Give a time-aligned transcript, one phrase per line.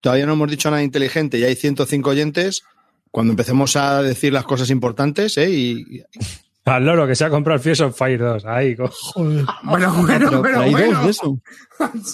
[0.00, 2.62] todavía no hemos dicho nada inteligente y hay 105 oyentes,
[3.10, 5.50] cuando empecemos a decir las cosas importantes, ¿eh?
[5.50, 6.02] Y,
[6.64, 8.44] Al loro que se ha comprado el Fierce of Fire 2.
[8.44, 10.92] Ahí, co- Bueno, bueno, Pero, pero, pero hay bueno.
[10.96, 11.40] dos de eso.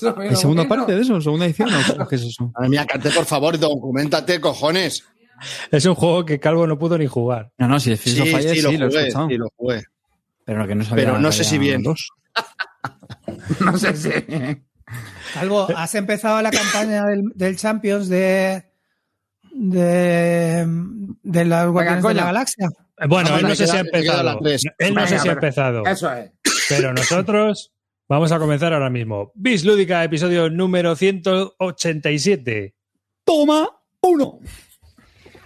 [0.01, 0.77] Pero ¿Hay segunda bueno.
[0.77, 1.21] parte de eso?
[1.21, 1.71] ¿Segunda edición?
[1.99, 2.53] ¿O qué es eso?
[2.55, 5.05] madre mía, Carte, por favor, documentate, cojones.
[5.73, 7.51] es un juego que Calvo no pudo ni jugar.
[7.59, 9.37] No, no, si el Fierce Sí, of Fire sí, lo sí, lo he jugué, sí,
[9.39, 9.83] lo jugué.
[10.45, 11.83] Pero que no sabía Pero no sé si había bien.
[11.83, 12.09] dos.
[13.61, 14.11] No sé si.
[15.35, 18.65] Calvo, has empezado la campaña del, del Champions de,
[19.53, 20.65] de,
[21.23, 22.69] de las Guardianes de la Galaxia.
[22.99, 24.41] Eh, Bueno, Vamos, él no sé si ha empezado.
[24.79, 25.85] Él no sé si ha empezado.
[25.85, 26.31] Eso es.
[26.69, 27.73] Pero nosotros
[28.09, 29.33] vamos a comenzar ahora mismo.
[29.35, 32.75] Bis Lúdica, episodio número 187.
[33.25, 33.69] ¡Toma!
[34.01, 34.39] ¡Uno!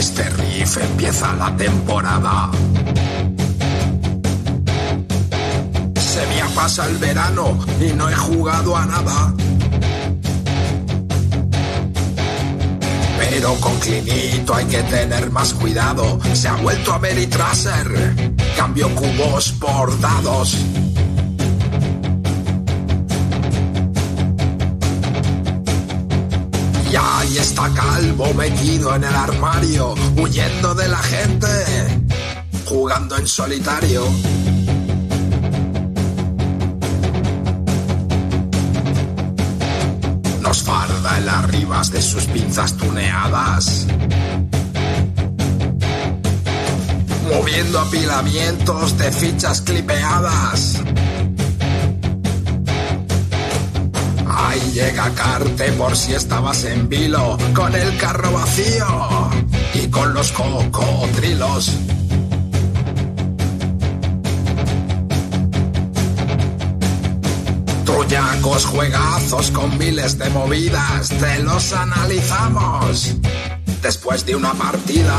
[0.00, 2.50] Este riff empieza la temporada.
[5.94, 9.34] Se me ha pasado el verano y no he jugado a nada.
[13.18, 16.18] Pero con Clinito hay que tener más cuidado.
[16.32, 18.32] Se ha vuelto a Meritraser.
[18.56, 20.56] Cambio cubos por dados.
[27.30, 31.46] Y está Calvo metido en el armario, huyendo de la gente,
[32.66, 34.04] jugando en solitario.
[40.42, 43.86] Nos farda el arribas de sus pinzas tuneadas.
[47.32, 50.82] Moviendo apilamientos de fichas clipeadas.
[54.50, 59.30] Ahí llega Carte por si estabas en vilo, con el carro vacío
[59.74, 61.70] y con los cocodrilos.
[67.84, 73.14] Trullacos juegazos con miles de movidas, te los analizamos
[73.80, 75.16] después de una partida.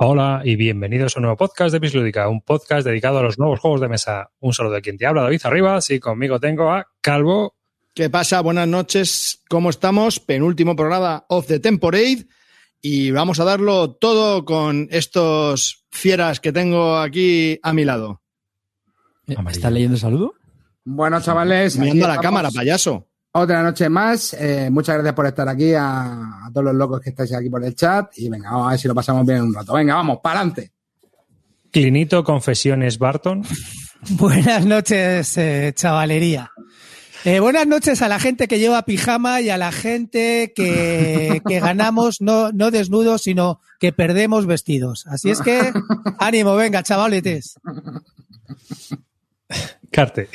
[0.00, 3.36] Hola y bienvenidos a un nuevo podcast de Bis Lúdica, un podcast dedicado a los
[3.36, 4.30] nuevos juegos de mesa.
[4.38, 7.56] Un saludo de quien te habla, David Arribas, y conmigo tengo a Calvo.
[7.94, 8.40] ¿Qué pasa?
[8.40, 10.20] Buenas noches, ¿cómo estamos?
[10.20, 12.28] Penúltimo programa of the Temporade
[12.80, 18.22] y vamos a darlo todo con estos fieras que tengo aquí a mi lado.
[19.26, 20.34] ¿Estás leyendo el saludo?
[20.84, 21.76] Bueno, chavales.
[21.76, 22.22] Mirando a la estamos.
[22.22, 23.07] cámara, payaso.
[23.40, 24.34] Otra noche más.
[24.34, 27.64] Eh, muchas gracias por estar aquí a, a todos los locos que estáis aquí por
[27.64, 28.10] el chat.
[28.16, 29.74] Y venga, vamos a ver si lo pasamos bien un rato.
[29.74, 30.72] Venga, vamos, para adelante.
[31.70, 33.44] Clinito Confesiones Barton.
[34.10, 36.50] Buenas noches, eh, chavalería.
[37.24, 41.60] Eh, buenas noches a la gente que lleva pijama y a la gente que, que
[41.60, 45.04] ganamos no, no desnudos, sino que perdemos vestidos.
[45.06, 45.72] Así es que,
[46.18, 47.54] ánimo, venga, chavaletes.
[49.90, 50.28] Carte.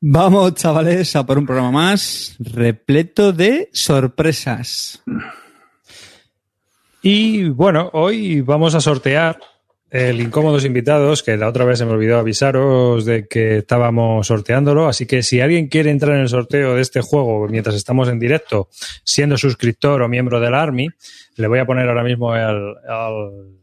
[0.00, 5.02] Vamos, chavales, a por un programa más repleto de sorpresas.
[7.02, 9.38] Y bueno, hoy vamos a sortear
[9.90, 14.88] el Incómodos Invitados, que la otra vez se me olvidó avisaros de que estábamos sorteándolo.
[14.88, 18.18] Así que si alguien quiere entrar en el sorteo de este juego mientras estamos en
[18.18, 18.68] directo,
[19.04, 20.88] siendo suscriptor o miembro de la Army,
[21.36, 23.56] le voy a poner ahora mismo el, el,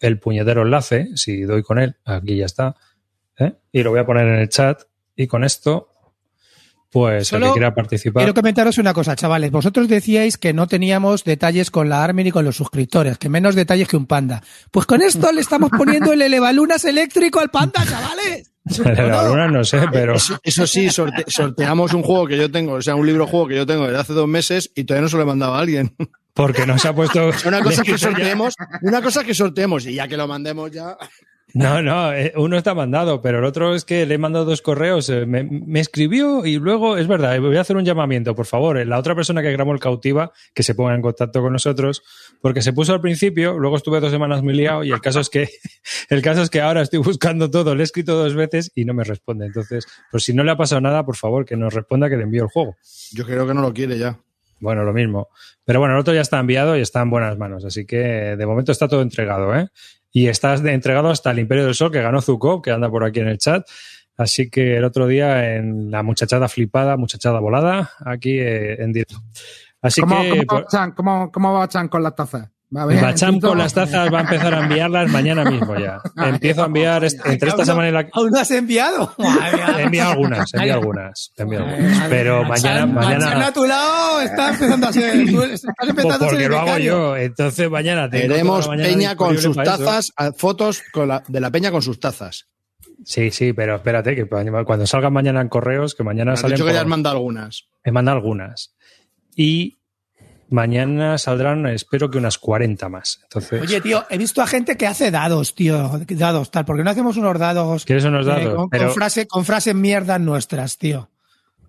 [0.00, 2.74] el puñetero enlace, si doy con él, aquí ya está.
[3.38, 3.54] ¿Eh?
[3.72, 4.82] Y lo voy a poner en el chat.
[5.16, 5.88] Y con esto,
[6.90, 8.22] pues el Solo que quiera participar.
[8.22, 9.50] Quiero comentaros una cosa, chavales.
[9.50, 13.54] Vosotros decíais que no teníamos detalles con la Army ni con los suscriptores, que menos
[13.54, 14.42] detalles que un panda.
[14.70, 18.52] Pues con esto le estamos poniendo el elevalunas eléctrico al panda, chavales.
[18.84, 20.14] la luna no sé, pero.
[20.16, 23.48] Eso, eso sí, sorte- sorteamos un juego que yo tengo, o sea, un libro juego
[23.48, 25.60] que yo tengo desde hace dos meses y todavía no se lo he mandado a
[25.60, 25.94] alguien.
[26.34, 27.30] Porque no se ha puesto.
[27.46, 30.70] Una cosa es que sorteemos, una cosa es que sorteemos y ya que lo mandemos
[30.70, 30.96] ya.
[31.54, 34.60] No, no, eh, uno está mandado, pero el otro es que le he mandado dos
[34.60, 35.08] correos.
[35.08, 38.44] eh, Me, me escribió y luego, es verdad, eh, voy a hacer un llamamiento, por
[38.44, 38.84] favor.
[38.86, 42.02] La otra persona que grabó el cautiva, que se ponga en contacto con nosotros,
[42.42, 45.30] porque se puso al principio, luego estuve dos semanas muy liado y el caso es
[45.30, 45.48] que,
[46.10, 48.92] el caso es que ahora estoy buscando todo, le he escrito dos veces y no
[48.92, 49.46] me responde.
[49.46, 52.24] Entonces, pues si no le ha pasado nada, por favor, que nos responda que le
[52.24, 52.76] envío el juego.
[53.12, 54.18] Yo creo que no lo quiere ya.
[54.60, 55.28] Bueno, lo mismo.
[55.64, 57.64] Pero bueno, el otro ya está enviado y está en buenas manos.
[57.64, 57.96] Así que
[58.36, 59.68] de momento está todo entregado, ¿eh?
[60.12, 63.20] Y está entregado hasta el Imperio del Sol que ganó Zuko, que anda por aquí
[63.20, 63.66] en el chat.
[64.16, 69.22] Así que el otro día en la muchachada flipada, muchachada volada, aquí eh, en directo.
[69.80, 70.44] Así ¿Cómo, que.
[70.46, 70.92] cómo, va Chan?
[70.92, 72.50] ¿Cómo, ¿Cómo va Chan con las tazas?
[72.70, 72.84] ¿Va
[73.40, 76.00] con las tazas va a empezar a enviarlas mañana mismo ya.
[76.16, 78.06] Empiezo a enviar entre esta semana y la.
[78.12, 79.14] ¿Aún no has enviado?
[79.78, 82.02] He enviado algunas, he enviado algunas, he enviado algunas.
[82.10, 83.46] Pero mañana, mañana.
[83.46, 85.16] a tu lado está empezando a ser.
[85.20, 87.16] estás Pues empezando a ser porque lo hago yo.
[87.16, 91.98] Entonces mañana mañana Peña con sus tazas, fotos con la- de la Peña con sus
[91.98, 92.48] tazas.
[93.04, 96.56] Sí, sí, pero espérate, que cuando salgan mañana en correos, que mañana salen.
[96.56, 97.68] dicho que ya has mandado algunas.
[97.84, 98.74] He mandado algunas.
[99.36, 99.77] Y
[100.50, 103.20] mañana saldrán, espero que unas 40 más.
[103.24, 106.00] Entonces, Oye, tío, he visto a gente que hace dados, tío.
[106.08, 106.64] Dados, tal.
[106.64, 107.84] ¿Por qué no hacemos unos dados?
[107.84, 108.54] ¿quieres unos eh, dados?
[108.54, 111.10] con, Pero- con frase, con frases mierdas nuestras, tío.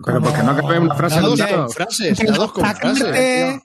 [0.05, 3.01] Pero porque no cabe una frase en un Dados con frases, dados con frases.
[3.03, 3.61] Atacarte,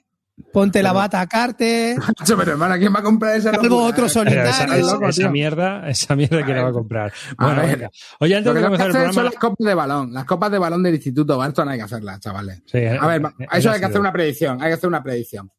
[0.51, 1.95] ponte la bata a carte.
[2.19, 3.75] Macho, Pero hermano, ¿quién va a comprar esa locura?
[3.75, 4.43] otro solitario.
[4.49, 5.31] esa, Estás esa- loco, esa tío.
[5.31, 7.13] mierda, esa mierda que la va a comprar.
[7.37, 7.89] A Bueno, venga.
[8.19, 9.29] Oye, antes de comenzar el hacer son programa.
[9.31, 10.13] las copas de balón.
[10.13, 11.37] Las copas de balón del instituto.
[11.37, 12.61] No hay que hacerlas, chavales.
[12.65, 14.61] Sí, A ver, eh, a eso hay que hacer una predicción.
[14.61, 15.51] Hay que hacer una predicción.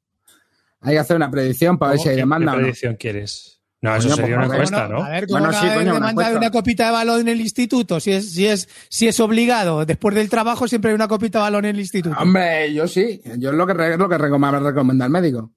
[0.82, 2.62] Hay que hacer una predicción para ver si hay ¿Qué- demanda ¿Qué o no.
[2.62, 3.55] predicción quieres?
[3.82, 5.05] No, eso Coño, sería pues, una encuesta, Bueno, ¿no?
[5.05, 7.28] A ver, ¿cómo Bueno, no sí, coño, una demanda de una copita de balón en
[7.28, 8.00] el instituto?
[8.00, 9.84] Si es, si, es, si es obligado.
[9.84, 12.17] Después del trabajo siempre hay una copita de balón en el instituto.
[12.19, 13.20] Hombre, yo sí.
[13.38, 15.52] Yo es lo que, lo que recom- me recomienda el médico.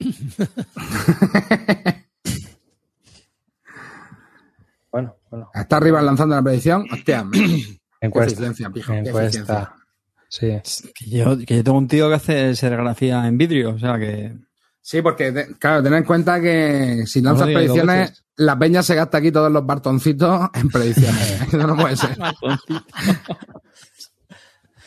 [4.90, 5.50] Bueno, bueno.
[5.54, 6.86] Está arriba lanzando la predicción.
[6.92, 7.24] Hostia,
[8.00, 8.52] Encuesta.
[8.72, 8.92] pijo.
[8.92, 9.74] Encuesta.
[10.28, 10.48] Sí.
[10.94, 14.34] Que yo, que yo tengo un tío que hace serigrafía en vidrio, o sea que.
[14.86, 19.16] Sí, porque, te- claro, ten en cuenta que si lanzas predicciones, la peña se gasta
[19.16, 21.40] aquí todos los bartoncitos en predicciones.
[21.48, 22.14] Eso no puede ser.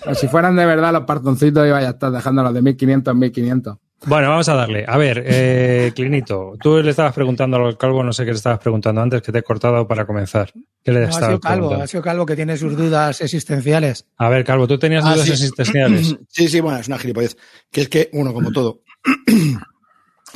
[0.03, 3.77] Pero si fueran de verdad los bartoncitos, iba a estar dejándolos de 1500 en 1500.
[4.05, 4.85] Bueno, vamos a darle.
[4.87, 8.59] A ver, eh, Clinito, tú le estabas preguntando al calvo, no sé qué le estabas
[8.59, 10.51] preguntando antes, que te he cortado para comenzar.
[10.83, 14.05] ¿Qué le No, ha sido calvo, ha sido calvo que tiene sus dudas existenciales.
[14.17, 15.31] A ver, Calvo, tú tenías Ah, dudas sí.
[15.33, 16.15] existenciales.
[16.29, 17.35] Sí, sí, bueno, es una gilipollez.
[17.71, 18.81] Que es que, uno, como todo.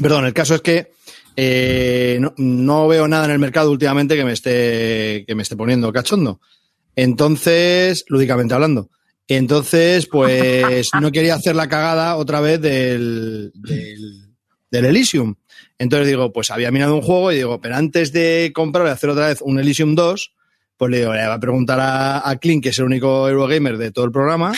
[0.01, 0.91] Perdón, el caso es que
[1.35, 5.91] eh, no, veo nada en el mercado últimamente que me esté, que me esté poniendo
[5.93, 6.41] cachondo.
[6.95, 8.89] Entonces, lúdicamente hablando.
[9.27, 14.33] Entonces, pues no quería hacer la cagada otra vez del, del,
[14.69, 15.35] del Elysium.
[15.77, 19.09] Entonces digo, pues había mirado un juego y digo, pero antes de comprar y hacer
[19.09, 20.33] otra vez un Elysium 2,
[20.77, 23.77] pues le digo, le voy a preguntar a, a Clint, que es el único Eurogamer
[23.77, 24.51] de todo el programa,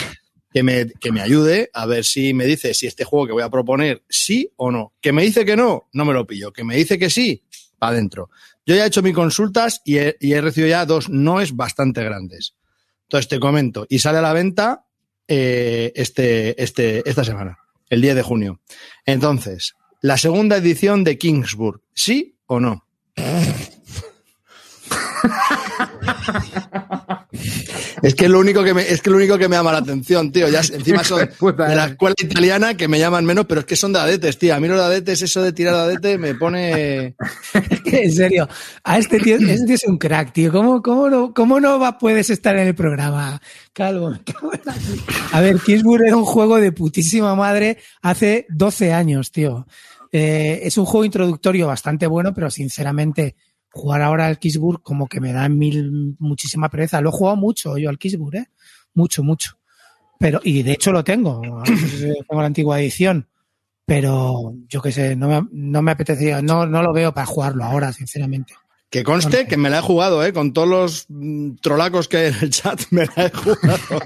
[0.54, 3.44] que me, que me ayude a ver si me dice si este juego que voy
[3.44, 4.94] a proponer sí o no.
[5.02, 6.54] Que me dice que no, no me lo pillo.
[6.54, 7.44] Que me dice que sí,
[7.80, 8.30] para adentro.
[8.66, 12.04] Yo ya he hecho mis consultas y he, y he recibido ya dos noes bastante
[12.04, 12.56] grandes.
[13.04, 14.86] Entonces te comento, y sale a la venta
[15.28, 17.58] eh, este, este, esta semana,
[17.90, 18.60] el 10 de junio.
[19.06, 22.86] Entonces, la segunda edición de Kingsburg, ¿sí o no?
[28.04, 29.78] Es que es lo único que me, es que lo único que me llama la
[29.78, 30.50] atención, tío.
[30.50, 31.90] Ya encima son de la eh.
[31.92, 34.54] escuela italiana que me llaman menos, pero es que son de adetes, tío.
[34.54, 37.16] A mí los de adetes, eso de tirar de adete me pone.
[37.86, 38.50] en serio,
[38.84, 40.52] a este tío, este tío es un crack, tío.
[40.52, 43.42] ¿Cómo, cómo no, cómo no va, puedes estar en el programa,
[43.72, 44.14] Calvo?
[45.32, 49.66] A ver, Kingsburg era un juego de putísima madre hace 12 años, tío.
[50.12, 53.38] Eh, es un juego introductorio bastante bueno, pero sinceramente,
[53.74, 57.02] jugar ahora al Kingsburg como que me da mil, muchísima pereza.
[57.02, 58.48] Lo he jugado mucho yo al Kingsburg, ¿eh?
[58.94, 59.58] Mucho, mucho.
[60.20, 61.42] Pero, y de hecho lo tengo.
[61.64, 63.28] Tengo la antigua edición.
[63.86, 67.66] Pero yo qué sé, no me, no me apetecía, no, no lo veo para jugarlo
[67.66, 68.54] ahora, sinceramente.
[68.90, 70.32] Que conste que me la he jugado, ¿eh?
[70.32, 74.02] Con todos los mm, trolacos que hay en el chat, me la he jugado.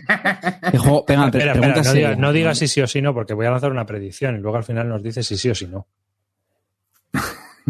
[0.71, 1.05] ¿Qué juego?
[1.07, 3.33] Venga, pre- Espera, pregunta espera, no digas no digas si sí o si no, porque
[3.36, 5.67] voy a lanzar una predicción y luego al final nos dice si sí o si
[5.67, 5.86] no.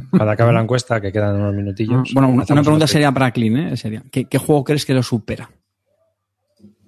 [0.09, 2.13] Cuando acabe la encuesta, que quedan unos minutillos.
[2.13, 3.77] Bueno, una, pregunta seria para Clean, ¿eh?
[3.77, 4.03] Seria.
[4.11, 5.49] ¿Qué, qué juego crees que lo supera?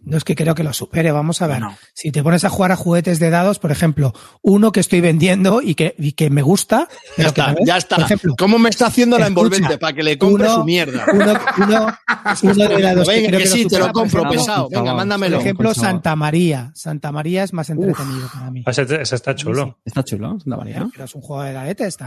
[0.06, 1.62] No es que creo que lo supere, vamos a ver.
[1.94, 5.62] Si te pones a jugar a juguetes de dados, por ejemplo, uno que estoy vendiendo
[5.62, 6.88] y que, y que me gusta.
[7.18, 7.98] Ya está, ya está.
[7.98, 10.64] Por ejemplo, ¿Cómo me está haciendo la Escucha, envolvente para que le compre uno- su
[10.64, 11.06] mierda?
[11.14, 11.98] uno, uno,
[12.44, 14.40] uno de dados que Venga, creo que que sí, te supera, lo por compro, ejemplo,
[14.40, 14.70] pesado.
[14.70, 14.84] Venga.
[14.86, 15.38] Por mándamelo.
[15.40, 15.90] ejemplo, por favor.
[15.92, 16.72] Santa María.
[16.76, 18.64] Santa María es más entretenido para mí.
[18.66, 19.80] Ese, ese está chulo.
[19.86, 20.88] Está chulo, Santa María.
[20.92, 21.98] Pero es un juego de dadetes.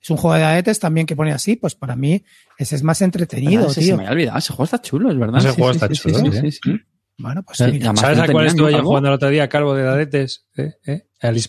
[0.00, 2.22] Es un juego de dadetes también que pone así, pues para mí
[2.58, 3.96] ese es más entretenido, ese Se tío.
[3.96, 4.38] me había olvidado.
[4.38, 5.38] Ese juego está chulo, es verdad.
[5.38, 6.50] Ese Sí, juego sí, está sí, chulo, sí, sí.
[6.52, 6.80] sí, sí.
[7.18, 7.86] Bueno, pues Eh, mira.
[7.86, 10.46] además ¿Sabes no a cuál estuve ¿no, yo jugando el otro día, Calvo de Dadetes?
[10.56, 10.72] ¿Eh?
[10.86, 11.06] ¿Eh?
[11.20, 11.42] El.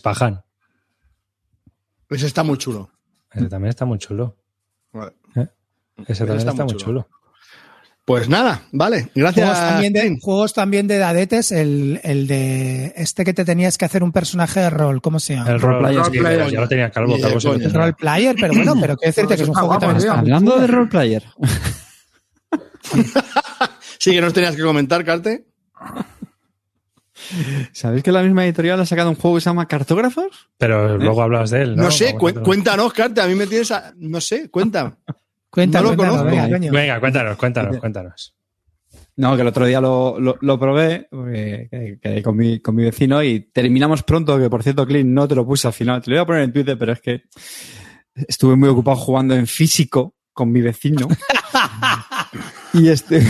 [2.08, 2.90] Pues está muy chulo.
[3.32, 4.36] Ese también está muy chulo.
[4.92, 5.12] Vale.
[6.06, 7.08] Ese también está, muy chulo.
[8.04, 9.10] Pues nada, vale.
[9.14, 9.46] Gracias.
[9.46, 13.84] Juegos también, de, juegos también de dadetes, el, el de este que te tenías que
[13.84, 15.50] hacer un personaje de rol, ¿cómo se llama?
[15.50, 16.50] El roleplayer, Role sí, player.
[16.50, 17.16] ya lo tenía calvo.
[17.20, 17.52] Calvo.
[17.52, 20.18] El role player, pero bueno, pero quiero decirte que es un juego guapo, también está
[20.18, 21.24] Hablando de roleplayer.
[23.98, 25.44] Sí, que nos tenías que comentar, Carte.
[27.72, 30.48] ¿Sabéis que la misma editorial ha sacado un juego que se llama Cartógrafos?
[30.56, 31.84] Pero luego hablas de él, ¿no?
[31.84, 33.20] No, sé, cu- cuéntanos, Carte.
[33.20, 33.70] A mí me tienes.
[33.70, 34.96] a- No sé, cuenta.
[35.50, 36.72] Cuenta, No lo cuéntanos, conozco.
[36.72, 38.36] venga, cuéntanos, cuéntanos, cuéntanos.
[39.16, 41.08] No, que el otro día lo, lo, lo probé
[42.00, 45.34] quedé con, mi, con mi vecino y terminamos pronto, que por cierto, Clint, no te
[45.34, 46.00] lo puse al final.
[46.00, 47.24] Te lo iba a poner en Twitter, pero es que
[48.14, 51.06] estuve muy ocupado jugando en físico con mi vecino.
[52.72, 53.26] y este...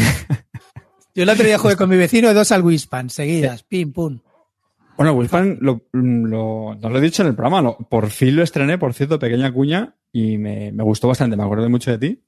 [1.21, 4.21] Yo el otro día jugué con mi vecino dos al Wispan, seguidas, pim, pum.
[4.97, 8.43] Bueno, Wilspan, lo, lo, no lo he dicho en el programa, lo- por fin lo
[8.43, 12.23] estrené, por cierto, pequeña cuña, y me, me gustó bastante, me acordé mucho de ti.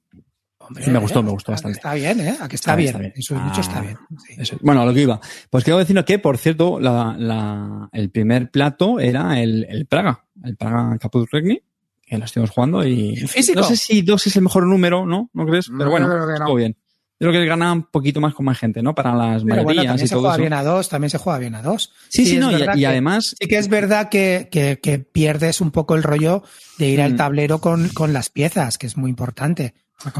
[0.59, 1.77] Hombre, Sí, me gustó, me gustó a que bastante.
[1.79, 2.37] Está bien, ¿eh?
[2.39, 3.13] A que está, Está bien, está bien.
[3.15, 3.97] Eso mucho está Ah, bien.
[4.27, 4.33] sí.
[4.37, 4.61] Eso es.
[4.61, 5.19] Bueno, a lo que iba.
[5.49, 10.23] Pues quiero decir que, por cierto, la, la, el primer plato era el, el Praga,
[10.43, 11.59] el Praga Caput Regni,
[12.05, 13.15] que lo estuvimos jugando y...
[13.55, 15.31] No sé si dos es el mejor número, ¿no?
[15.33, 15.67] ¿No crees?
[15.69, 16.31] No, Pero bueno, no.
[16.33, 16.77] estuvo bien.
[17.23, 18.93] Yo creo que gana un poquito más con más gente, ¿no?
[18.93, 20.41] Para las Pero bueno, mayorías también y se todo juega eso.
[20.41, 21.91] bien a dos, también se juega bien a dos.
[22.09, 23.35] Sí, sí, no, y, verdad y que- además...
[23.39, 26.43] Sí que es verdad que, que, que pierdes un poco el rollo
[26.77, 27.17] de ir al Mm.
[27.17, 29.73] tablero con, con las piezas, que es muy importante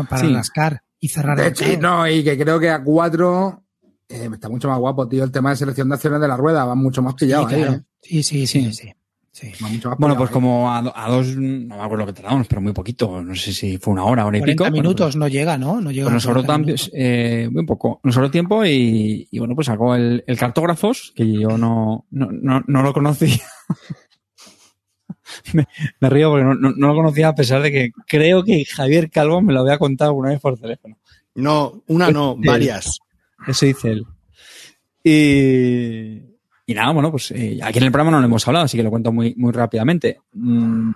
[0.10, 0.34] para, Sí.
[0.34, 3.64] rascar y cerrar De el no, y que creo que a cuatro
[4.10, 5.24] eh, está mucho más guapo, tío.
[5.24, 7.62] El tema de selección de acciones de la rueda va mucho más pillado Sí, ahí.
[7.64, 7.78] claro.
[7.78, 7.84] ¿eh?
[8.02, 8.92] sí, sí, sí, Sí.
[9.34, 9.62] Sí, sí.
[9.64, 12.22] Va mucho más Bueno, pues como a, do- a dos, no me acuerdo lo que
[12.22, 13.22] tardamos, pero muy poquito.
[13.22, 14.64] No sé si fue una hora, hora y 40 pico.
[14.72, 15.82] Bueno, minutos no llega, ¿no?
[15.82, 16.06] No llega.
[16.06, 16.92] Pues nos sobró 40 tam- minutos.
[16.94, 18.00] eh, muy poco.
[18.04, 22.30] Nos sobró tiempo y, y bueno, pues sacó el, el cartógrafos, que yo no, no,
[22.32, 23.42] no, no lo conocía.
[25.54, 25.68] me,
[26.00, 29.10] me río porque no, no, no lo conocía a pesar de que creo que Javier
[29.10, 30.98] Calvo me lo había contado alguna vez por teléfono.
[31.36, 32.48] No, una no, Sí.
[32.48, 33.00] varias.
[33.48, 34.06] Eso dice él.
[35.04, 36.33] Y,
[36.66, 38.84] y nada, bueno, pues eh, aquí en el programa no lo hemos hablado, así que
[38.84, 40.22] lo cuento muy, muy rápidamente.
[40.32, 40.92] Mm,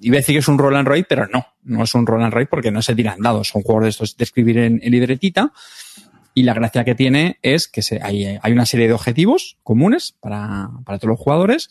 [0.00, 2.48] iba a decir que es un roll and pero no, no es un roll and
[2.48, 5.52] porque no se tiran dados, son juegos de estos de escribir en, en libretita.
[6.32, 10.14] Y la gracia que tiene es que se, hay, hay una serie de objetivos comunes
[10.20, 11.70] para, para todos los jugadores.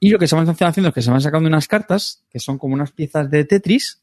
[0.00, 2.58] Y lo que se van haciendo es que se van sacando unas cartas que son
[2.58, 4.02] como unas piezas de Tetris,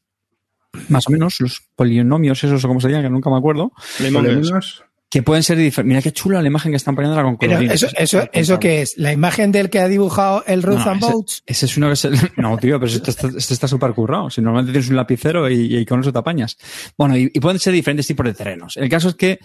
[0.88, 4.84] más o menos, los polinomios, esos o como se llaman, que nunca me acuerdo Polémicos.
[5.10, 5.88] Que pueden ser diferentes.
[5.88, 7.82] Mira qué chula la imagen que están poniendo ahora con Pero colorines.
[7.82, 11.02] eso, eso, eso que es, la imagen del que ha dibujado el Ruth No, and
[11.02, 11.42] ese- Boats.
[11.46, 12.10] Ese es uno que se...
[12.36, 14.30] No, tío, pero este está, está súper currado.
[14.30, 16.56] Si normalmente tienes un lapicero y, y con eso te apañas.
[16.96, 18.76] Bueno, y, y pueden ser diferentes tipos de terrenos.
[18.76, 19.40] El caso es que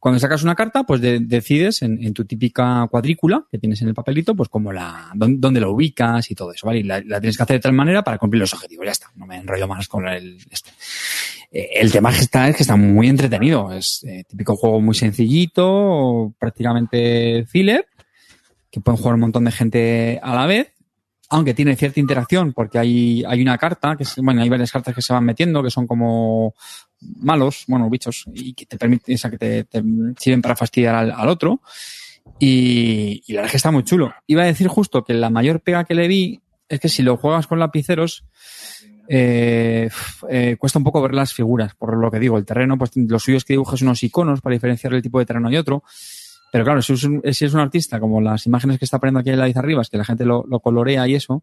[0.00, 3.88] cuando sacas una carta, pues de- decides en, en tu típica cuadrícula que tienes en
[3.88, 6.80] el papelito, pues como la, dónde, dónde la ubicas y todo eso, ¿vale?
[6.80, 8.84] Y la, la tienes que hacer de tal manera para cumplir los objetivos.
[8.86, 9.10] Ya está.
[9.16, 10.70] No me enrollo más con el, este.
[11.50, 13.72] Eh, El tema que está es que está muy entretenido.
[13.72, 17.86] Es eh, típico juego muy sencillito, prácticamente filler,
[18.70, 20.72] que pueden jugar un montón de gente a la vez,
[21.30, 24.94] aunque tiene cierta interacción, porque hay, hay una carta, que es, bueno, hay varias cartas
[24.94, 26.54] que se van metiendo, que son como
[27.00, 29.82] malos, bueno, bichos, y que te permiten, o sea, que te, te
[30.18, 31.60] sirven para fastidiar al, al otro.
[32.38, 34.12] Y, y la verdad es que está muy chulo.
[34.26, 37.16] Iba a decir justo que la mayor pega que le vi es que si lo
[37.16, 38.24] juegas con lapiceros,
[39.08, 39.88] eh,
[40.28, 43.18] eh, cuesta un poco ver las figuras, por lo que digo, el terreno, pues lo
[43.18, 45.82] suyo es que dibujes unos iconos para diferenciar el tipo de terreno y otro.
[46.52, 49.20] Pero claro, si es un, si es un artista, como las imágenes que está poniendo
[49.20, 51.42] aquí en la lista arriba, es que la gente lo, lo colorea y eso,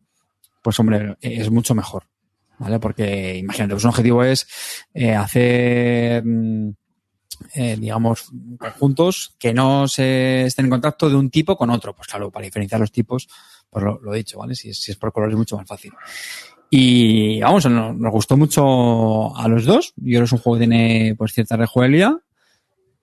[0.62, 2.04] pues hombre, es mucho mejor.
[2.58, 2.80] ¿Vale?
[2.80, 4.48] Porque imagínate, pues un objetivo es
[4.94, 6.70] eh, hacer, mm,
[7.54, 11.94] eh, digamos, conjuntos que no se estén en contacto de un tipo con otro.
[11.94, 13.28] Pues claro, para diferenciar los tipos,
[13.70, 14.56] pues lo, he dicho, ¿vale?
[14.56, 15.92] Si si es por color es mucho más fácil.
[16.70, 19.94] Y vamos, nos, gustó mucho a los dos.
[19.98, 22.14] Yo creo es un juego que tiene pues cierta rejugabilidad.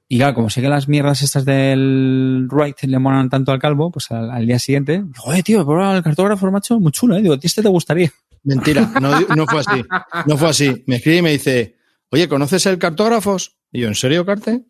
[0.08, 3.90] Y claro, como sé que las mierdas estas del Wright le molan tanto al calvo,
[3.90, 5.60] pues al, día siguiente, digo, oye, tío,
[5.94, 7.22] el cartógrafo, macho, muy chulo, ¿eh?
[7.22, 8.12] Digo, ¿a ti este te gustaría?
[8.42, 9.82] Mentira, no, no fue así.
[10.26, 10.84] No fue así.
[10.86, 11.76] Me escribe y me dice,
[12.10, 13.56] oye, ¿conoces el cartógrafos?
[13.72, 14.66] Y yo, ¿en serio, Carte?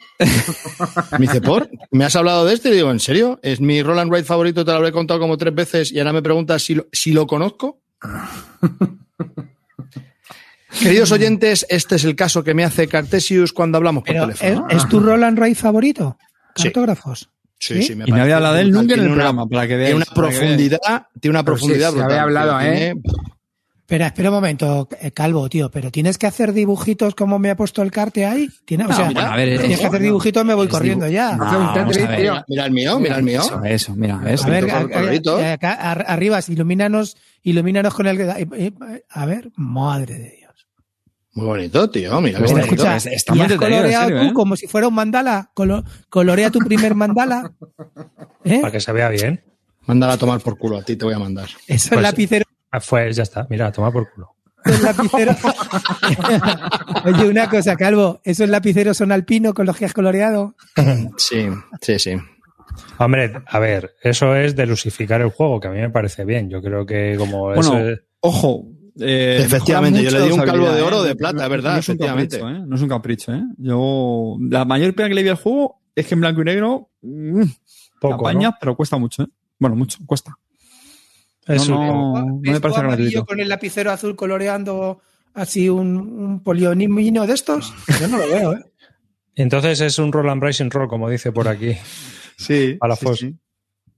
[1.19, 1.69] Me dice, ¿por?
[1.91, 2.69] ¿Me has hablado de este?
[2.69, 3.41] Y digo, ¿en serio?
[3.43, 6.23] Es mi Roland Wright favorito, te lo habré contado como tres veces y ahora me
[6.23, 7.83] preguntas si lo, si lo conozco.
[10.81, 14.39] Queridos oyentes, este es el caso que me hace Cartesius cuando hablamos por Pero, ¿es,
[14.39, 14.69] teléfono.
[14.71, 16.17] es tu Roland Roy favorito?
[16.57, 16.65] Sí.
[16.65, 17.29] Cartógrafos.
[17.59, 17.83] Sí, ¿sí?
[17.83, 19.91] sí, me Y había hablado de él nunca en el una- programa, para que veáis.
[19.95, 22.11] Tiene una profundidad, tiene una Pero sí, profundidad se brutal.
[22.11, 22.95] había hablado, ¿eh?
[23.83, 27.57] Espera, espera un momento, eh, Calvo, tío, pero tienes que hacer dibujitos como me ha
[27.57, 28.49] puesto el carte ahí.
[28.65, 31.37] ¿Tiene, o sea, a ver, tienes es- que hacer dibujitos, me voy corriendo dibu- ya.
[31.37, 32.21] No, Hace un vamos Tetris, a ver.
[32.21, 32.33] tío.
[32.33, 33.41] Mira, mira el mío, mira el mío.
[33.43, 34.45] Eso, eso, mira, ¿ves?
[34.45, 38.21] A ver, a- a- acá, ar- arriba, ilumínanos, ilumínanos con el.
[38.21, 38.73] eh, eh,
[39.11, 40.69] A ver, madre de Dios.
[41.35, 42.21] Muy bonito, tío.
[42.21, 42.97] Mira, Pues qué escucha, bonito.
[43.09, 44.33] Escucha, está ¿y has coloreado serio, tú ¿eh?
[44.35, 45.51] como si fuera un mandala?
[45.55, 47.53] Colo- colorea tu primer mandala.
[48.45, 48.61] ¿Eh?
[48.61, 49.43] Para que se vea bien.
[49.87, 51.49] Mándala a tomar por culo, a ti te voy a mandar.
[51.67, 52.45] Eso Pues- es lapicero.
[52.71, 54.35] Ah, Pues ya está, mira, toma por culo.
[54.83, 55.37] Lapiceros.
[57.05, 58.21] Oye, una cosa, Calvo.
[58.25, 60.55] ¿Esos lapiceros son alpino con los que has coloreado?
[61.17, 61.47] Sí,
[61.81, 62.13] sí, sí.
[62.99, 66.49] Hombre, a ver, eso es de lusificar el juego, que a mí me parece bien.
[66.51, 68.67] Yo creo que como Bueno, eso es- ojo.
[69.01, 71.09] eh, Efectivamente, yo le di un calvo de oro ¿eh?
[71.09, 71.73] de plata, No- ¿verdad?
[71.75, 72.39] No es un Efectivamente.
[72.39, 72.65] capricho, ¿eh?
[72.67, 73.43] No es un capricho, ¿eh?
[73.59, 76.91] Yo, la mayor pena que le vi al juego es que en blanco y negro,
[77.03, 77.43] mm,
[78.01, 78.55] poco, ¿no?
[78.61, 79.27] pero cuesta mucho, ¿eh?
[79.59, 80.37] Bueno, mucho, cuesta.
[81.47, 83.27] Es no, un- no, no me ¿Ves tú parece amarillo gratuito.
[83.27, 85.01] con el lapicero azul coloreando
[85.35, 87.73] así un, un polionimino de estos?
[88.01, 88.65] Yo no lo veo, ¿eh?
[89.35, 91.75] Entonces es un roll and racing roll, como dice por aquí.
[92.37, 92.77] Sí.
[92.81, 93.37] A la sí, sí.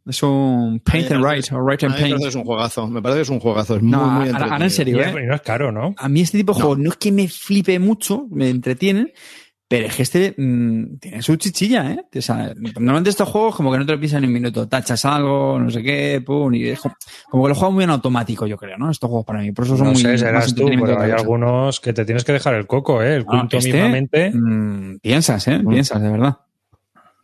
[0.06, 2.12] Es un paint and write, o write and mí me paint.
[2.16, 2.86] parece que es un juegazo.
[2.88, 3.76] Me parece que es un juegazo.
[3.76, 4.52] Es No, muy, muy ahora- entretenido.
[4.52, 5.22] ahora en serio, ¿eh?
[5.22, 5.94] y no es caro, ¿no?
[5.96, 9.10] A mí este tipo de juegos no es que me flipe mucho, me entretienen,
[9.66, 12.04] pero es que este mm, tiene su chichilla, ¿eh?
[12.18, 15.02] O sea, normalmente estos juegos como que no te lo piensan en un minuto, tachas
[15.06, 16.94] algo, no sé qué, pum, y es como,
[17.30, 18.90] como que lo juego muy en automático, yo creo, ¿no?
[18.90, 21.12] Estos juegos para mí, por eso son No muy sé, más serás tú, pero hay
[21.12, 23.16] algunos que te tienes que dejar el coco, ¿eh?
[23.16, 24.30] El Ah, quinto este, mismamente.
[24.34, 25.62] mm, piensas, ¿eh?
[25.66, 26.36] Piensas, de verdad.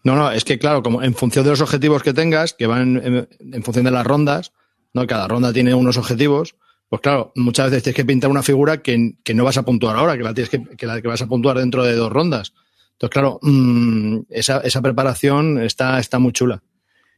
[0.03, 2.97] No, no, es que claro, como en función de los objetivos que tengas, que van
[3.05, 4.53] en, en función de las rondas,
[4.95, 5.07] ¿no?
[5.07, 6.57] Cada ronda tiene unos objetivos,
[6.89, 9.97] pues claro, muchas veces tienes que pintar una figura que, que no vas a puntuar
[9.97, 12.53] ahora, que la tienes que, que la que vas a puntuar dentro de dos rondas.
[12.93, 16.63] Entonces, claro, mm, esa, esa preparación está, está muy chula.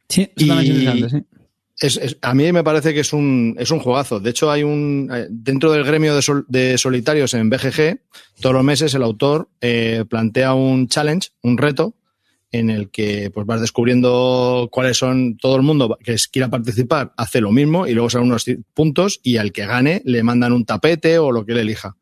[0.09, 1.25] Sí, eso también es Y- interesante, sí.
[1.79, 4.19] Es, es- a mí me parece que es un, es un juegazo.
[4.19, 7.99] De hecho, hay un, eh, dentro del gremio de, sol- de solitarios en BGG,
[8.41, 11.95] todos los meses el autor eh, plantea un challenge, un reto,
[12.53, 17.41] en el que pues vas descubriendo cuáles son todo el mundo que quiera participar, hace
[17.41, 21.17] lo mismo y luego salen unos puntos y al que gane le mandan un tapete
[21.17, 21.95] o lo que él elija.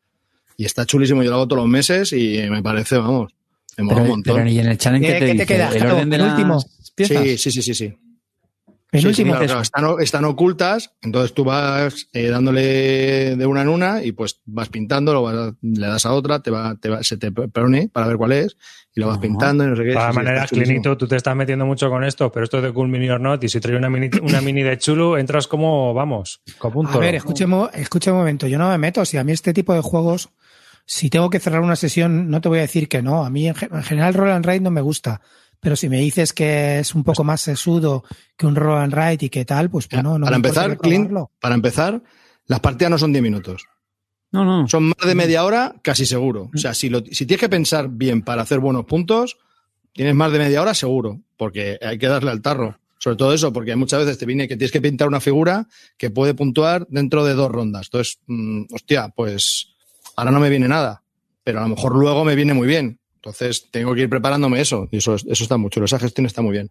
[0.56, 3.32] Y está chulísimo, yo lo hago todos los meses y me parece, vamos,
[3.78, 4.36] me mola un montón.
[4.36, 5.46] pero y en el challenge ¿Qué- que te, qué te dice?
[5.54, 5.70] queda?
[5.76, 6.36] ¿El orden de las?
[7.36, 7.92] Sí, sí, sí, sí, sí.
[8.92, 13.46] El Sí, sí, último claro, es claro, están, ocultas, entonces tú vas eh, dándole de
[13.46, 16.76] una en una y pues vas pintando, lo vas- le das a otra, te va,
[16.76, 18.56] te va- se te pone para ver cuál es
[18.94, 19.88] y lo vas pintando y no sé qué.
[19.88, 20.50] De todas maneras.
[20.50, 23.18] Clinito, tú te estás metiendo mucho con esto, pero esto es de Cool Mini or
[23.20, 26.92] Not, y si trae una mini, una mini de chulo, entras como, vamos, con punto.
[26.92, 28.46] A ver, escuche, un mo- escuche un momento.
[28.46, 29.04] Yo no me meto.
[29.06, 30.28] Si a mí este tipo de juegos,
[30.84, 33.24] si tengo que cerrar una sesión, no te voy a decir que no.
[33.24, 35.22] A mí en, ge- en general Roll and Ride no me gusta.
[35.62, 38.02] Pero si me dices que es un poco más sesudo
[38.36, 41.10] que un Roll and Ride y que tal, pues bueno, no para me empezar, Clint,
[41.38, 42.02] para empezar,
[42.46, 43.64] las partidas no son 10 minutos.
[44.32, 44.66] No, no.
[44.66, 46.50] Son más de media hora, casi seguro.
[46.52, 49.36] O sea, si, lo- si tienes que pensar bien para hacer buenos puntos,
[49.92, 52.80] tienes más de media hora seguro, porque hay que darle al tarro.
[52.98, 56.10] Sobre todo eso, porque muchas veces te viene que tienes que pintar una figura que
[56.10, 57.86] puede puntuar dentro de dos rondas.
[57.86, 59.68] Entonces, mm, hostia, pues
[60.16, 61.04] ahora no me viene nada,
[61.44, 62.98] pero a lo mejor luego me viene muy bien.
[63.24, 64.88] Entonces, tengo que ir preparándome eso.
[64.90, 65.86] Y eso, eso está muy chulo.
[65.86, 66.70] Esa gestión está muy bien.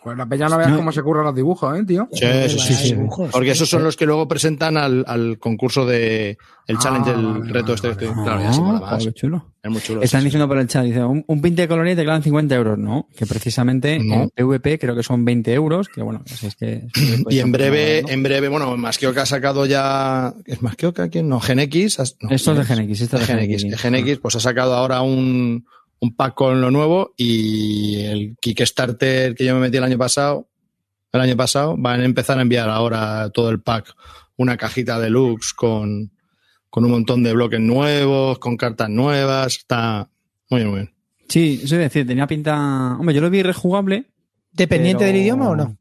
[0.00, 2.08] Pues la peña no veas cómo se curran los dibujos, ¿eh, tío?
[2.12, 2.94] Sí, sí, sí, Hay sí.
[2.94, 7.10] dibujos, Porque esos son los que luego presentan al, al concurso de el Ah, challenge,
[7.10, 7.88] el vale, reto vale, este.
[7.88, 8.06] vale.
[8.06, 8.22] este.
[8.22, 9.04] Claro, ya mola Ah, más.
[9.04, 9.52] qué chulo.
[9.60, 10.02] Es muy chulo.
[10.02, 10.24] Están sí, sí.
[10.26, 13.08] diciendo por el chat, dice, un, un pinte de colonia te quedan 50 euros, ¿no?
[13.16, 14.22] Que precisamente No.
[14.22, 16.86] en PvP creo que son 20 euros, que bueno, es que...
[17.28, 18.08] Y en breve, ¿no?
[18.10, 20.32] en breve, bueno, Masquioca ha sacado ya.
[20.46, 21.28] ¿Es Masquioca quién?
[21.28, 21.98] No, GenX.
[22.20, 23.34] no, Esto es de ¿quién GenX, esto es de.
[23.36, 23.82] GenX.
[23.82, 25.66] GenX, pues ha sacado ahora un,
[26.00, 30.48] un pack con lo nuevo y el Kickstarter que yo me metí el año pasado,
[31.12, 33.94] el año pasado, van a empezar a enviar ahora todo el pack,
[34.36, 36.12] una cajita deluxe con,
[36.70, 40.08] con un montón de bloques nuevos, con cartas nuevas, está
[40.50, 40.94] muy bien, muy bien.
[41.28, 42.96] Sí, eso es decir, tenía pinta...
[42.98, 44.06] Hombre, yo lo vi rejugable.
[44.52, 45.76] ¿Dependiente pero- del idioma o no?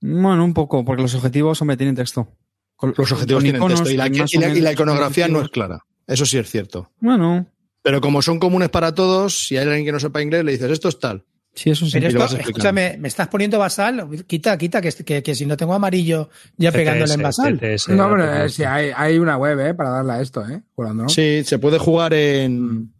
[0.00, 2.28] Bueno, un poco, porque los objetivos, hombre, tienen texto.
[2.76, 5.28] Con- Los objetivos con tienen iconos texto y la, y la- y la menos iconografía
[5.28, 5.84] no es clara.
[6.06, 6.90] Eso sí es cierto.
[7.00, 7.46] Bueno,
[7.84, 10.70] Pero como son comunes para todos, si hay alguien que no sepa inglés, le dices
[10.70, 11.22] esto es tal.
[11.54, 12.00] sí, eso sí.
[12.00, 14.08] Pero esto, escúchame, me estás poniendo basal.
[14.26, 17.60] Quita, quita, que, que, que si no tengo amarillo ya pegándole en basal.
[17.60, 19.74] TTS, No, pero eh, sí, hay, hay una web, ¿eh?
[19.74, 20.62] Para darle a esto, ¿eh?
[21.08, 22.90] Sí, se puede jugar en,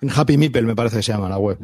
[0.00, 1.58] en Happy Meeple, me parece que se llama la web.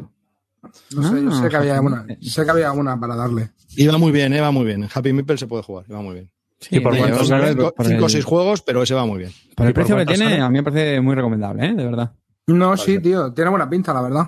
[0.95, 3.49] No sé, yo Ah, sé que había Happy una, sé que había una para darle.
[3.75, 4.83] Y va muy bien, eh, va muy bien.
[4.83, 6.31] En Happy Meeple se puede jugar, y va muy bien.
[6.59, 7.41] Sí, ¿Y por me- cuánto os sale?
[7.41, 9.31] daré Cinco, por cinco o el- seis juegos, pero ese va muy bien.
[9.55, 10.41] Por ¿Y el por precio que tiene, sale?
[10.41, 11.73] a mí me parece muy recomendable, ¿eh?
[11.73, 12.11] De verdad.
[12.47, 14.25] No, sí, tío, tiene buena pinta, la verdad.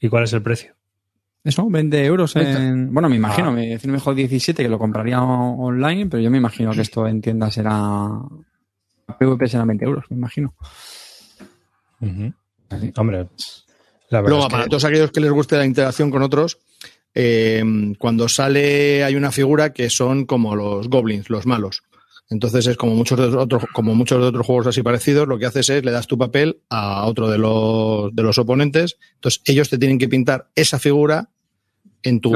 [0.00, 0.74] ¿Y cuál es el precio?
[1.44, 2.92] Eso, 20 euros en...
[2.92, 3.52] Bueno, me imagino, Ah.
[3.52, 7.20] me decir mejor 17 que lo compraría online, pero yo me imagino que esto en
[7.20, 8.08] tiendas será...
[9.18, 10.54] PvP será 20 euros, me imagino.
[12.96, 13.28] Hombre,
[14.08, 16.58] la verdad Luego, es que- para todos aquellos que les guste la interacción con otros,
[17.14, 17.62] eh,
[17.98, 21.82] cuando sale hay una figura que son como los goblins, los malos.
[22.30, 25.44] Entonces es como muchos de otros, como muchos de otros juegos así parecidos, lo que
[25.46, 28.96] haces es le das tu papel a otro de los, de los oponentes.
[29.16, 31.28] Entonces ellos te tienen que pintar esa figura
[32.04, 32.30] en tu,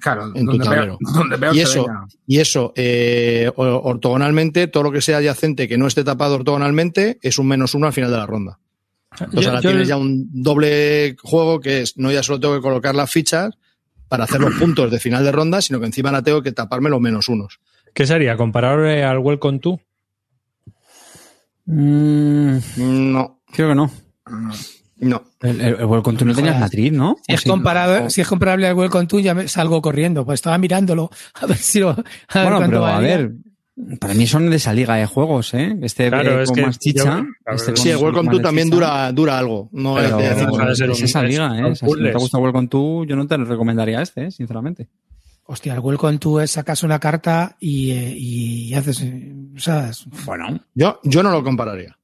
[0.00, 0.98] claro, en tu tablero.
[1.00, 1.86] veo- donde veo y eso,
[2.26, 7.18] y eso eh, o- ortogonalmente, todo lo que sea adyacente que no esté tapado ortogonalmente,
[7.20, 8.58] es un menos uno al final de la ronda.
[9.12, 12.54] Entonces Yo- ahora yo- tienes ya un doble juego que es, no ya solo tengo
[12.54, 13.58] que colocar las fichas
[14.10, 16.90] para hacer los puntos de final de ronda, sino que encima ahora tengo que taparme
[16.90, 17.60] los menos unos.
[17.94, 18.36] ¿Qué sería?
[18.36, 19.80] ¿Comparable al Welcome to?
[21.66, 22.58] Mm,
[23.12, 23.90] No, creo que no.
[24.98, 25.22] no.
[25.40, 27.16] El, el, el Welcome to no tenías matriz, ¿no?
[27.26, 30.24] Si ¿O es, comparado, si es comparable al Welcome to, ya me salgo corriendo.
[30.24, 31.90] Pues estaba mirándolo a ver si lo.
[31.90, 33.32] A ver Bueno, cuánto pero a ver,
[33.98, 35.76] para mí son de esa liga de juegos, ¿eh?
[35.82, 37.04] Este Claro, eh, es con que más chicha.
[37.04, 38.76] yo- a este Sí, el Welcome to también chicha.
[38.76, 39.68] dura, dura algo.
[39.72, 41.64] No Pero, es de no es un- esa es- liga, ¿eh?
[41.64, 44.30] O sea, si no te gusta Welcome to, yo no te recomendaría este, ¿eh?
[44.30, 44.88] sinceramente.
[45.44, 49.00] Hostia, el Welcome to es sacas una carta y, eh, y haces.
[49.02, 51.96] eh, O sea, es- Bueno, yo, yo no lo compararía.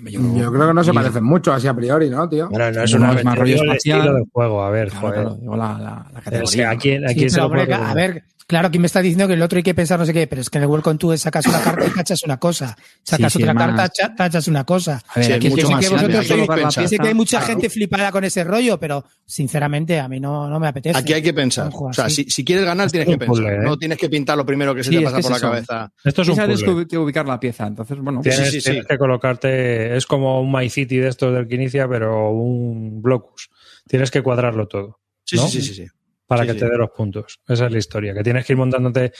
[0.00, 2.48] Yo creo que no se parecen mucho así a priori, ¿no, tío?
[2.50, 3.98] Bueno, no es una es más rollo digo el espacial.
[3.98, 4.62] estilo de juego.
[4.62, 5.20] A ver, claro, joder.
[5.22, 6.70] claro, digo la, la, la Es que categoría.
[6.70, 9.28] aquí, aquí Sí, se pero, lo hombre, puede- a ver, claro, aquí me está diciendo
[9.28, 10.98] que el otro hay que pensar no sé qué, pero es que en el Welcome
[10.98, 12.76] to es sacas una carta y tachas una cosa.
[13.04, 15.00] Sacas Sí, sí, otra carta, cha- tachas una cosa.
[15.06, 17.06] A ver, Sí, aquí es es que mucho vosotros hay pensar.
[17.06, 17.52] Que mucha Claro.
[17.52, 20.98] gente flipada con ese rollo, pero sinceramente a mí no, no me apetece.
[20.98, 21.70] Aquí hay que pensar.
[21.72, 23.52] O sea, si, si quieres ganar, tienes es que pensar.
[23.52, 23.58] ¿eh?
[23.62, 25.36] No tienes que pintar lo primero que se Sí, te es pasa que por la
[25.36, 25.46] eso.
[25.48, 25.92] cabeza.
[26.02, 26.82] Esto es un sabes puzzle.
[26.84, 28.22] que, que ubicar la pieza, entonces, bueno.
[28.22, 28.70] Tienes, Sí, sí, sí.
[28.70, 33.02] tienes que colocarte, es como un My City de estos del que inicia, pero un
[33.02, 33.50] blocus.
[33.86, 35.46] Tienes que cuadrarlo todo Sí, ¿no?
[35.48, 35.86] sí, sí, sí, sí.
[36.28, 36.58] Para Sí, que sí.
[36.60, 37.40] te dé los puntos.
[37.48, 39.12] Esa es la historia, que tienes que ir montándote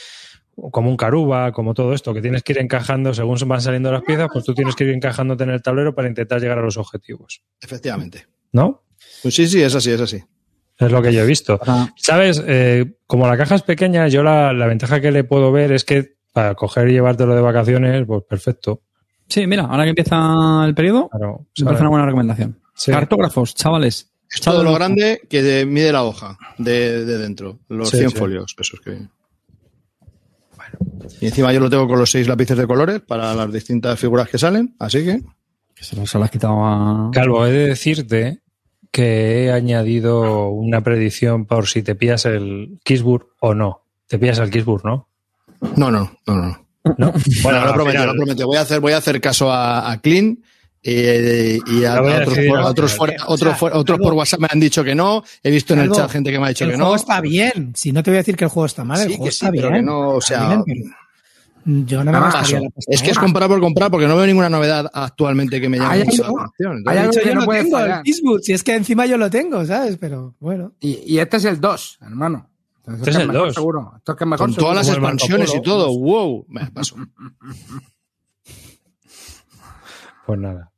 [0.71, 4.03] como un caruba, como todo esto, que tienes que ir encajando según van saliendo las
[4.03, 6.77] piezas, pues tú tienes que ir encajándote en el tablero para intentar llegar a los
[6.77, 7.41] objetivos.
[7.61, 8.27] Efectivamente.
[8.51, 8.83] ¿No?
[9.21, 10.23] Pues sí, sí, es así, es así.
[10.77, 11.59] Es lo que yo he visto.
[11.97, 12.41] ¿Sabes?
[12.47, 15.83] Eh, como la caja es pequeña, yo la, la ventaja que le puedo ver es
[15.83, 18.83] que para coger y llevártelo de vacaciones, pues perfecto.
[19.27, 22.59] Sí, mira, ahora que empieza el periodo, Claro, me parece una buena recomendación.
[22.75, 22.91] Sí.
[22.91, 24.08] Cartógrafos, chavales.
[24.33, 27.59] Es todo lo grande que de- mide la hoja de, de dentro.
[27.67, 28.15] Los Sí, 100 sí.
[28.17, 28.91] folios, esos que.
[30.55, 30.77] Bueno.
[31.21, 34.29] Y encima yo lo tengo con los seis lápices de colores para las distintas figuras
[34.29, 35.21] que salen, así que.
[35.81, 37.09] Se has quitado a...
[37.13, 38.41] Calvo, he de decirte
[38.91, 43.83] que he añadido una predicción por si te pillas el Kisburg o no.
[44.07, 45.07] Te pillas el Kisburg, ¿no?
[45.77, 46.65] No, no, no, no.
[46.97, 47.13] ¿No?
[47.43, 48.45] Bueno, lo al prometo, final- lo prometo.
[48.47, 50.39] Voy a hacer, voy a hacer caso a, a Clean.
[50.81, 52.97] Eh, y a, otros, por, a otros, final.
[52.97, 55.23] fuera- O sea, otros, fuera- otros por WhatsApp me han dicho que no.
[55.43, 56.95] He visto en el chat gente que me ha dicho el que juego no.
[56.95, 57.73] está bien.
[57.75, 59.35] Si no te voy a decir que el juego está mal, el juego que sí,
[59.45, 59.81] está pero bien.
[59.81, 60.89] que no, o Está sea, bien, pero
[61.65, 62.63] yo no me Además, gastaría Paso.
[62.63, 65.67] la pasta Es que es comprar por comprar porque no veo ninguna novedad actualmente que
[65.69, 66.83] me llame mucho la atención.
[66.87, 68.03] hay algo hecho, que yo no puede tengo, el fallar.
[68.03, 69.97] Kisburg, si es que encima yo lo tengo, ¿sabes?
[69.99, 70.71] Pero bueno.
[70.79, 72.49] Y, y este es el 2, hermano.
[72.77, 73.55] Entonces, Este es el mejor 2.
[73.55, 73.93] Seguro.
[73.97, 75.95] Esto es que mejor con todas las el expansiones y todo.
[75.99, 76.45] ¡Wow!
[76.47, 76.95] Me paso.
[80.25, 80.68] Pues nada.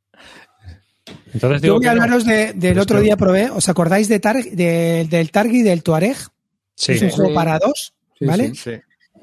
[1.32, 2.02] Entonces Yo voy a no.
[2.02, 3.50] hablaros de- del Pues otro que- día probé.
[3.50, 6.16] ¿Os acordáis de Tar- de- del Targi y del Tuareg?
[6.76, 6.92] Sí.
[6.92, 7.16] Es un Sí.
[7.16, 8.48] juego para dos, ¿vale?
[8.54, 8.56] sí.
[8.56, 8.70] Sí.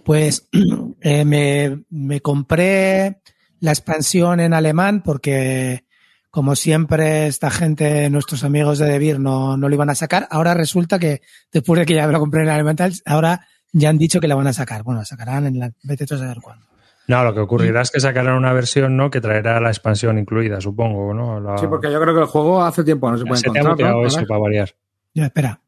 [0.04, 0.48] Pues
[1.02, 3.17] eh, me, me compré
[3.60, 5.84] la expansión en alemán porque,
[6.32, 10.28] como siempre, esta gente, nuestros amigos de Debir, no, no lo iban a sacar.
[10.32, 13.89] Ahora resulta que, después de que ya me lo compré en alemán, tal, ahora ya
[13.89, 14.82] han dicho que la van a sacar.
[14.84, 15.72] Bueno, la sacarán en la...
[15.84, 16.65] Vete tú a saber cuándo.
[17.10, 19.10] No, lo que ocurrirá es que sacarán una versión, ¿no?
[19.10, 21.39] Que traerá la expansión incluida, supongo, ¿no?
[21.41, 23.58] La- Sí, porque yo creo que el juego hace tiempo no se puede se te
[23.58, 23.91] ha encontrar.
[23.93, 24.06] ¿no?
[24.06, 24.76] eso para variar.
[25.13, 25.60] Ya, espera.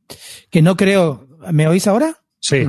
[0.50, 1.28] Que no creo...
[1.52, 2.16] ¿Me oís ahora?
[2.40, 2.68] Sí.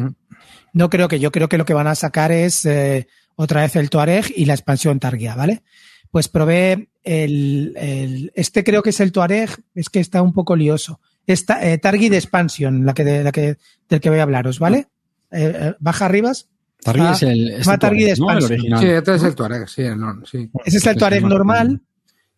[0.72, 3.06] No creo que, yo creo que lo que van a sacar es eh,
[3.36, 5.62] otra vez el Tuareg y la expansión Targia, ¿vale?
[6.10, 10.56] Pues probé el, el- este creo que es el Tuareg, es que está un poco
[10.56, 10.98] lioso.
[11.26, 13.58] Esta, eh, Targi de expansión, la que, de, la que,
[13.88, 14.88] del que voy a hablaros, ¿vale?
[15.30, 16.48] Eh, eh, baja arribas.
[16.82, 18.30] Targi Ah, es el, es el Targi de Tuareg, ¿no?
[18.30, 18.52] El expansión.
[18.52, 18.80] original.
[18.80, 20.50] Sí, este es el Tuareg, sí, el non- sí.
[20.64, 21.80] Ese es el Este Tuareg normal.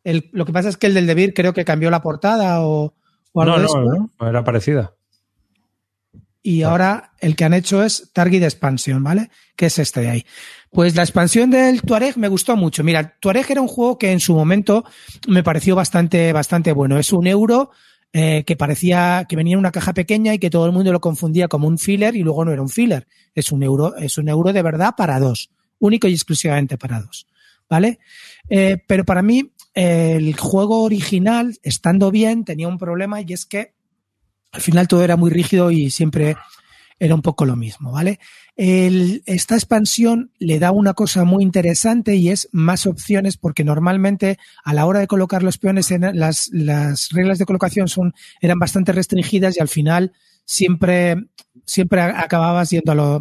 [0.04, 2.94] El, lo que pasa es que el del Debir creo que cambió la portada o,
[3.32, 3.80] o algo No, de esto.
[3.80, 4.92] no, no, era parecida.
[6.42, 9.30] y ahora el que han hecho es Target Expansion, ¿vale?
[9.56, 10.26] Que es este de ahí.
[10.70, 12.84] Pues la expansión del Tuareg me gustó mucho.
[12.84, 14.84] Mira, el Tuareg era un juego que en su momento
[15.26, 16.98] me pareció bastante, bastante bueno.
[16.98, 17.70] Es un euro
[18.16, 21.00] eh, que parecía que venía en una caja pequeña y que todo el mundo lo
[21.00, 23.08] confundía como un filler y luego no era un filler.
[23.34, 25.50] Es un euro, es un euro de verdad para dos,
[25.80, 27.26] único y exclusivamente para dos,
[27.68, 27.98] ¿vale?
[28.48, 33.74] Eh, pero para mí el juego original, estando bien, tenía un problema y es que
[34.52, 36.36] al final todo era muy rígido y siempre
[37.00, 38.20] era un poco lo mismo, ¿vale?
[38.56, 44.38] El- esta expansión le da una cosa muy interesante y es más opciones porque normalmente
[44.64, 48.58] a la hora de colocar los peones en las, las reglas de colocación son, eran
[48.60, 50.12] bastante restringidas y al final
[50.44, 51.16] siempre,
[51.66, 53.20] siempre acababas yendo a lo,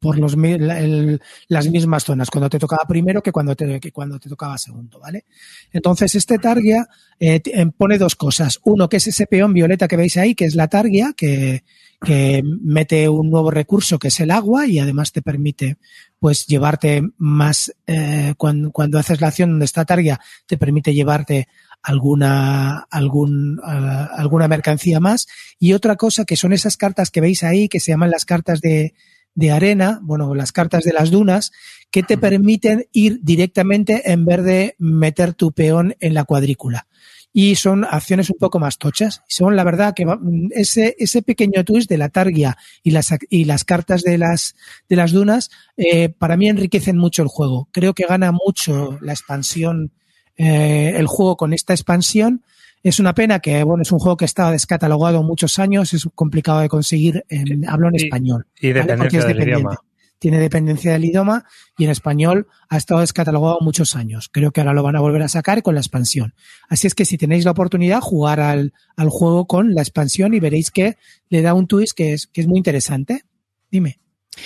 [0.00, 4.18] por los, el- las mismas zonas cuando te tocaba primero que cuando te, que cuando
[4.18, 5.26] te tocaba segundo, ¿vale?
[5.72, 6.88] Entonces, este Targia
[7.20, 8.58] eh, eh, pone dos cosas.
[8.64, 11.64] Uno, que es ese peón violeta que veis ahí, que es la Targia, que,
[12.02, 15.76] que mete un nuevo recurso que es el agua y además te permite
[16.18, 21.46] pues llevarte más eh, cuando, cuando haces la acción donde está Targia te permite llevarte
[21.82, 25.26] alguna algún alguna mercancía más
[25.58, 28.60] y otra cosa que son esas cartas que veis ahí que se llaman las cartas
[28.60, 28.92] de
[29.40, 31.50] de arena, bueno, las cartas de las dunas,
[31.90, 36.86] que te permiten ir directamente en vez de meter tu peón en la cuadrícula
[37.32, 39.22] y son acciones un poco más tochas.
[39.28, 40.04] Son, la verdad, que
[40.50, 44.56] ese, ese pequeño twist de la targia y las, y las cartas de las,
[44.88, 47.68] de las dunas, eh, para mí enriquecen mucho el juego.
[47.72, 49.92] Creo que gana mucho la expansión,
[50.36, 52.42] eh, el juego con esta expansión.
[52.82, 56.60] Es una pena que, bueno, es un juego que estaba descatalogado muchos años, es complicado
[56.60, 58.46] de conseguir en, hablo en Y- español.
[58.60, 59.60] Y dependencia es del dependiente.
[59.60, 59.76] idioma.
[60.18, 61.44] Tiene dependencia del idioma
[61.78, 64.28] y en español ha estado descatalogado muchos años.
[64.30, 66.34] Creo que ahora lo van a volver a sacar con la expansión.
[66.68, 70.40] Así es que si tenéis la oportunidad, jugar al, al juego con la expansión y
[70.40, 70.96] veréis que
[71.30, 73.24] le da un twist que es, que es muy interesante.
[73.70, 73.98] Dime.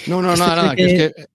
[0.06, 0.76] No, no, Este nada, nada.
[0.76, 1.26] que que- es, que,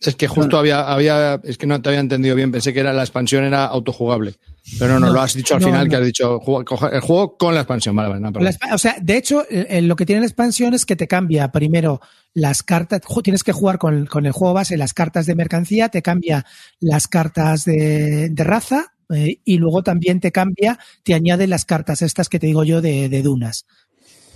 [0.00, 2.52] es que justo había, había, es que no te había entendido bien.
[2.52, 4.34] Pensé que era la expansión era autojugable.
[4.78, 6.40] Pero no, no, No, lo has dicho al no, final que has dicho
[6.92, 7.96] el juego con la expansión.
[7.96, 10.74] Vale, vale, no, La o sea, de hecho, eh, eh, lo que tiene la expansión
[10.74, 12.00] es que te cambia primero
[12.34, 16.02] las cartas, tienes que jugar con, con el juego base las cartas de mercancía, te
[16.02, 16.44] cambia
[16.80, 22.02] las cartas de, de raza eh, y luego también te cambia, te añade las cartas
[22.02, 23.66] estas que te digo yo de, de dunas.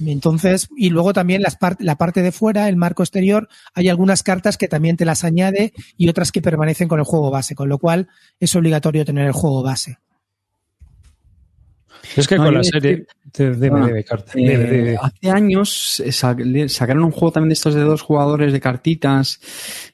[0.04, 4.56] Entonces, y luego también las la parte de fuera, el marco exterior, hay algunas cartas
[4.56, 7.78] que también te las añade y otras que permanecen con el juego base, con lo
[7.78, 8.08] cual
[8.40, 9.98] es obligatorio tener el juego base.
[12.16, 13.06] Es que No, con la serie.
[14.04, 14.32] Carta.
[14.36, 16.02] Eh, hace años
[16.68, 19.40] sacaron un juego también de estos de dos jugadores de cartitas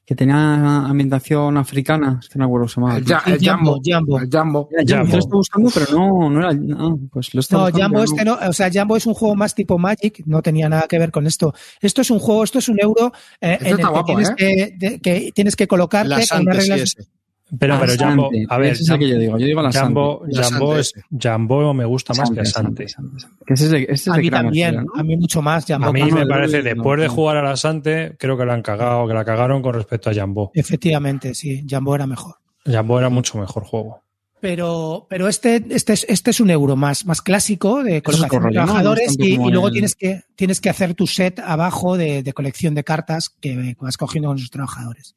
[0.05, 2.19] que tenía ambientación africana.
[2.21, 3.29] Es que no me acuerdo cómo se llamaba.
[3.31, 4.69] El, Jambo, Jambo, Jambo.
[4.73, 6.53] Lo estaba buscando, pero no, no era.
[6.55, 9.55] No, pues lo estaba No, Jambo este no, o sea, Jambo es un juego más
[9.55, 11.55] tipo Magic, no tenía nada que ver con esto.
[11.81, 14.31] Esto es un juego, esto es un euro eh, en el está que, guapo, tienes
[14.31, 14.35] ¿eh?
[14.37, 16.97] que, de- que tienes que colocarte con unas reglas.
[17.59, 18.47] Pero, Ah, pero Jambo, Sante.
[18.49, 19.39] a ver, Ese es el que yo digo.
[19.39, 20.93] Yo digo la Jambo, La Jambo, Sante, es.
[21.19, 22.89] Jambo me gusta más que Sante, Sante.
[22.89, 23.37] Sante, Sante.
[23.47, 25.87] Que ese es de, ese es A mí también, a mí mucho más Jambo.
[25.89, 28.55] A mí me no, parece, no, después de jugar a la Sante, creo que la
[28.55, 30.51] han cagado, que la cagaron con respecto a Jambo.
[30.55, 32.35] Efectivamente, sí, Jambo era mejor.
[32.67, 34.03] Jambo era mucho mejor juego.
[34.41, 38.51] Pero, pero este, este, es, este es un euro más, más clásico de colocación de
[38.53, 42.75] trabajadores y, luego el- tienes que, tienes que hacer tu set abajo de, de colección
[42.77, 45.17] de cartas que vas cogiendo con esos trabajadores.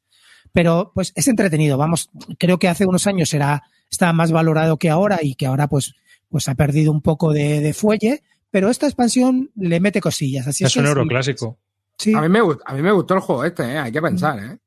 [0.52, 4.90] Pero pues es entretenido, vamos, creo que hace unos años era, estaba más valorado que
[4.90, 5.94] ahora y que ahora pues,
[6.28, 10.46] pues ha perdido un poco de, de fuelle, pero esta expansión le mete cosillas.
[10.46, 11.58] Así Es que un euro clásico.
[11.98, 13.78] Sí, A mí, me, gust- a mí me gustó el juego este, ¿eh?
[13.78, 14.38] hay que pensar.
[14.38, 14.58] ¿eh?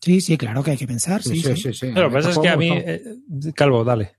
[0.00, 1.22] sí, sí, claro que hay que pensar.
[1.22, 1.56] Sí, sí.
[1.74, 1.86] sí.
[1.92, 2.94] Pero lo que pasa es que a mí, Este
[3.48, 4.12] eh, Calvo, dale.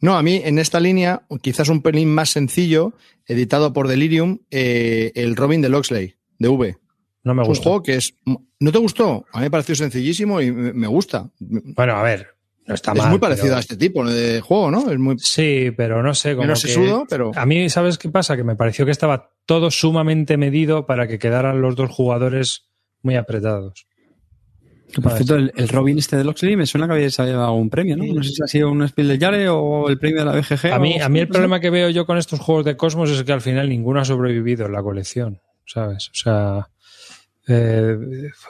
[0.00, 2.94] No, a mí en esta línea, quizás un pelín más sencillo,
[3.26, 6.76] editado por Delirium, eh, el Robin de Loxley, de V.
[7.24, 7.64] No me Es un gusta.
[7.64, 8.14] juego que es.
[8.60, 9.24] ¿No te gustó?
[9.32, 11.30] A mí me pareció sencillísimo y me gusta.
[11.40, 12.28] Bueno, a ver,
[12.66, 13.10] no está es mal.
[13.10, 14.90] muy parecido pero- a este tipo de juego, ¿no?
[14.90, 15.18] Es muy.
[15.18, 16.68] Sí, pero no sé, como Menos que...
[16.68, 18.36] sesudo, pero- A mí, ¿sabes qué pasa?
[18.36, 22.66] Que me pareció que estaba todo sumamente medido para que quedaran los dos jugadores
[23.02, 23.86] muy apretados.
[25.02, 27.96] Por cierto, el, el Robin este de Loxley me suena que había dado un premio,
[27.96, 28.04] ¿no?
[28.04, 30.72] No sé si ha sido un Spiel de Yare o el premio de la BGG.
[30.72, 33.10] A mí, o- a mí el problema que veo yo con estos juegos de Cosmos
[33.10, 36.10] es que al final ninguno ha sobrevivido en la colección, ¿sabes?
[36.10, 36.68] O sea,
[37.48, 37.96] eh,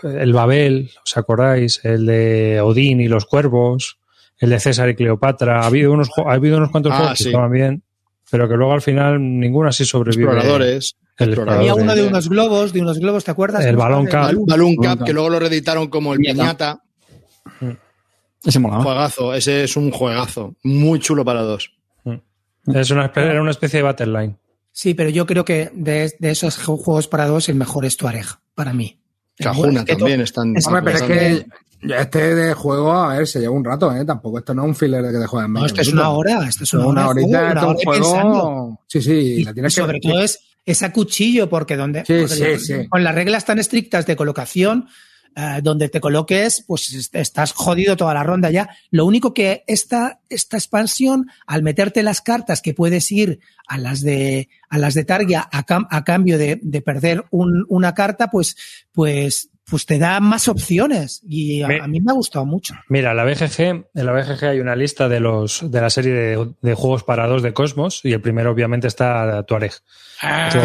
[0.02, 1.80] el Babel, ¿os acordáis?
[1.84, 3.98] El de Odín y los Cuervos,
[4.38, 5.60] el de César y Cleopatra.
[5.62, 7.82] Ha habido unos, ha habido unos cuantos Ah, juegos que estaban bien,
[8.30, 10.24] pero que luego al final ninguno así sobrevive.
[10.32, 10.96] Exploradores.
[11.16, 11.38] El.
[11.48, 13.64] Había uno de unos globos, de unos globos, ¿te acuerdas?
[13.64, 14.10] El Balón Cup.
[14.12, 14.20] Cup.
[14.20, 15.04] Bal- Balloon Cup, Nunca.
[15.04, 16.80] que luego lo reeditaron como el Piñata.
[17.60, 17.74] Piñata.
[18.44, 18.82] Ese molaba.
[18.82, 20.54] Juegazo, ese es un juegazo.
[20.62, 21.72] Muy chulo para dos.
[22.66, 24.36] Es una especie, era una especie de Battle Line.
[24.72, 27.96] Sí, pero yo creo que de, de esos ju- juegos para dos, el mejor es
[27.96, 28.98] Tuareg, para mí.
[29.36, 30.56] Cajuna Es que también están.
[30.56, 31.46] es- Hombre, pero es que
[31.98, 34.04] este de juego, a ver, se lleva un rato, ¿eh?
[34.04, 36.46] Tampoco esto no es un filler de que te juegan No, esto es una hora,
[36.48, 37.14] esto es una, Una, hora.
[37.20, 38.80] de horita, juego, esto una es un juego.
[38.86, 42.04] Sí, sí, Y, la y tienes que sobre todo es, es a cuchillo, porque donde
[42.06, 42.88] Sí, porque sí, sí.
[42.88, 44.86] con las reglas tan estrictas de colocación,
[45.36, 48.68] eh, donde te coloques, pues est- estás jodido toda la ronda ya.
[48.90, 54.00] Lo único que esta, esta expansión, al meterte las cartas que puedes ir a las
[54.02, 58.56] de, a las de Targia a, a cambio de, de perder un- una carta, pues,
[58.92, 61.20] pues, pues te da más opciones.
[61.28, 62.74] Y a, Me- a mí me ha gustado mucho.
[62.88, 66.48] Mira, la BGG, en la BGG hay una lista de los de la serie de,
[66.62, 69.72] de juegos para dos de Cosmos y el primero obviamente está Tuareg.
[70.52, 70.60] Con-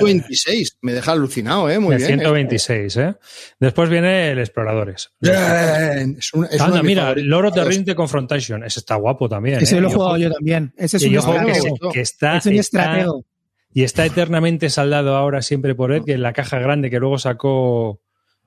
[0.00, 0.78] 126.
[0.82, 1.78] Me deja alucinado, ¿eh?
[1.78, 2.18] Muy de bien.
[2.18, 3.14] 126, ¿eh?
[3.60, 5.10] Después viene el Exploradores.
[5.20, 6.16] Bien.
[6.18, 8.64] Es un, es Anda, mira, Rings de Confrontation.
[8.64, 9.60] Ese está guapo también.
[9.62, 9.80] Ese ¿eh?
[9.80, 10.72] lo he Y jugado yo también.
[10.76, 11.68] Ese es un que, estratego.
[11.70, 11.90] gustó.
[11.90, 13.24] que está, Es un está- estratego.
[13.72, 17.18] y está eternamente saldado ahora siempre por él, que en la caja grande que luego
[17.18, 18.00] sacó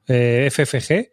[0.08, 1.10] eh, FFG.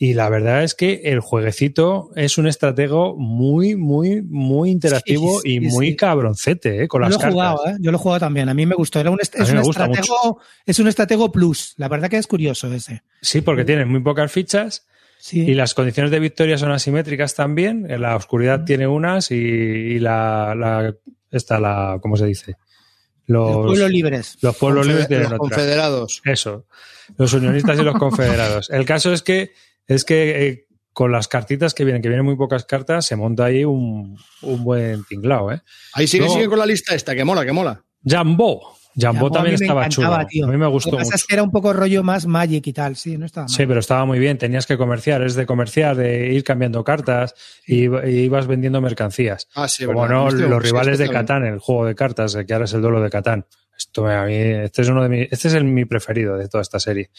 [0.00, 5.54] Y la verdad es que el jueguecito es un estratego muy, muy, muy interactivo Sí,
[5.54, 5.96] y muy sí.
[5.96, 6.86] cabroncete, ¿eh?
[6.88, 7.32] Con Yo las lo he cartas.
[7.34, 7.76] jugado, ¿eh?
[7.80, 8.48] Yo lo he jugado también.
[8.48, 9.00] A mí me gustó.
[9.00, 11.74] Era un, est- es un estratego, es un estratego plus.
[11.78, 13.02] La verdad que es curioso ese.
[13.20, 14.86] Sí, porque tienes muy pocas fichas
[15.32, 17.84] y las condiciones de victoria son asimétricas también.
[18.00, 20.94] La oscuridad tiene unas y, y la, la
[21.32, 22.54] esta la ¿cómo se dice?
[23.28, 24.38] Los Los, pueblos libres.
[24.42, 25.38] los pueblos Confeder- libres tienen los otra.
[25.38, 26.20] confederados.
[26.24, 26.66] Eso.
[27.16, 28.70] Los unionistas y los confederados.
[28.70, 29.52] El caso es que
[29.86, 33.44] es que eh, con las cartitas que vienen, que vienen muy pocas cartas, se monta
[33.44, 35.60] ahí un, un buen tinglao, ¿eh?
[35.92, 37.84] Ahí sigue, Luego- sigue con la lista esta, que mola, que mola.
[38.04, 38.77] Jambo.
[39.06, 40.26] A también estaba chulo.
[40.28, 40.44] tío.
[40.46, 41.16] A mí me Lo gustó que pasa mucho.
[41.16, 42.96] es que era un poco rollo más Magic y tal.
[42.96, 43.54] Sí, no estaba mal.
[43.54, 44.38] Sí, pero estaba muy bien.
[44.38, 47.34] Tenías que comerciar, es de comerciar, de ir cambiando cartas
[47.66, 49.48] y, y ibas vendiendo mercancías.
[49.54, 50.14] Ah, sí, Como verdad.
[50.16, 51.14] no, Este- los sí, rivales de bien.
[51.14, 53.46] Catán, el juego de cartas, que ahora es el duelo de Catán.
[53.76, 56.62] Esto a mí, este es uno de mis, este es el, mi preferido de toda
[56.62, 57.10] esta serie.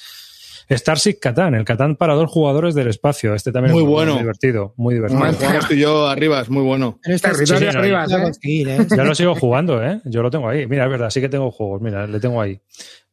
[0.70, 3.34] Starship Catán, el Catán para dos jugadores del espacio.
[3.36, 4.14] Este también Muy es bueno.
[4.14, 5.20] muy divertido, muy divertido.
[5.20, 7.00] Bueno, jugamos tú y yo arriba, es muy bueno.
[7.04, 8.32] Pero este Territorio sí, no, arriba, ¿eh?
[8.44, 8.88] ¿eh?
[8.98, 10.02] Yo lo sigo jugando, ¿eh?
[10.06, 10.66] Yo lo tengo ahí.
[10.68, 11.82] Mira, es verdad, sí que tengo juegos.
[11.82, 12.60] Mira, le tengo ahí.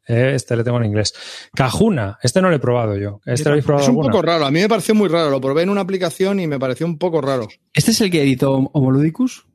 [0.08, 1.12] Eh, Este le tengo en inglés.
[1.54, 3.20] Cajuna, este no lo he probado yo.
[3.26, 4.12] ¿Este lo habéis probado Es un alguna?
[4.12, 5.30] poco raro, a mí me pareció muy raro.
[5.30, 7.48] Lo probé en una aplicación y me pareció un poco raro.
[7.74, 9.46] ¿Este es el que editó Homoludicus?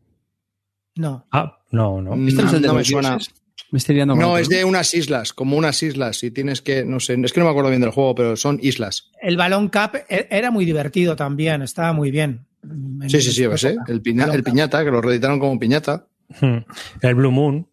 [0.96, 1.26] No.
[1.32, 2.16] Ah, no, no.
[2.28, 3.10] ¿Este no es el de no me los suena.
[3.12, 3.34] dioses?
[3.72, 6.22] Me estoy liando con No, otro, es de unas islas, como unas islas.
[6.24, 8.60] Y tienes que, no sé, es que no me acuerdo bien del juego, pero son
[8.62, 9.10] islas.
[9.22, 11.62] El balón cap e- era muy divertido también.
[11.62, 12.46] Estaba muy bien.
[12.64, 13.76] En Sí, sí, sí, ves, ¿eh?
[13.88, 16.08] El, piña- piñata, que lo reeditaron como piñata.
[16.42, 16.58] Hmm.
[17.02, 17.68] El Blue Moon.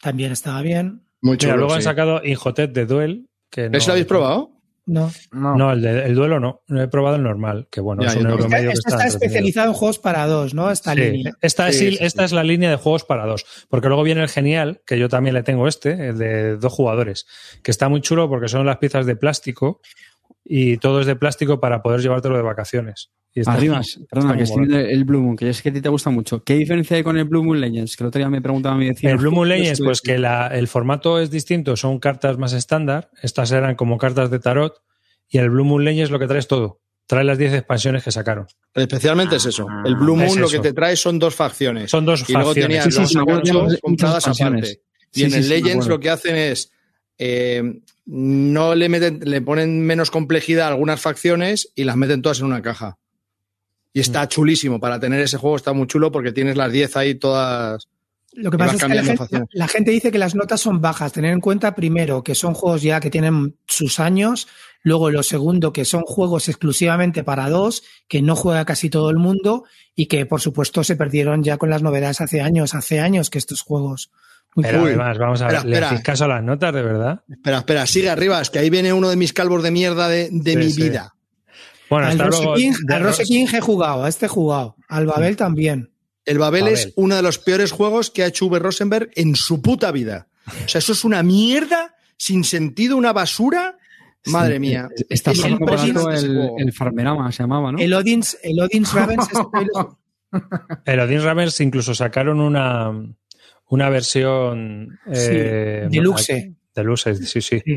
[0.00, 1.02] También estaba bien.
[1.22, 1.54] Muy chulo.
[1.54, 1.76] Mira, luego sí.
[1.76, 3.26] han sacado Inhotep de Duel.
[3.50, 4.55] Que no, ¿Ese lo habéis probado?
[4.86, 5.10] No.
[5.32, 5.56] No.
[5.56, 6.62] No, el, de- el duelo no.
[6.68, 9.18] No he probado el normal, que bueno, Ya, es un euro medio Esta está está
[9.24, 10.70] especializado en juegos para dos, ¿no?
[10.70, 11.32] Esta Sí, línea.
[11.42, 12.26] esta, es, Sí, il- sí, esta sí.
[12.26, 13.44] es la línea de juegos para dos.
[13.68, 17.26] Porque luego viene el genial, que yo también le tengo este, el de dos jugadores,
[17.64, 19.80] que está muy chulo porque son las piezas de plástico
[20.48, 23.10] y todo es de plástico para poder llevártelo de vacaciones.
[23.34, 25.80] Y está- Arribas, perdona, que estoy viendo el Blue Moon, que sé que a ti
[25.80, 26.42] te gusta mucho.
[26.44, 27.96] ¿Qué diferencia hay con el Blue Moon Legends?
[27.96, 29.10] Que el otro día me preguntaba a mi vecino.
[29.12, 33.10] El Blue Moon Legends, pues que la- el formato es distinto, son cartas más estándar,
[33.22, 34.74] estas eran como cartas de tarot,
[35.28, 36.80] y el Blue Moon Legends lo que trae es todo.
[37.08, 38.46] Trae las 10 expansiones que sacaron.
[38.74, 39.66] Especialmente es eso.
[39.84, 41.90] El Blue Es Moon lo que te trae son dos facciones.
[41.90, 42.66] Son dos y luego facciones.
[42.68, 43.10] tenías Sí, sí, los
[43.74, 44.80] sí, compradas aparte.
[45.12, 46.72] Y Sí, en sí, el Legends lo que hacen es
[47.18, 47.62] eh,
[48.06, 52.46] no le meten, le ponen menos complejidad a algunas facciones y las meten todas en
[52.46, 52.98] una caja.
[53.92, 54.28] Y está Mm.
[54.28, 54.80] chulísimo.
[54.80, 57.88] Para tener ese juego está muy chulo porque tienes las 10 ahí todas.
[58.32, 61.12] Lo que pasa es que la gente, la gente dice que las notas son bajas.
[61.12, 64.46] Tener en cuenta, primero, que son juegos ya que tienen sus años.
[64.82, 69.16] Luego, lo segundo, que son juegos exclusivamente para dos, que no juega casi todo el
[69.16, 69.64] mundo
[69.94, 72.74] y que, por supuesto, se perdieron ya con las novedades hace años.
[72.74, 74.10] Hace años que estos juegos.
[74.62, 74.88] Pero Uy.
[74.88, 75.86] además, vamos a ver, ¿le espera.
[75.88, 77.22] hacéis caso a las notas, de verdad?
[77.28, 78.40] Espera, espera, sigue arriba.
[78.40, 80.82] Es que ahí viene uno de mis calvos de mierda de, de Sí, mi sí.
[80.82, 81.14] vida.
[81.90, 82.54] Bueno, al Rose luego...
[82.56, 84.76] King, de al Rose King he jugado, a este he jugado.
[84.88, 85.90] Al Babel también.
[86.24, 86.74] El Babel, Babel.
[86.74, 88.58] es uno de los peores juegos que ha hecho V.
[88.58, 90.26] Rosenberg en su puta vida.
[90.64, 93.78] O sea, eso es una mierda, sin sentido, una basura.
[94.26, 94.88] Madre Sí, mía.
[95.08, 97.78] Está ese el, el Farmerama, se llamaba, ¿no?
[97.78, 99.28] El Odin's, el Odin's Ravens
[100.84, 102.90] El Odin Ravens incluso sacaron una,
[103.68, 104.98] una versión...
[105.12, 106.52] eh, deluxe.
[106.74, 107.60] Deluxe, sí, sí.
[107.64, 107.76] Sí.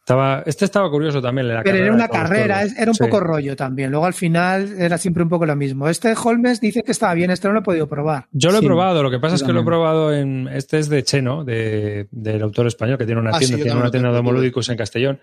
[0.00, 1.48] Estaba, este estaba curioso también.
[1.48, 3.04] La Pero carrera era una todos carrera, era un Sí.
[3.04, 3.90] poco rollo también.
[3.90, 5.88] Luego al final era siempre un poco lo mismo.
[5.88, 8.26] Este Holmes dice que estaba bien, este no lo he podido probar.
[8.30, 10.46] Yo lo he Sí, probado, lo que pasa es que lo he probado en.
[10.52, 13.80] Este es de Cheno, de, del autor español, que tiene una Ah, tienda, sí, tiene
[13.80, 15.20] una tienda de Homoludicus en Castellón.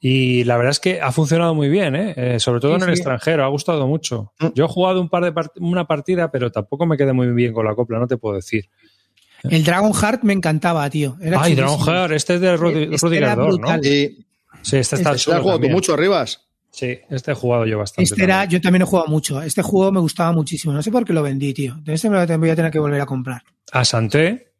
[0.00, 2.14] Y la verdad es que ha funcionado muy bien, ¿eh?
[2.16, 3.00] Eh, sobre todo Sí, en el sí.
[3.02, 4.32] extranjero, ha gustado mucho.
[4.40, 4.46] Mm.
[4.54, 7.52] Yo he jugado un par de part- una partida, pero tampoco me quedé muy bien
[7.52, 8.64] con la copla, no te puedo decir.
[9.44, 11.16] El Dragon Heart me encantaba, tío.
[11.20, 11.54] Era Ay.
[11.54, 13.56] Dragon Heart, este es de Rudi- Este Rudiger era Dorn, ¿no?
[13.58, 13.86] brutal.
[13.86, 14.26] Y
[14.62, 16.46] Sí, este está Este jugado tú mucho, Rivas.
[16.70, 18.04] Sí, este he jugado yo bastante.
[18.04, 18.50] Este era, también.
[18.50, 19.42] yo también he jugado mucho.
[19.42, 20.72] Este juego me gustaba muchísimo.
[20.72, 21.74] No sé por qué lo vendí, tío.
[21.82, 23.42] De este me lo voy a tener que volver a comprar.
[23.72, 24.52] A Santé,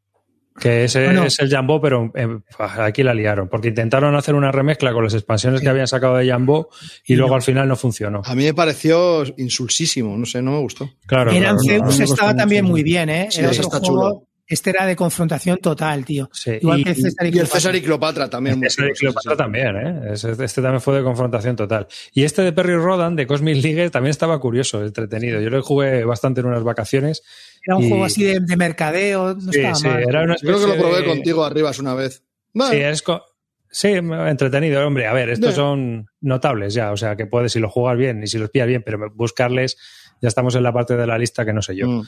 [0.61, 1.25] que ese Bueno.
[1.25, 5.15] es el Jambo, pero eh, aquí la liaron, porque intentaron hacer una remezcla con las
[5.15, 5.65] expansiones Sí.
[5.65, 6.69] que habían sacado de Jambo
[7.07, 7.37] y, Y luego no.
[7.37, 8.21] al final no funcionó.
[8.27, 10.91] A mí me pareció insulsísimo, no sé, no me gustó.
[11.07, 11.97] Claro, Eran claro, Zeus no, no.
[11.99, 12.73] me estaba también mucho.
[12.73, 13.29] muy bien, ¿eh?
[13.31, 14.29] Sí, Era otro está juego chulo.
[14.53, 16.29] Este era de confrontación total, tío.
[16.33, 17.47] Sí, Igual y- que César y, Y el.
[17.47, 18.59] César y Cleopatra también.
[18.59, 20.13] muy César y Cleopatra también, ¿eh?
[20.13, 21.87] Este también fue de confrontación total.
[22.13, 25.41] Y este de Perry Rodan, de Cosmic League, también estaba curioso, entretenido.
[25.41, 27.23] Yo lo jugué bastante en unas vacaciones.
[27.67, 30.03] Era un y- juego así de, de mercadeo, no Sí, estaba sí, mal.
[30.09, 32.23] era una creo que lo probé de- contigo arribas una vez.
[32.53, 33.23] Bueno, Sí, es co-
[33.71, 35.07] sí, entretenido, hombre.
[35.07, 35.57] A ver, estos Bien.
[35.57, 38.67] son notables ya, o sea, que puedes si lo juegas bien y si los pillas
[38.69, 39.79] bien, pero buscarles,
[40.21, 41.89] ya estamos en la parte de la lista que no sé yo.
[41.89, 42.07] mm.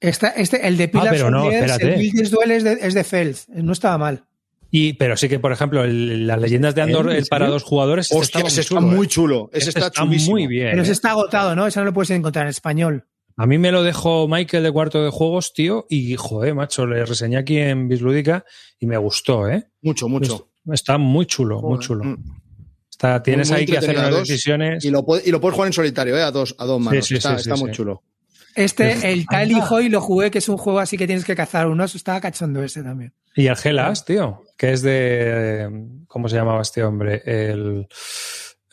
[0.00, 1.94] Esta- este, el de pero no, Earth, espérate.
[1.94, 4.24] el Builders Duel es de, es de Feld, no estaba mal.
[4.70, 7.62] Y, pero sí que, por ejemplo, el- las leyendas de Andor, ¿En el para dos
[7.62, 9.08] jugadores, este Hostia, estaba ese está chulo, muy ¿eh?
[9.08, 9.50] chulo.
[9.52, 10.32] Ese Este está, está chulísimo.
[10.32, 10.70] muy bien.
[10.70, 10.82] Pero ¿eh?
[10.82, 11.66] ese está agotado, ¿no?
[11.66, 13.06] Ese no lo puedes encontrar en español.
[13.38, 17.04] A mí me lo dejó Michael de cuarto de juegos, tío, y joder, macho, le
[17.04, 18.44] reseñé aquí en Bislúdica
[18.78, 19.68] y me gustó, ¿eh?
[19.82, 20.50] Mucho, mucho.
[20.72, 22.04] Está muy chulo, muy chulo.
[22.04, 22.24] Mm.
[22.90, 24.84] Está, tienes muy ahí que hacer dos, decisiones.
[24.84, 26.22] Y lo, puede- y lo puedes jugar en solitario, ¿eh?
[26.22, 27.06] A dos, a dos manos.
[27.06, 27.76] sí, está sí, está sí, muy sí.
[27.76, 28.02] chulo.
[28.56, 31.36] Este, el Tile y Hoy lo jugué, que es un juego así que tienes que
[31.36, 31.94] cazar unos.
[31.94, 33.12] Estaba cachondo ese también.
[33.34, 35.68] Y el Gelas, tío, que es de.
[36.08, 37.22] ¿Cómo se llamaba este hombre?
[37.24, 37.86] El.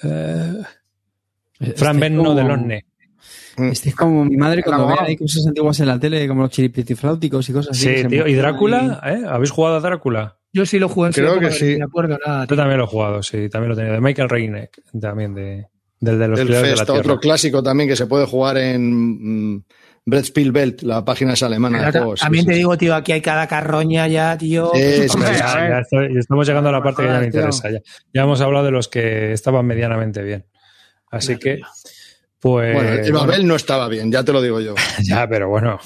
[0.04, 0.54] eh,
[1.76, 2.86] Fran Este Benno como- de Lonne.
[3.56, 6.50] Este es como mi madre cuando ve hay cosas antiguas en la tele, como los
[6.50, 7.98] chiripitifláuticos y cosas así.
[7.98, 8.26] Sí, tío.
[8.28, 9.00] ¿Y Drácula?
[9.06, 9.22] ¿eh?
[9.30, 10.40] ¿Habéis jugado a Drácula?
[10.52, 11.74] Yo sí lo jugué en su Creo época, que sí.
[11.74, 12.48] No me acuerdo nada.
[12.48, 13.92] Yo también lo he jugado, sí, también lo tenía.
[13.92, 15.68] De Michael Reineck, también de,
[16.04, 17.00] del de los El Pilares de la Fest, Tierra.
[17.00, 19.64] otro clásico también que se puede jugar en mm,
[20.06, 22.20] Brettspielwelt, la página es alemana de juegos.
[22.20, 22.58] también sí, te sí.
[22.60, 24.72] digo, tío, aquí hay cada carroña ya, tío.
[24.74, 25.70] Sí, Ya, ver.
[25.70, 27.72] ya estoy- estamos llegando a la parte que ya me interesa.
[27.72, 27.80] Ya,
[28.14, 30.46] ya hemos hablado de los que estaban medianamente bien.
[31.10, 31.62] Así que,
[32.40, 32.74] pues.
[32.74, 34.76] Bueno, el Babel no estaba bien, ya te lo digo yo.
[35.08, 35.80] Ya, pero bueno.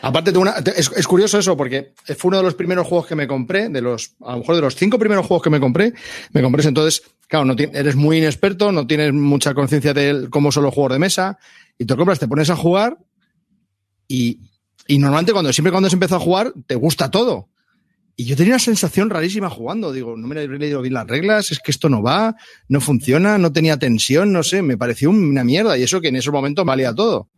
[0.00, 3.08] Aparte, de una, te- es, es curioso eso, porque fue uno de los primeros juegos
[3.08, 5.58] que me compré, de los, a lo mejor de los cinco primeros juegos que me
[5.58, 5.92] compré,
[6.32, 6.68] me compré ese.
[6.68, 10.94] entonces, claro, no eres muy inexperto, no tienes mucha conciencia de cómo son los juegos
[10.94, 11.38] de mesa,
[11.78, 12.98] y te compras, te pones a jugar,
[14.08, 14.40] y,
[14.86, 17.48] y normalmente cuando, siempre cuando se empieza a jugar, te gusta todo.
[18.16, 21.52] Y yo tenía una sensación rarísima jugando, digo, no me he leído bien las reglas,
[21.52, 22.34] es que esto no va,
[22.66, 26.16] no funciona, no tenía tensión, no sé, me pareció una mierda, y eso que en
[26.16, 27.28] esos momentos valía todo.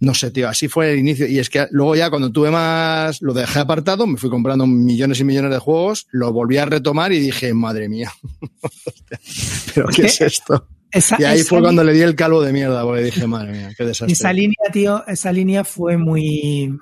[0.00, 1.26] No sé, tío, así fue el inicio.
[1.26, 5.20] Y es que luego ya cuando tuve más, lo dejé apartado, me fui comprando millones
[5.20, 8.12] y millones de juegos, lo volví a retomar y dije, madre mía,
[9.74, 10.68] pero ¿qué es esto?
[10.90, 13.70] Esa, Y ahí fue cuando le di el calvo de mierda, porque dije, madre mía,
[13.76, 14.12] qué desastre.
[14.12, 16.76] Esa línea, tío, esa línea fue muy.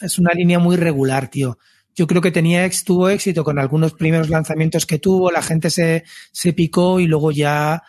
[0.00, 1.58] Es una línea muy regular, tío.
[1.94, 5.68] Yo creo que tenía ex, tuvo éxito con algunos primeros lanzamientos que tuvo, la gente
[5.68, 7.82] se, se picó y luego ya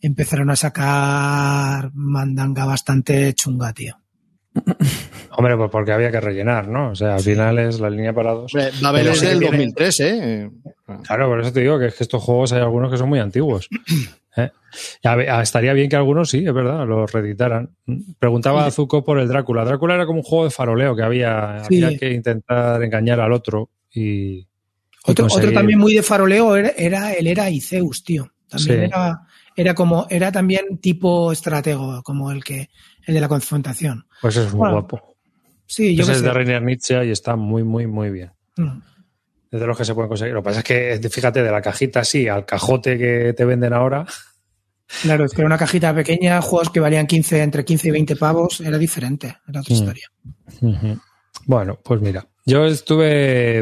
[0.00, 3.98] empezaron a sacar mandanga bastante chunga, tío.
[5.38, 6.90] Hombre, pues porque había que rellenar, ¿no?
[6.90, 8.54] O sea, al final es la línea para dos.
[8.54, 10.50] Hombre, Babel Pero es sí del tiene- 2003, ¿eh?
[11.02, 13.18] Claro, por eso te digo que es que estos juegos hay algunos que son muy
[13.18, 13.68] antiguos.
[14.36, 14.50] ¿eh?
[15.04, 17.70] Ah, estaría bien que algunos sí, es verdad, los reeditaran.
[18.18, 19.64] Preguntaba a Zuko por el Drácula.
[19.64, 21.82] Drácula era como un juego de faroleo que había, Sí.
[21.82, 24.38] había que intentar engañar al otro y.
[24.38, 24.46] y
[25.04, 28.30] Otro, conseguir- otro también muy de faroleo era, era el era Iceus, tío.
[28.48, 28.84] También Sí.
[28.86, 29.20] era,
[29.56, 32.68] era como, era también tipo estratego, como el que,
[33.06, 34.06] el de la confrontación.
[34.20, 35.16] Pues es muy Bueno, guapo.
[35.66, 36.24] Sí, yo Ese es sé.
[36.24, 38.30] de Reiner Nietzsche y está muy, muy, muy bien.
[38.56, 38.78] Mm.
[39.50, 40.34] Es de los que se pueden conseguir.
[40.34, 43.72] Lo que pasa es que, fíjate, de la cajita así al cajote que te venden
[43.72, 44.06] ahora,
[45.02, 48.14] Claro, es que era una cajita pequeña, juegos que valían 15, entre 15 y 20
[48.14, 49.78] pavos, era diferente, era otra Mm.
[49.78, 50.06] historia.
[51.44, 53.58] Bueno, pues mira, yo estuve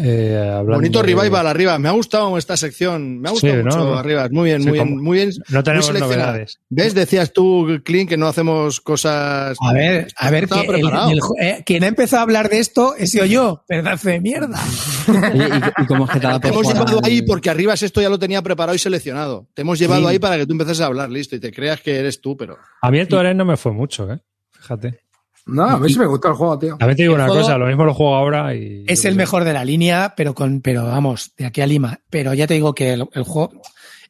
[0.00, 0.74] eh, hablando.
[0.76, 1.78] Bonito de- revival arriba.
[1.78, 3.20] Me ha gustado esta sección.
[3.20, 3.64] Me ha gustado Sí, ¿no?
[3.64, 4.28] mucho arriba.
[4.30, 5.30] Muy bien, Sí, muy bien, muy bien.
[5.48, 6.60] No tenemos novedades.
[6.68, 6.94] ¿Ves?
[6.94, 9.56] Decías tú, Clint, que no hacemos cosas.
[9.60, 11.10] A ver, a ver, que el- preparado.
[11.10, 14.60] el- eh, quien ha empezado a hablar de esto he sido yo, pedazo de mierda.
[15.08, 15.48] Oye,
[15.78, 17.72] ¿y, y cómo es que te ha dado Te por hemos llevado ahí porque arriba
[17.74, 19.48] es esto ya lo tenía preparado y seleccionado.
[19.54, 20.08] Te hemos llevado Sí.
[20.08, 22.58] ahí para que tú empieces a hablar, listo, y te creas que eres tú, pero.
[22.82, 24.20] A mí el Tuareg no me fue mucho, ¿eh?
[24.52, 25.00] Fíjate.
[25.48, 26.76] No, a mí sí me gustó el juego, tío.
[26.76, 28.84] También te digo El una cosa, lo mismo lo juego ahora y.
[28.86, 31.98] Es el mejor de la línea, pero con, pero vamos, de aquí a Lima.
[32.10, 33.52] Pero ya te digo que el, el juego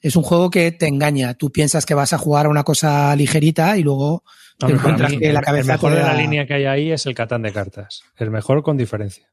[0.02, 1.34] es un juego que te engaña.
[1.34, 4.24] Tú piensas que vas a jugar a una cosa ligerita y luego
[4.58, 6.90] te encuentras mí, que la el- cabeza el mejor de la línea que hay ahí
[6.92, 8.02] es el Catán de cartas.
[8.16, 9.24] El mejor con diferencia.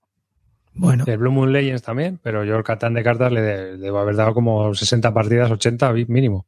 [0.77, 3.99] Bueno, El Blue Moon Legends también, pero yo el Catán de cartas le de- debo
[3.99, 6.45] haber dado como 60 partidas, 80 vi- mínimo.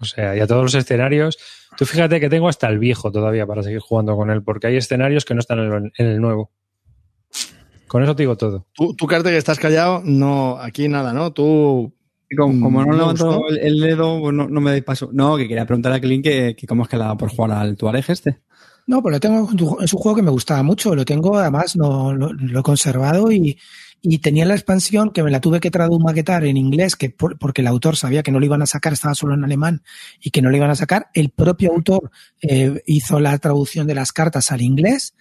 [0.00, 1.38] O sea, y a todos los escenarios.
[1.76, 4.76] Tú fíjate que tengo hasta el viejo todavía para seguir jugando con él, porque hay
[4.76, 6.50] escenarios que no están en el, en el nuevo.
[7.88, 8.66] Con eso te digo todo.
[8.74, 11.32] Tú, tú Carte, que estás callado, no, aquí nada, ¿no?
[11.32, 11.92] Tú.
[12.36, 15.10] Como, como no Mm, levanto el, el dedo, pues no, no me dais paso.
[15.12, 17.52] No, que quería preguntar a Clint que, que cómo es que la da por jugar
[17.52, 18.40] al Tuareg este.
[18.86, 19.48] no, pues lo tengo,
[19.80, 20.94] es un juego que me gustaba mucho.
[20.96, 23.56] Lo tengo, además, no, lo, lo he conservado y,
[24.06, 27.62] y tenía la expansión que me la tuve que tradumaquetar en inglés, que por- porque
[27.62, 29.82] el autor sabía que no lo iban a sacar, estaba solo en alemán
[30.20, 31.06] y que no lo iban a sacar.
[31.14, 32.10] El propio autor
[32.42, 35.14] eh, hizo la traducción de las cartas al inglés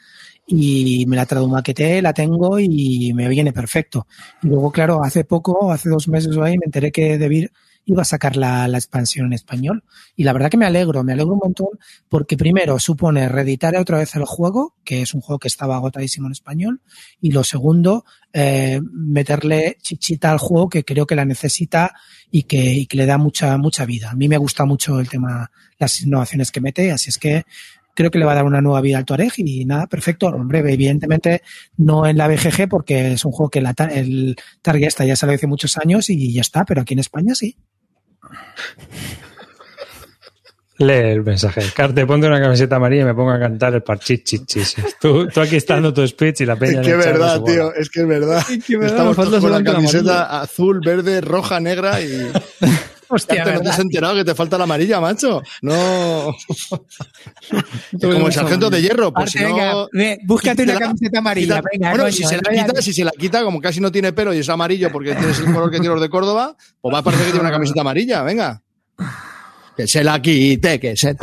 [0.45, 4.05] y me la tradumaqueté, la tengo y me viene perfecto.
[4.41, 7.53] Y luego, claro, hace poco, hace dos meses o ahí, me enteré que Debir
[7.85, 9.83] iba a sacar la, la, expansión en español.
[10.15, 11.67] Y la verdad que me alegro, me alegro un montón
[12.09, 16.27] porque primero supone reeditar otra vez el juego, que es un juego que estaba agotadísimo
[16.27, 16.81] en español,
[17.19, 21.93] y lo segundo, eh, meterle chichita al juego que creo que la necesita
[22.31, 24.11] y que, y que le da mucha, mucha vida.
[24.11, 27.45] A mí me gusta mucho el tema, las innovaciones que mete, así es que
[27.93, 30.27] creo que le va a dar una nueva vida al Tuareg y nada, perfecto.
[30.27, 31.41] Hombre, evidentemente
[31.77, 35.47] no en la BGG porque es un juego que la, el Target ya salió hace
[35.47, 37.57] muchos años y ya está, pero aquí en España sí.
[40.79, 41.61] Lee el mensaje.
[41.75, 44.75] Carte, ponte una camiseta amarilla y me pongo a cantar el parchichichis.
[44.99, 46.81] Tú, tú aquí estás dando tu speech y la peña.
[46.81, 47.73] Es que es verdad, tío.
[47.73, 48.43] Es que es verdad.
[48.49, 52.31] Es que Estamos todos con la camiseta azul, verde, roja, negra y.
[53.13, 55.41] Hostia, ¿No te has enterado que te falta la amarilla, macho?
[55.61, 56.35] No.
[58.01, 59.13] Como el sargento de hierro.
[59.13, 59.87] Pues si venga, no...
[60.25, 61.57] búscate una camiseta amarilla.
[61.57, 63.91] Quita, venga, bueno, coño, si se, la quita, si se la quita, como casi no
[63.91, 66.93] tiene pelo y es amarillo porque tienes el color que tiene los de Córdoba, pues
[66.93, 68.23] va a parecer que tiene una camiseta amarilla.
[68.23, 68.61] Venga.
[69.77, 71.15] Que se la quite, que se.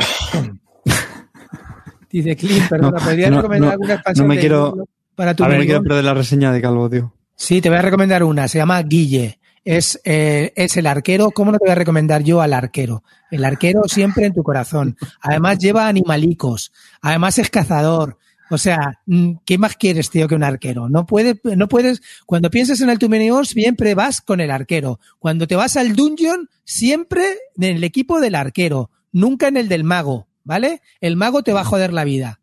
[2.09, 5.33] Dice Clint, perdona, No, ¿podrías no, recomendar no, alguna expansión no me de quiero- para
[5.33, 7.13] tu A ver, me quiero perder la reseña de Calvo, tío.
[7.35, 9.39] Sí, te voy a recomendar una, se llama Guille.
[9.63, 11.31] Es, eh, es el arquero.
[11.31, 13.03] ¿Cómo no te voy a recomendar yo al arquero?
[13.29, 14.97] El arquero siempre en tu corazón.
[15.21, 16.71] Además lleva animalicos.
[17.01, 18.17] Además es cazador.
[18.51, 20.89] O sea, mm, ¿qué más quieres, tío, que un arquero?
[20.89, 24.99] No puedes, no puedes, cuando piensas en el Wars, siempre vas con el arquero.
[25.19, 27.23] Cuando te vas al dungeon, siempre
[27.55, 30.81] en el equipo del arquero, nunca en el del mago, ¿vale?
[30.99, 32.41] El mago te va a joder la vida.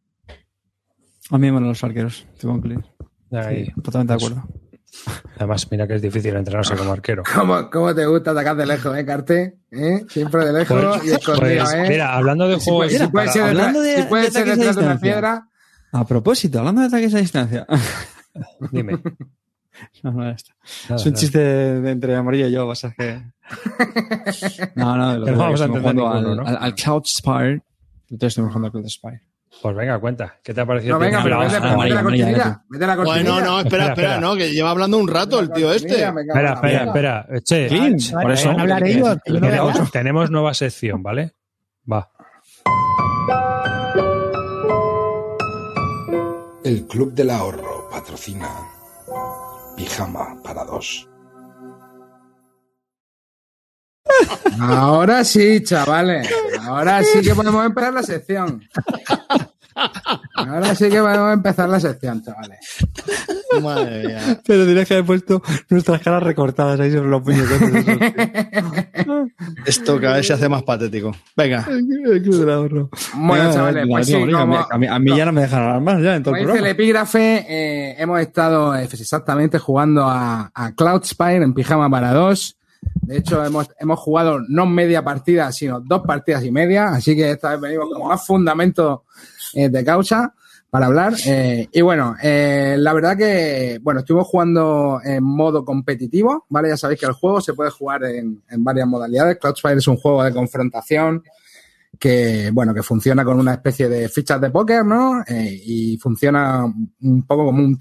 [1.30, 2.26] A mí me van los arqueros.
[3.30, 3.66] Ahí.
[3.66, 4.48] Sí, totalmente de acuerdo.
[5.36, 7.22] Además, mira que es difícil entrenarse como arquero.
[7.34, 9.58] ¿Cómo, ¿Cómo te gusta atacar de lejos, eh, Carte?
[9.70, 10.04] ¿Eh?
[10.08, 11.86] Siempre de lejos Pues- y escondido, pues, ¿eh?
[11.88, 12.92] mira, hablando de si juegos.
[12.92, 14.98] si puede para- ser detrás, hablando de- una distancia.
[15.00, 15.48] piedra.
[15.92, 17.66] A propósito, hablando de ataques a distancia.
[18.72, 19.00] Dime.
[20.02, 20.52] No, no, está.
[20.88, 21.20] Nada, es un nada.
[21.20, 23.22] chiste de entre amarillo y yo, vas a que.
[24.74, 26.44] No, no, lo Que vamos a entender ninguno, al, ¿no?
[26.44, 27.62] al, al Cloud Spire.
[28.10, 29.22] Entonces estuvimos jugando al Cloud Spire.
[29.60, 30.36] Pues venga, cuenta.
[30.42, 30.94] ¿Qué te ha parecido?
[30.94, 32.64] No, venga, pero vete, mete la cortinilla.
[32.68, 33.32] Mete la cortinilla.
[33.32, 36.04] Bueno, no, espera, Espera, no, que lleva hablando un rato el tío este.
[36.04, 37.26] Espera, espera, espera.
[37.42, 38.50] Che, por eso.
[38.50, 39.18] Hablar ellos,
[39.90, 41.34] tenemos nueva sección, ¿vale?
[41.90, 42.08] Va.
[46.64, 48.48] El Club del Ahorro patrocina
[49.76, 51.08] Pijama para dos.
[54.60, 56.28] Ahora sí, chavales.
[56.62, 58.62] Ahora sí que podemos empezar la sección.
[60.34, 62.58] Ahora sí que podemos empezar la sección, chavales.
[63.62, 64.40] Madre mía.
[64.46, 67.34] Pero tienes que haber puesto nuestras caras recortadas ahí sobre los tío.
[69.66, 71.14] Esto cada vez se hace más patético.
[71.36, 71.66] Venga.
[71.68, 72.90] El club del ahorro.
[73.14, 75.80] Bueno, Venga, chavales, pues sí, como- a, mí, a mí ya no me dejan hablar
[75.80, 80.50] más ya en todo Como el dice el epígrafe, eh, hemos estado exactamente jugando a,
[80.54, 82.56] a Cloud Spire en pijama para dos.
[83.02, 86.90] De hecho, hemos, hemos jugado no media partida, sino dos partidas y media.
[86.90, 89.04] Así que esta vez venimos con más fundamento
[89.54, 90.34] eh, de causa
[90.70, 91.14] para hablar.
[91.26, 96.68] Eh, y bueno, eh, la verdad que, bueno, estuvimos jugando en modo competitivo, ¿vale?
[96.68, 99.38] Ya sabéis que el juego se puede jugar en, en varias modalidades.
[99.38, 101.22] Cloud Spire es un juego de confrontación
[101.98, 105.24] que, bueno, que funciona con una especie de fichas de póker, ¿no?
[105.28, 106.64] Y funciona
[107.00, 107.78] un poco como un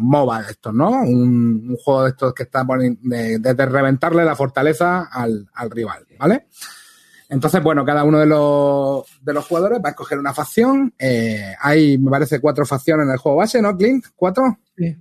[0.00, 0.90] MOBA de estos, ¿no?
[1.02, 2.98] Un, juego de estos que está de,
[3.38, 6.48] de- de reventarle la fortaleza al, al rival, ¿vale?
[7.28, 10.94] Entonces, bueno, cada uno de los, de los jugadores va a escoger una facción.
[10.98, 14.06] Eh, hay, me parece, cuatro facciones en el juego base, ¿no, Clint?
[14.14, 14.58] ¿Cuatro?
[14.76, 14.96] Sí.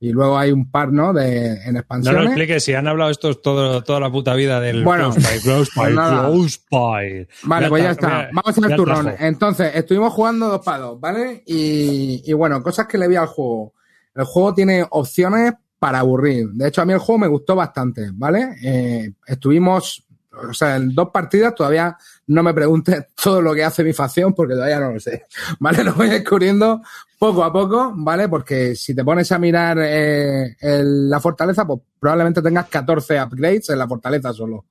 [0.00, 1.12] Y luego hay un par, ¿no?
[1.12, 2.24] De, en No lo expansiones.
[2.26, 6.58] expliques, si han hablado estos todo, toda la puta vida del Bueno, Close Spy, pues.
[6.68, 7.28] Close.
[7.44, 9.14] Vale, pues ya está, mira, Vamos a el turrón.
[9.20, 11.44] Entonces, estuvimos jugando dos para dos, ¿vale?
[11.46, 13.74] Y, y bueno, cosas que le vi al juego.
[14.14, 16.48] El juego tiene opciones para aburrir.
[16.50, 18.56] De hecho, a mí el juego me gustó bastante, ¿vale?
[18.62, 21.96] Eh, estuvimos, o sea, en dos partidas todavía
[22.28, 25.26] no me preguntes todo lo que hace mi facción porque todavía no lo sé,
[25.60, 25.84] ¿vale?
[25.84, 26.82] Lo voy descubriendo
[27.18, 28.28] poco a poco, ¿vale?
[28.28, 33.78] Porque si te pones a mirar eh, la fortaleza, pues probablemente tengas 14 upgrades en
[33.78, 34.66] la fortaleza solo.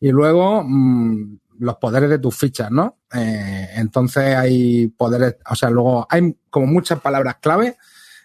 [0.00, 2.98] Y luego mm, los poderes de tus fichas, ¿no?
[3.14, 7.76] Eh, entonces hay poderes, o sea, luego hay como muchas palabras clave,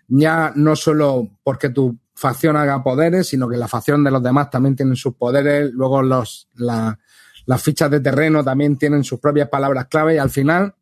[0.08, 4.50] ya no solo porque tu facción haga poderes, sino que la facción de los demás
[4.50, 6.98] también tienen sus poderes, luego los, la-
[7.46, 10.74] las fichas de terreno también tienen sus propias palabras clave y al final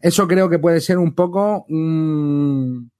[0.00, 2.90] eso creo que puede ser un poco un,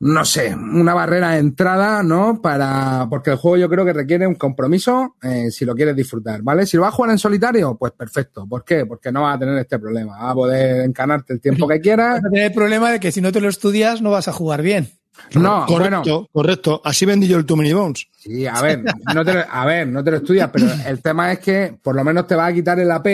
[0.00, 2.40] no sé, una barrera de entrada, ¿no?
[2.42, 6.42] Para, porque el juego yo creo que requiere un compromiso eh, si lo quieres disfrutar,
[6.42, 6.66] ¿vale?
[6.66, 8.46] Si lo vas a jugar en solitario, pues perfecto.
[8.46, 8.86] ¿Por qué?
[8.86, 10.18] Porque no vas a tener este problema.
[10.18, 12.14] Vas a poder encanarte el tiempo que quieras.
[12.20, 14.32] Vas a tener el problema de que si no te lo estudias no vas a
[14.32, 14.88] jugar bien.
[15.34, 16.82] No, correcto, bueno, correcto.
[16.84, 18.06] Así vendí yo el Too Many Bones.
[18.16, 18.82] sí, a ver,
[19.14, 21.94] no te lo, a ver, no te lo estudias, pero el tema es que por
[21.94, 23.06] lo menos te va a quitar el AP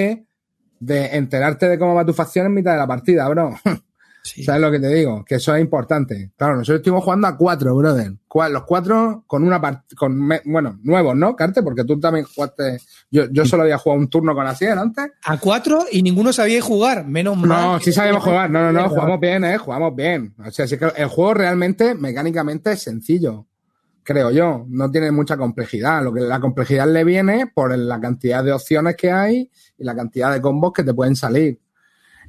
[0.78, 3.58] de enterarte de cómo va tu facción en mitad de la partida, bro.
[4.44, 5.24] ¿Sabes lo que te digo?
[5.24, 6.32] Que eso es importante.
[6.36, 8.12] Claro, nosotros estuvimos jugando a cuatro, brother.
[8.50, 11.62] Los cuatro con una part con me- bueno, nuevos, ¿no, Carte?
[11.62, 12.78] Porque tú también jugaste.
[13.10, 15.06] Yo, yo solo había jugado un turno con Asier antes.
[15.24, 17.06] A cuatro y ninguno sabía jugar.
[17.06, 17.48] Menos mal.
[17.48, 18.50] No, sí sabíamos jugar.
[18.50, 19.56] No, no, no, jugamos bien, ¿eh?
[19.56, 20.34] Jugamos bien.
[20.44, 23.46] O sea, sí que el juego realmente, mecánicamente, es sencillo.
[24.02, 24.66] Creo yo.
[24.68, 26.02] No tiene mucha complejidad.
[26.04, 29.96] Lo que la complejidad le viene por la cantidad de opciones que hay y la
[29.96, 31.58] cantidad de combos que te pueden salir.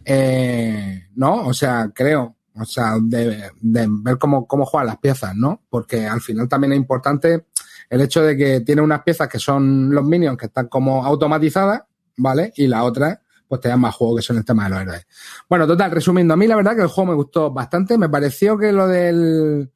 [0.10, 1.48] Eh, ¿No?
[1.48, 2.38] O sea, creo.
[2.56, 5.62] O sea, de, de ver cómo, cómo juegan las piezas, ¿no?
[5.70, 7.46] Porque al final también es importante
[7.90, 11.84] el hecho de que tiene unas piezas que son los minions que están como automatizadas,
[12.18, 12.54] ¿vale?
[12.56, 15.08] Y la otra, pues te dan más juego que son el tema de los héroes.
[15.50, 17.98] Bueno, total, resumiendo, a mí la verdad que el juego me gustó bastante.
[17.98, 19.72] Me pareció que lo del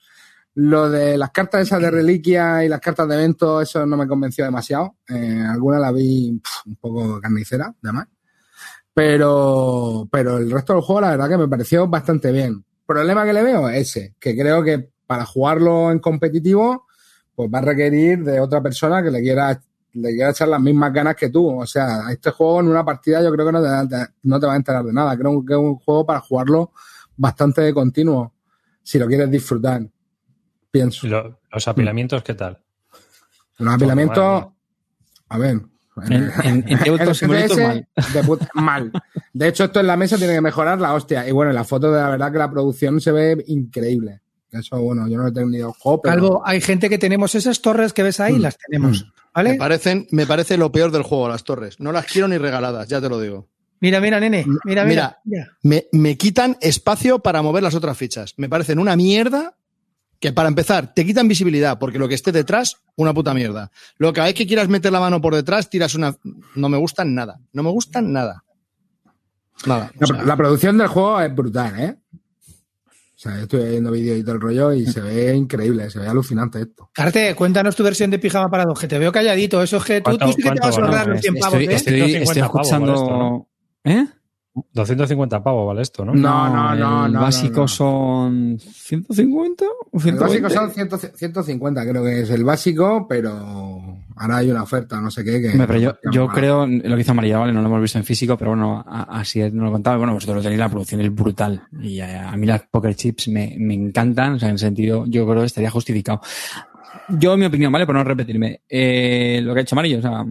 [0.53, 4.07] lo de las cartas esas de reliquia y las cartas de evento, eso no me
[4.07, 4.97] convenció demasiado.
[5.07, 8.07] Eh, algunas las vi un poco carnicera, además.
[8.93, 12.63] Pero, pero el resto del juego, la verdad que me pareció bastante bien.
[12.85, 16.87] Problema que le veo es ese, que creo que para jugarlo en competitivo,
[17.35, 19.61] pues va a requerir de otra persona que le quiera,
[19.93, 21.61] le quiera echar las mismas ganas que tú.
[21.61, 24.45] O sea, a este juego en una partida yo creo que no te, no te
[24.45, 25.17] va a enterar de nada.
[25.17, 26.71] Creo que es un juego para jugarlo
[27.15, 28.33] bastante de continuo,
[28.83, 29.81] si lo quieres disfrutar.
[30.69, 31.07] Pienso.
[31.07, 32.61] Lo- los apilamientos, ¿qué tal?
[33.57, 34.47] Los apilamientos, madre
[35.29, 35.61] a ver.
[36.09, 37.87] En- en- en Tabletop Simulator, mal.
[38.13, 38.91] de puta- mal.
[39.33, 41.27] De hecho, esto en la mesa tiene que mejorar la hostia.
[41.27, 44.21] Y bueno, en la foto de la verdad que la producción se ve increíble.
[44.51, 47.93] Eso, bueno, yo no he tenido juego, pero- Calvo, hay gente que tenemos esas torres
[47.93, 48.41] que ves ahí, Mm.
[48.41, 49.03] las tenemos.
[49.05, 49.55] Me, ¿Vale?
[49.55, 51.79] parecen, me parece lo peor del juego, las torres.
[51.79, 53.47] No las quiero ni regaladas, ya te lo digo.
[53.79, 54.45] Mira, mira, nene.
[54.65, 54.85] Mira, mira.
[54.85, 55.17] Mira.
[55.23, 55.57] mira.
[55.63, 58.33] Me, me quitan espacio para mover las otras fichas.
[58.37, 59.55] Me parecen una mierda
[60.21, 63.71] que para empezar te quitan visibilidad porque lo que esté detrás, una puta mierda.
[63.97, 66.15] Lo que cada vez que quieras meter la mano por detrás, tiras una...
[66.55, 67.39] No me gustan nada.
[67.51, 68.43] No me gustan nada.
[69.65, 69.91] Nada.
[69.99, 71.97] La, o sea, la producción del juego es brutal, ¿eh?
[72.13, 75.99] O sea, yo estoy viendo vídeos y todo el rollo y se ve increíble, se
[75.99, 76.89] ve alucinante esto.
[76.93, 79.61] Carte, cuéntanos tu versión de pijama para dos, que te veo calladito.
[79.61, 81.59] Eso es que tú, ¿Cuánto- tú sí que te vas a ahorrar los 100 pavos,
[81.59, 81.75] Estoy, ¿eh?
[81.77, 82.91] estoy, 150 estoy pavos escuchando.
[82.93, 83.47] vale esto, ¿no?
[83.83, 84.07] ¿Eh?
[84.73, 86.13] 250 pavos vale esto, ¿no?
[86.13, 87.67] No, no, no, el no, básico no.
[87.67, 90.19] son 150 o El 120.
[90.23, 93.31] básico son 100 150, creo que es el básico, pero
[94.17, 95.41] ahora hay una oferta, no sé qué.
[95.41, 97.53] Que pero yo, creo, lo que hizo María, ¿vale?
[97.53, 99.97] No lo hemos visto en físico, pero bueno, así es, no lo contaba.
[99.97, 101.63] Bueno, vosotros lo tenéis, la producción es brutal.
[101.81, 105.05] Y a, a mí las poker chips me, me encantan, o sea, en el sentido,
[105.07, 106.21] yo creo que estaría justificado.
[107.07, 107.85] Yo, en mi opinión, ¿vale?
[107.85, 110.25] Por no repetirme, eh, lo que ha hecho Amarillo, o sea,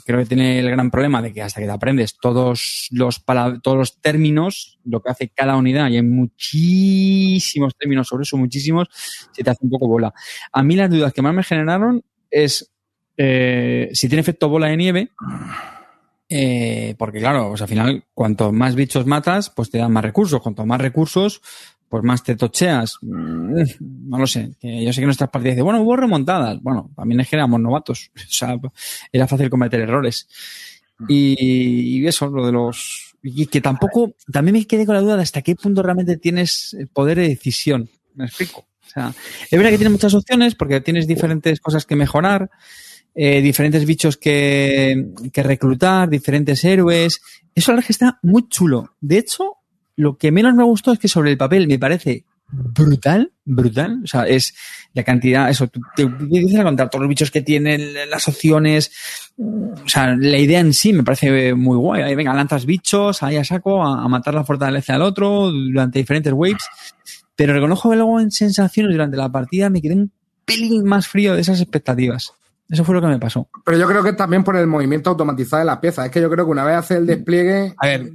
[0.00, 3.78] creo que tiene el gran problema de que hasta que te aprendes todos los, todos
[3.78, 8.88] los términos, lo que hace cada unidad, y hay muchísimos términos sobre eso, muchísimos,
[9.32, 10.12] se te hace un poco bola.
[10.52, 12.72] A mí las dudas que más me generaron es
[13.16, 15.10] eh, si tiene efecto bola de nieve,
[16.28, 20.40] eh, porque claro, pues al final, cuanto más bichos matas, pues te dan más recursos.
[20.40, 21.42] Cuanto más recursos,
[21.92, 22.96] pues más te tocheas.
[23.02, 23.60] Mm,
[24.08, 24.50] No lo sé.
[24.62, 26.58] Yo sé que nuestras partidas dicen, bueno, hubo remontadas.
[26.62, 28.10] Bueno, también es que éramos novatos.
[28.16, 28.56] O sea,
[29.12, 30.26] era fácil cometer errores.
[31.06, 33.14] Y, y eso, lo de los.
[33.22, 34.14] Y que tampoco.
[34.32, 37.28] También me quedé con la duda de hasta qué punto realmente tienes el poder de
[37.28, 37.90] decisión.
[38.14, 38.60] ¿Me explico?
[38.86, 39.12] O sea,
[39.50, 42.48] es verdad que tienes muchas opciones porque tienes diferentes cosas que mejorar,
[43.14, 47.20] eh, diferentes bichos que, que reclutar, diferentes héroes.
[47.54, 48.94] Eso la verdad que está muy chulo.
[49.02, 49.58] De hecho,
[50.02, 54.00] lo que menos me gustó es que sobre el papel me parece brutal, brutal.
[54.04, 54.54] O sea, es
[54.92, 58.92] la cantidad, eso, te empiezas a contar todos los bichos que tienen, las opciones.
[59.38, 62.02] O sea, la idea en sí me parece muy guay.
[62.02, 65.98] Ahí venga, lanzas bichos, ahí a saco, a, a matar la fortaleza al otro durante
[65.98, 66.68] diferentes waves.
[67.34, 70.12] Pero reconozco que luego en sensaciones durante la partida me quedé un
[70.44, 72.32] pelín más frío de esas expectativas.
[72.68, 73.48] Eso fue lo que me pasó.
[73.64, 76.06] Pero yo creo que también por el movimiento automatizado de las piezas.
[76.06, 77.74] Es que yo creo que una vez hace el despliegue.
[77.76, 78.10] A ver,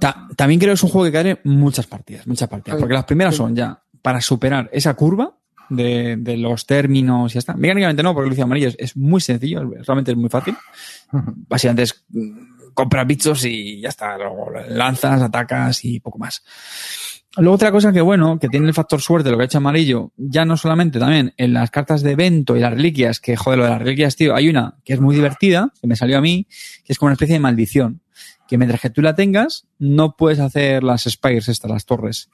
[0.00, 2.78] ta- también creo que es un juego que cae muchas partidas, muchas partidas.
[2.80, 5.36] Porque las primeras son ya para superar esa curva
[5.68, 7.54] de, de los términos y ya está.
[7.54, 10.54] Mecánicamente no, porque Lucio Amarillo es, es muy sencillo, realmente es muy fácil.
[11.12, 14.16] Básicamente es mm, compras bichos y ya está.
[14.16, 16.42] Luego lanzas, atacas y poco más.
[17.38, 20.10] Luego otra cosa que bueno, que tiene el factor suerte, lo que ha hecho amarillo,
[20.16, 23.64] ya no solamente también en las cartas de evento y las reliquias, que joder, lo
[23.64, 26.46] de las reliquias, tío, hay una que es muy divertida, que me salió a mí,
[26.82, 28.00] que es como una especie de maldición,
[28.48, 32.28] que mientras que tú la tengas, no puedes hacer las spires estas, las torres.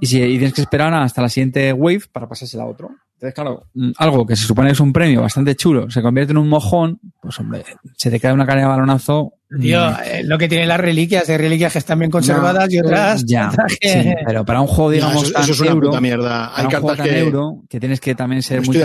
[0.00, 2.90] y, si, y tienes que esperar hasta la siguiente wave para pasársela a otro.
[3.14, 6.32] Entonces, claro, mm, algo que se supone que es un premio bastante chulo, se convierte
[6.32, 7.64] en un mojón, pues hombre,
[7.96, 9.34] se te cae una cara de balonazo.
[9.60, 12.78] Tío, mm, eh, lo que tienen las reliquias, hay reliquias que están bien conservadas y
[12.80, 13.22] otras.
[13.26, 15.70] Ya, otras que- sí, pero para un juego, No, digamos, eso, tan eso es una
[15.70, 16.28] euro, puta mierda.
[16.28, 17.20] para Hay un juego cartas tan que.
[17.20, 18.84] euro, que tienes que también ser Estoy muy de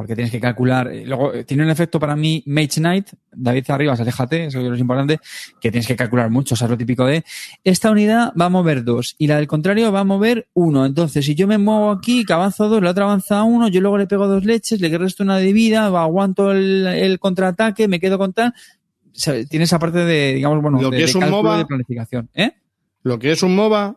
[0.00, 0.88] porque tienes que calcular.
[0.88, 4.64] eh, Luego, eh, tiene un efecto para mí, Mage Knight, David Arribas, aléjate, eso es
[4.64, 5.20] lo importante,
[5.60, 7.22] que tienes que calcular mucho, o sea, es lo típico de,
[7.64, 10.86] esta unidad va a mover dos, y la del contrario va a mover uno.
[10.86, 13.98] Entonces, si yo me muevo aquí, que avanzo dos, la otra avanza uno, yo luego
[13.98, 18.16] le pego dos leches, le resto una de vida, aguanto el, el contraataque, me quedo
[18.16, 18.54] con tal.
[19.04, 21.66] O sea, tiene esa parte de, digamos, bueno, Lo que de es un MOBA- de
[21.66, 22.30] planificación.
[22.32, 22.52] ¿Eh?
[23.02, 23.96] Lo que es un MOBA.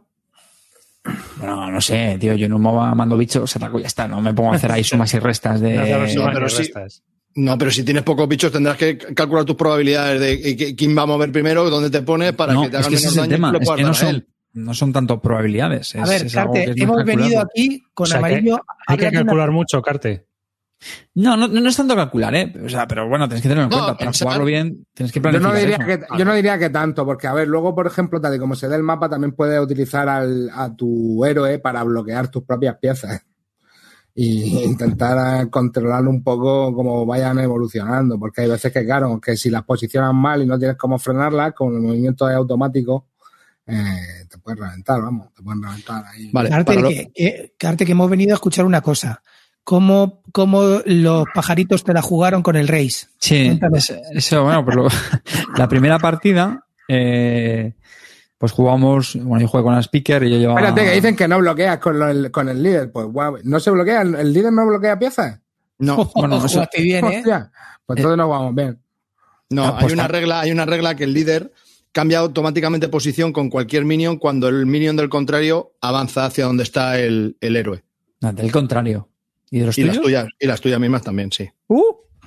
[1.38, 4.22] Bueno, no sé, tío, yo en un MOBA mando bichos, ataco y ya está, no
[4.22, 5.76] me pongo a hacer ahí sumas y restas de...
[5.99, 6.58] No sumas pero ni sí.
[6.60, 7.04] restas.
[7.36, 11.06] No, pero si tienes pocos bichos tendrás que calcular tus probabilidades de quién va a
[11.08, 13.28] mover primero, dónde te pones para no, que te es hagan menos es el daño
[13.28, 14.28] y tema, es que no a son, él.
[14.54, 15.95] no son tanto probabilidades.
[15.95, 18.18] A es- ver, es algo Carte, que es más hemos venido aquí con O sea,
[18.20, 18.62] amarillo.
[18.88, 20.28] Hay que calcular mucho, Carte.
[21.16, 22.54] No, no, no es tanto calcular, ¿eh?
[22.66, 23.98] O sea, pero bueno, tienes que tenerlo en No, cuenta.
[23.98, 26.08] Para pensar- jugarlo bien, tienes que Yo no, planificar diría eso.
[26.12, 28.56] que, yo no diría que tanto, porque a ver, luego, por ejemplo, tal y como
[28.56, 32.78] se da el mapa, también puedes utilizar al- a tu héroe para bloquear tus propias
[32.78, 33.22] piezas.
[34.16, 39.50] Y intentar controlarlo un poco como vayan evolucionando, porque hay veces que, claro, que si
[39.50, 43.08] las posicionas mal y no tienes cómo frenarlas, con el movimiento es automático,
[43.66, 46.30] eh, te puedes reventar, vamos, te pueden reventar ahí.
[46.32, 49.20] Vale, Carte, lo- que, que- Carte, que hemos venido a escuchar una cosa.
[49.64, 53.09] ¿Cómo, cómo los pajaritos te la jugaron con el Reis?
[53.18, 54.88] Sí, eso, eso, bueno, pues lo-
[55.57, 57.74] la primera partida, eh,
[58.38, 60.59] pues jugamos, bueno, yo jugué con la speaker y yo llevaba...
[60.59, 62.91] Espérate, que dicen que no bloqueas con, lo- el, con el líder.
[62.91, 64.01] Pues guau, ¿no se bloquea?
[64.01, 65.39] ¿El, líder no bloquea piezas?
[65.80, 67.18] No, Bueno, eso- Jugaste bien, ¿eh?
[67.20, 67.51] Hostia,
[67.86, 68.80] pues entonces nos vamos bien.
[69.49, 70.14] no, Ah, pues hay una está.
[70.18, 71.53] regla, hay una regla que el líder
[71.93, 76.99] cambia automáticamente posición con cualquier minion cuando el minion del contrario avanza hacia donde está
[76.99, 77.84] el, el héroe.
[78.20, 79.07] No, del contrario.
[79.56, 81.47] ¿Y de los Y las tuyas, y las tuyas mismas también, sí.
[81.68, 81.82] Uh,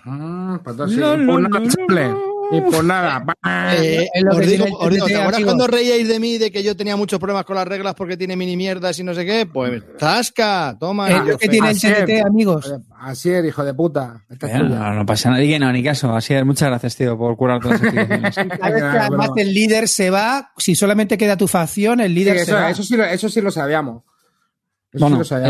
[0.09, 0.97] Ah, pues sí.
[0.99, 2.27] No, Y no, no.
[2.53, 3.25] Y pues nada.
[3.77, 6.95] Eh, os digo, os digo, ¿te acuerdas cuando reíais de mí de que yo tenía
[6.97, 9.45] muchos problemas con las reglas porque tiene mini mierdas y no sé qué?
[9.53, 10.77] Pues ¡zasca!
[10.79, 11.09] Toma.
[11.11, 11.81] Es tío, lo que tiene el.
[11.81, 12.73] TNT, amigos.
[13.01, 14.25] Así es, hijo de puta.
[14.31, 15.43] Esta es no, no pasa nada.
[15.43, 16.15] Y que no, ni caso.
[16.15, 17.93] Así es, muchas gracias, tío, por curar todas las
[18.37, 22.43] que además el líder se va, si solamente queda tu facción, el Sí, líder se
[22.43, 22.71] eso, va.
[22.71, 24.05] eso sí, lo- eso sí lo sabíamos.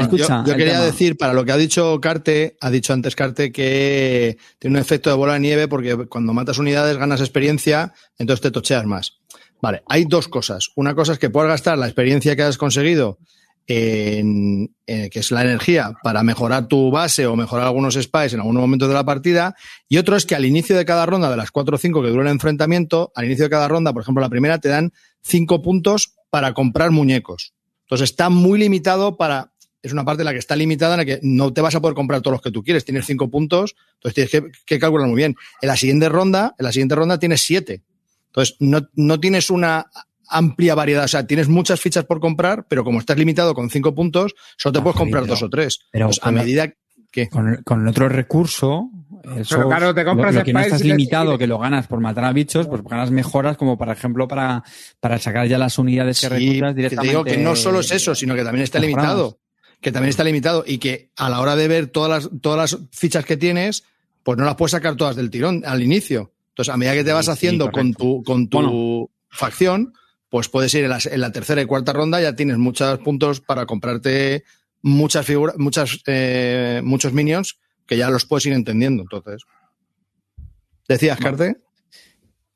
[0.01, 0.85] Escucha, Yo, quería tema.
[0.87, 5.09] decir, para lo que ha dicho Carte, ha dicho antes Carte que tiene un efecto
[5.11, 9.19] de bola de nieve porque cuando matas unidades ganas experiencia, entonces te tocheas más.
[9.63, 10.69] Vale, hay dos cosas.
[10.75, 13.19] Una cosa es que puedas gastar la experiencia que has conseguido
[13.67, 18.41] en, en- que es la energía para mejorar tu base o mejorar algunos spies en
[18.41, 19.55] algunos momentos de la partida.
[19.89, 22.09] Y otro es que al inicio de cada ronda de las 4 o 5 que
[22.11, 25.63] dura el enfrentamiento, al inicio de cada ronda, por ejemplo, la primera te dan 5
[25.63, 27.55] puntos para comprar muñecos.
[27.87, 29.53] Entonces está muy limitado para.
[29.83, 31.81] Es una parte en la que está limitada en la que no te vas a
[31.81, 32.85] poder comprar todos los que tú quieres.
[32.85, 35.37] Tienes cinco puntos, entonces tienes que, que calcular muy bien.
[35.63, 37.83] En la siguiente ronda, en la siguiente ronda tienes siete.
[38.27, 39.87] Entonces no, no tienes una
[40.29, 41.05] amplia variedad.
[41.05, 44.73] O sea, tienes muchas fichas por comprar, pero como estás limitado con cinco puntos, solo
[44.73, 45.79] te Ah, puedes comprar pero- dos o tres.
[45.93, 46.75] pero a medida
[47.13, 47.29] que.
[47.29, 48.91] Con, con el otro recurso,
[49.37, 51.87] eso, Pero claro, te compras lo, lo que no estás limitado, te- que lo ganas
[51.87, 54.63] por matar a bichos, pues ganas mejoras como, por ejemplo, para,
[55.01, 57.09] para sacar ya las unidades que Sí, reclutas que te directamente.
[57.11, 59.39] digo que no solo es eso, sino que también está limitado.
[59.81, 62.81] Que también está limitado y que a la hora de ver todas las, todas las
[62.93, 63.85] fichas que tienes,
[64.23, 66.33] pues no las puedes sacar todas del tirón al inicio.
[66.51, 69.11] Entonces, a medida que te vas Sí, sí, haciendo con tu, con tu Bueno.
[69.29, 69.93] facción,
[70.31, 73.41] pues puedes ir en la, en la tercera y cuarta ronda, ya tienes muchos puntos
[73.41, 74.45] para comprarte
[74.83, 79.03] muchas figuras, muchas, eh, muchos minions que ya los puedes ir entendiendo.
[79.03, 79.45] Entonces,
[80.89, 81.57] ¿decías, Carte?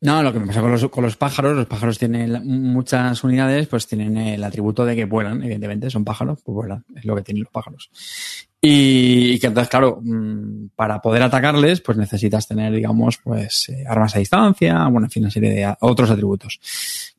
[0.03, 3.67] No, lo que me pasa con los, con los pájaros, los pájaros tienen muchas unidades,
[3.67, 7.23] pues tienen el atributo de que vuelan, evidentemente, son pájaros, pues vuelan, es lo que
[7.23, 7.91] tienen los pájaros.
[8.63, 13.85] Y, y que entonces, claro, mm, para poder atacarles, pues necesitas tener, digamos, pues eh,
[13.87, 16.59] armas a distancia, bueno, en fin, una serie de otros atributos.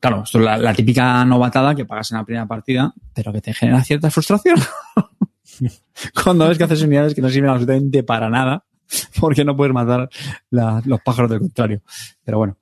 [0.00, 3.40] Claro, esto es la, la típica novatada que pagas en la primera partida, pero que
[3.40, 4.56] te genera cierta frustración.
[6.24, 8.64] Cuando ves que haces unidades que no sirven absolutamente para nada,
[9.20, 10.08] porque no puedes matar
[10.50, 11.82] la- los pájaros del contrario.
[12.24, 12.56] Pero bueno.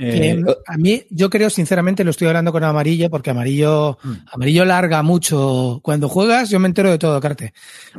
[0.00, 4.12] Eh, a mí, yo creo, sinceramente, lo estoy hablando con Amarillo, porque Amarillo, Mm.
[4.32, 5.80] Amarillo larga mucho.
[5.82, 7.52] Cuando juegas, yo me entero de todo, Carte.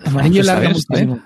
[0.06, 1.18] Amarillo larga mucho, ¿eh?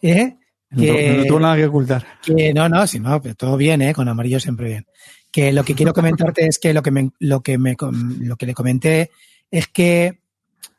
[0.00, 0.36] ¿Eh?
[0.70, 2.06] no, que- no tengo nada que ocultar.
[2.22, 3.92] Que no, no, si no, pero todo bien, ¿eh?
[3.92, 4.86] Con amarillo siempre bien.
[5.30, 7.76] Que lo que quiero comentarte es que lo que me, lo que me,
[8.20, 9.10] lo que le comenté
[9.50, 10.20] es que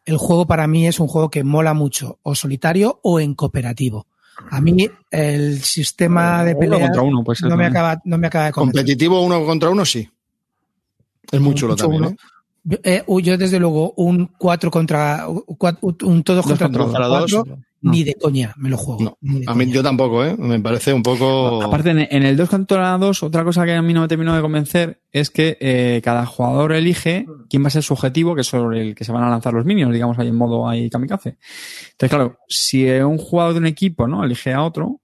[0.07, 4.07] el juego para mí es un juego que mola mucho, o solitario o en cooperativo.
[4.51, 8.27] A mí el sistema de Uno pelea contra uno, pues, no me acaba, no me
[8.27, 8.81] acaba de convencer.
[8.83, 10.09] Competitivo uno contra uno, sí.
[11.29, 12.03] Es muy chulo Mucho también.
[12.05, 12.15] uno.
[12.85, 13.03] ¿eh?
[13.05, 15.45] Eh, yo desde luego un 4 contra un,
[16.03, 17.47] un todos Dos contra, contra todos, dos.
[17.81, 19.03] Ni de coña me lo juego.
[19.03, 19.75] No, ni de A mí coña.
[19.75, 20.35] yo tampoco, ¿eh?
[20.37, 21.61] Me parece un poco...
[21.61, 24.35] Aparte, en, en el 2 contra 2, otra cosa que a mí no me terminó
[24.35, 28.41] de convencer es que eh, cada jugador elige quién va a ser su objetivo, que
[28.41, 30.89] es sobre el que se van a lanzar los minions, digamos, ahí en modo ahí
[30.89, 31.37] kamikaze.
[31.91, 34.99] Entonces, claro, si un jugador de un equipo no elige a otro,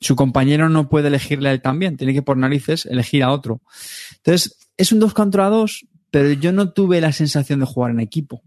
[0.00, 3.60] su compañero no puede elegirle a él también, tiene que por narices elegir a otro.
[4.16, 8.00] Entonces, es un 2 contra 2, pero yo no tuve la sensación de jugar en
[8.00, 8.42] equipo.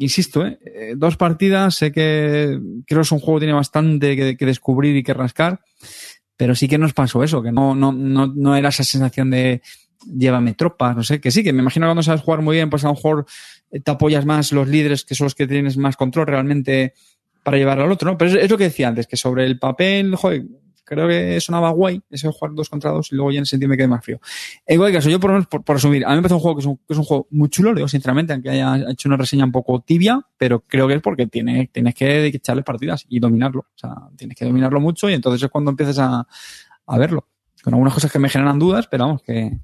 [0.00, 0.58] Insisto, ¿eh?
[0.64, 4.96] Eh, dos partidas, sé que creo que es un juego que tiene bastante que, descubrir
[4.96, 5.60] y que rascar,
[6.36, 9.60] pero sí que nos pasó eso, que no, no, no, no era esa sensación de
[10.06, 12.84] llévame tropas, no sé, que sí, que me imagino cuando sabes jugar muy bien, pues
[12.84, 13.26] a lo mejor
[13.72, 16.94] eh, te apoyas más los líderes que son los que tienes más control realmente
[17.42, 18.16] para llevar al otro, ¿no?
[18.16, 20.44] Pero es, es lo que decía antes, que sobre el papel, joder,
[20.88, 23.50] creo que sonaba guay eso de jugar dos contra dos y luego ya en ese
[23.50, 24.20] sentido me quedé más frío.
[24.66, 26.60] En cualquier caso, yo por, por, por resumir, a mí me parece un juego que
[26.60, 29.16] es un, que es un juego muy chulo, lo digo sinceramente, aunque haya hecho una
[29.16, 33.20] reseña un poco tibia, pero creo que es porque tiene, tienes que echarle partidas y
[33.20, 33.60] dominarlo.
[33.60, 36.26] O sea, tienes que dominarlo mucho y entonces es cuando empiezas a,
[36.86, 37.26] a verlo.
[37.62, 39.58] Con algunas cosas que me generan dudas, pero vamos, que,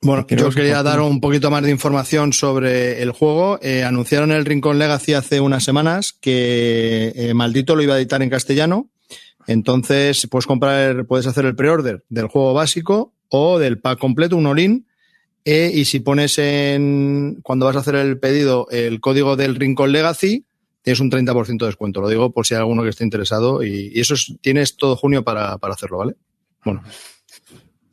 [0.00, 3.58] Bueno, Creo yo que quería dar un poquito más de información sobre el juego.
[3.62, 8.22] Eh, anunciaron el Rincón Legacy hace unas semanas que eh, Maldito lo iba a editar
[8.22, 8.88] en castellano.
[9.46, 14.46] Entonces puedes comprar, puedes hacer el pre-order del juego básico o del pack completo, un
[14.46, 14.86] all-in.
[15.44, 19.90] Eh, y si pones en, cuando vas a hacer el pedido, el código del Rincón
[19.90, 20.46] Legacy,
[20.82, 22.00] tienes un 30% de descuento.
[22.00, 23.62] Lo digo por si hay alguno que esté interesado.
[23.64, 26.14] Y, y eso es- tienes todo junio para, para hacerlo, ¿vale?
[26.64, 26.82] Bueno,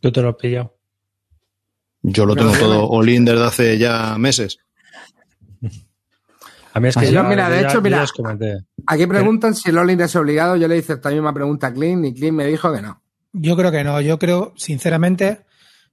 [0.01, 0.75] Yo te lo he pillado.
[2.03, 4.59] yo lo tengo todo all-in desde hace ya meses.
[6.73, 7.97] A mí es que yo, mira, de hecho, mira.
[8.91, 10.55] Aquí preguntan si el all-in es obligado.
[10.55, 13.01] Yo le hice esta misma pregunta a Clint y Clint me dijo que no.
[13.33, 14.01] Yo creo que no.
[14.01, 15.41] Yo creo, sinceramente,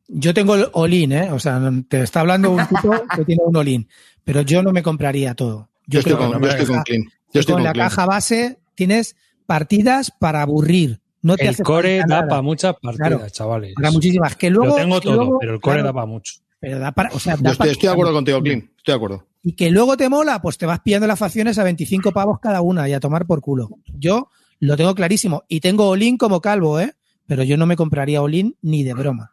[0.09, 1.31] yo tengo el all-in, ¿eh?
[1.33, 3.87] O sea, te está hablando un tipo que tiene un all-in,
[4.25, 5.69] pero yo no me compraría todo.
[5.87, 8.59] Yo, estoy creo con, que yo estoy con Yo estoy con con la caja base
[8.75, 11.01] tienes partidas para aburrir.
[11.21, 13.29] No te El hace core da para muchas partidas, Claro.
[13.31, 13.75] chavales.
[13.75, 14.37] Para muchísimas.
[14.37, 16.35] Que luego, lo tengo todo, luego- pero el core claro, da para mucho.
[16.61, 18.59] Pero da para, o sea, Yo da estoy, para- estoy de acuerdo contigo, Clean.
[18.77, 19.27] Estoy de acuerdo.
[19.43, 22.61] Y que luego te mola, pues te vas pillando las facciones a 25 pavos cada
[22.63, 23.69] una y a tomar por culo.
[23.99, 25.45] Yo lo tengo clarísimo.
[25.49, 26.95] Y tengo Olin como calvo, ¿eh?
[27.27, 29.33] Pero yo no me compraría Olin ni de broma.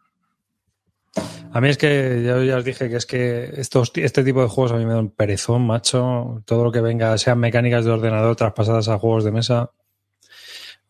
[1.52, 4.48] A mí es que yo ya os dije que es que estos, este tipo de
[4.48, 6.42] juegos a mí me da un perezón, macho.
[6.44, 9.70] Todo lo que venga, sean mecánicas de ordenador traspasadas a juegos de mesa.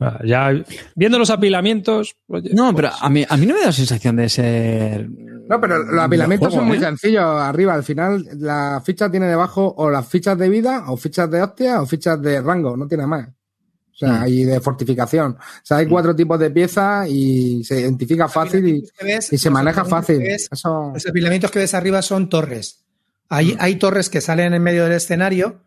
[0.05, 2.17] Ah, Ya viendo los apilamientos.
[2.29, 5.09] oye, No, pero pues, a mí, a mí no me da la sensación de ser.
[5.49, 6.81] No, pero los apilamientos juego, son muy ¿eh?
[6.81, 7.25] sencillos.
[7.25, 11.43] Arriba, al final, la ficha tiene debajo o las fichas de vida, o fichas de
[11.43, 12.77] hostia, o fichas de rango.
[12.77, 13.29] No tiene más.
[13.29, 15.33] O sea, y de fortificación.
[15.33, 18.83] O sea, hay cuatro tipos de piezas y se identifica fácil y,
[19.31, 20.21] y se maneja fácil.
[20.23, 20.91] Eso.
[20.93, 22.85] Los apilamientos que ves arriba son torres.
[23.29, 25.61] Hay, hay torres que salen en medio del escenario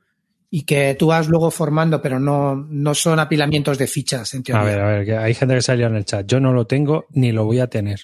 [0.49, 4.63] y que tú vas luego formando, pero no, no son apilamientos de fichas, en a
[4.63, 6.25] ver, a ver, que hay gente que salió en el chat.
[6.25, 8.01] Yo no lo tengo ni lo voy a tener.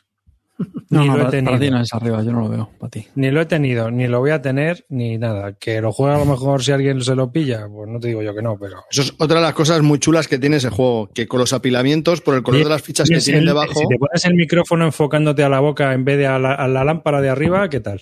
[0.89, 1.52] No, ni no, lo he tenido.
[1.54, 3.08] para ti no es arriba, yo no lo veo, para ti.
[3.16, 5.54] Ni lo he tenido, ni lo voy a tener, ni nada.
[5.54, 8.22] Que lo juegue a lo mejor si alguien se lo pilla, pues no te digo
[8.22, 8.84] yo que no, pero.
[8.91, 11.54] Eso es otra de las cosas muy chulas que tiene ese juego, que con los
[11.54, 14.36] apilamientos, por el color de las fichas que tienen el- debajo, Si te pones el
[14.36, 17.68] micrófono enfocándote a la boca en vez de a la, a la lámpara de arriba,
[17.70, 18.00] ¿qué tal?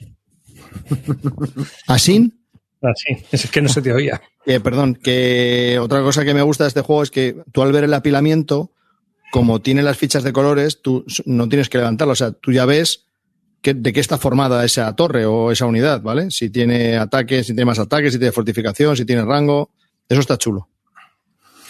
[1.88, 2.34] así,
[2.82, 4.22] Así, es que no se te oía.
[4.64, 7.84] perdón, que otra cosa que me gusta de este juego es que tú al ver
[7.84, 8.72] el apilamiento,
[9.32, 12.66] como tiene las fichas de colores, tú no tienes que levantarlo, o sea, tú ya
[12.66, 13.06] ves
[13.62, 16.32] que- de qué está formada esa torre o esa unidad, ¿vale?
[16.32, 19.70] Si tiene ataques, si tiene más ataques, si tiene fortificación, si tiene rango,
[20.10, 20.68] eso está chulo.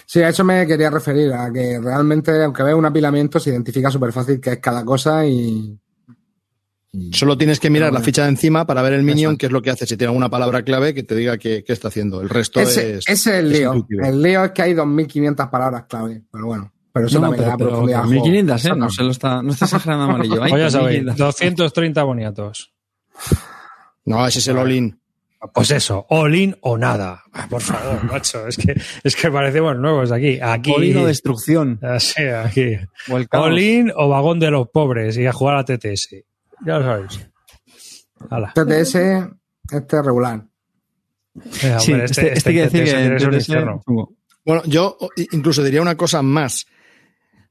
[0.05, 3.91] Sí, a eso me quería referir, a que realmente, aunque vea un apilamiento, se identifica
[3.91, 5.77] súper fácil qué es cada cosa y.
[6.93, 9.51] y- Solo tienes que mirar la ficha de encima para ver el minion, qué es
[9.51, 12.21] lo que hace, si tiene alguna palabra clave que te diga qué, qué está haciendo.
[12.21, 13.07] El resto Ese, es...
[13.07, 13.73] ese es el es lío.
[13.75, 14.05] intuitivo.
[14.05, 16.73] El lío es que hay 2.500 palabras clave, pero bueno.
[16.93, 18.23] Pero eso No, también pero, da pero profundidad al juego.
[18.25, 18.69] 1500, ¿eh?
[18.75, 20.43] No se lo está, no está exagerando amarillo.
[20.43, 21.17] Hay sabéis, 1500.
[21.17, 22.73] 230 boniatos.
[24.05, 24.99] No, ese es el all-in.
[25.53, 27.23] Pues eso, all in o nada.
[27.33, 30.39] Ah, Por favor, macho, es que, es que parecemos nuevos aquí.
[30.41, 30.71] Aquí.
[30.71, 31.79] Polino destrucción.
[31.83, 32.75] Así, aquí.
[33.09, 33.45] O el caos.
[33.47, 36.15] All in o vagón de los pobres y a jugar a TTS.
[36.65, 37.29] Ya lo sabéis.
[38.29, 38.53] Hala.
[38.53, 38.95] TTS,
[39.71, 40.45] este es regular.
[41.35, 43.81] Eh, Sí, hombre, este, este quiere decir TTS que tiene que un infierno.
[44.45, 44.97] Bueno, yo
[45.31, 46.65] incluso diría una cosa más.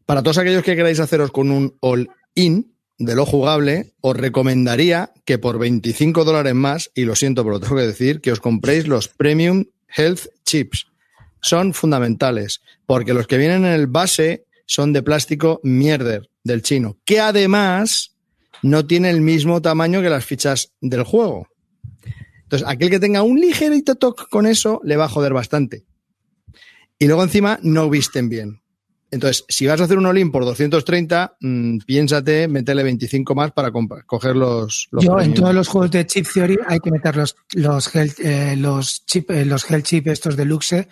[0.07, 5.39] Para todos aquellos que queráis haceros con un all-in de lo jugable, os recomendaría que
[5.39, 8.87] por 25 dólares más, y lo siento, pero lo tengo que decir, que os compréis
[8.87, 10.89] los Premium Health Chips.
[11.41, 16.99] Son fundamentales, porque los que vienen en el base son de plástico mierder del chino,
[17.05, 18.17] que además
[18.63, 21.49] no tiene el mismo tamaño que las fichas del juego.
[22.43, 25.85] Entonces, aquel que tenga un ligerito toque con eso le va a joder bastante.
[26.99, 28.61] Y luego encima no visten bien.
[29.13, 33.73] Entonces, si vas a hacer un all por 230, mmm, piénsate meterle 25 más para
[33.73, 37.35] coger los, los Yo en todos los juegos de Chip Theory hay que meter los,
[37.55, 40.89] los, gel, eh, los, chip, eh, los gel chip estos de Luxe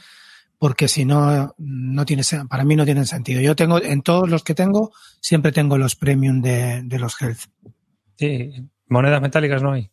[0.58, 3.40] porque si no, no tiene, para mí no tienen sentido.
[3.40, 7.40] Yo tengo, en todos los que tengo, siempre tengo los premium de, de los health.
[8.16, 8.52] Sí,
[8.88, 9.90] monedas metálicas no hay.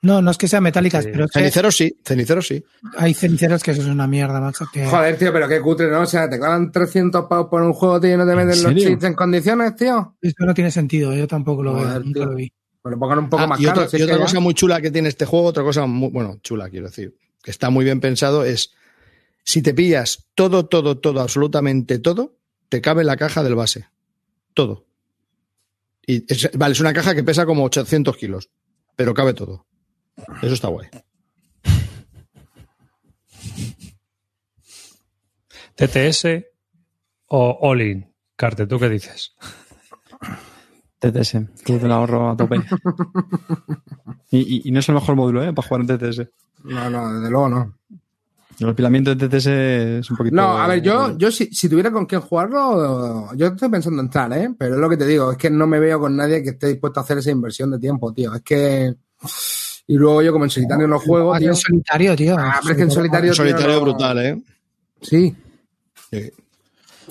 [0.00, 1.10] No, no es que sean metálicas, sí.
[1.12, 1.26] pero.
[1.26, 2.62] Ceniceros sí, ceniceros sí.
[2.96, 4.66] Hay ceniceros que eso es una mierda, macho.
[4.72, 4.86] Que...
[4.86, 6.02] Joder, tío, pero qué cutre, ¿no?
[6.02, 8.74] O sea, te clavan 300 pavos por un juego, tío, y no te venden los
[8.74, 10.16] chips en condiciones, tío.
[10.22, 12.52] Eso no tiene sentido, yo tampoco lo Joder, veo, nunca lo vi.
[12.80, 13.82] Pero lo pongan un poco ah, más y caro.
[13.82, 14.40] Otra, si y otra cosa ya...
[14.40, 17.70] muy chula que tiene este juego, otra cosa muy, bueno, chula, quiero decir, que está
[17.70, 18.72] muy bien pensado, es
[19.48, 22.36] si te pillas todo, todo, todo, absolutamente todo,
[22.68, 23.88] te cabe en la caja del base.
[24.52, 24.84] Todo.
[26.06, 28.50] Y es, vale, es una caja que pesa como 800 kilos,
[28.94, 29.66] pero cabe todo.
[30.42, 30.88] Eso está guay.
[35.76, 36.44] TTS
[37.28, 38.14] o All-in.
[38.36, 39.34] Carte, ¿tú qué dices?
[40.98, 42.56] TTS, Club del ahorro a tope.
[44.30, 45.54] y, y, y, no es el mejor módulo, ¿eh?
[45.54, 46.28] Para jugar en TTS.
[46.64, 47.78] No, no, desde luego no.
[48.60, 50.34] El apilamiento de TTS es un poquito.
[50.34, 54.06] No, a ver, yo, yo si, si, tuviera con quién jugarlo, yo estoy pensando en
[54.06, 54.50] entrar, ¿eh?
[54.58, 56.68] Pero es lo que te digo, es que no me veo con nadie que esté
[56.68, 58.34] dispuesto a hacer esa inversión de tiempo, tío.
[58.34, 58.94] Es que.
[59.86, 61.38] Y luego yo, como en solitario no juego.
[61.38, 61.50] Tío.
[61.50, 62.36] En solitario, tío.
[62.36, 63.30] Ah, pero es que en solitario.
[63.30, 63.80] En solitario tío, no...
[63.82, 64.42] brutal, ¿eh?
[65.02, 65.36] Sí.
[66.10, 66.32] sí.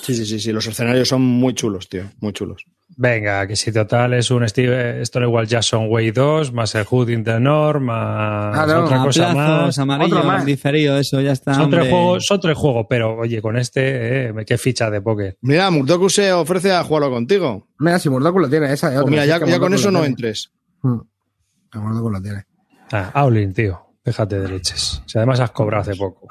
[0.02, 0.52] Sí, sí, sí, sí.
[0.52, 2.04] Los escenarios son muy chulos, tío.
[2.20, 2.66] Muy chulos.
[3.00, 7.24] Venga, que si total es un Steve, Stonewall Jackson Way 2, más el Hood in
[7.24, 9.78] the North, más ah, no, otra cosa más.
[9.78, 10.44] amarillo, más.
[10.44, 11.54] diferido, eso ya está.
[11.54, 15.38] Son tres, juegos, son tres juegos, pero oye, con este, eh, qué ficha de póker.
[15.42, 17.68] Mira, Murdoku se ofrece a jugarlo contigo.
[17.78, 18.92] Mira, si Murdoku lo tiene, esa.
[18.92, 20.52] Pues mira, ya, ya con eso no entres.
[20.82, 21.02] Hmm.
[21.76, 22.46] Murdoku lo tiene.
[22.92, 23.80] Ah, Aulin, tío.
[24.04, 25.04] Déjate de leches.
[25.06, 26.28] Si además has cobrado hace poco.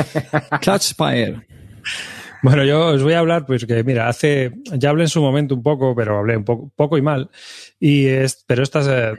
[0.60, 1.44] Clutchspire.
[2.44, 5.54] Bueno, yo os voy a hablar, pues que mira, hace, ya hablé en su momento
[5.54, 7.30] un poco, pero hablé un poco, poco y mal.
[7.80, 9.14] Y es, pero estas eh,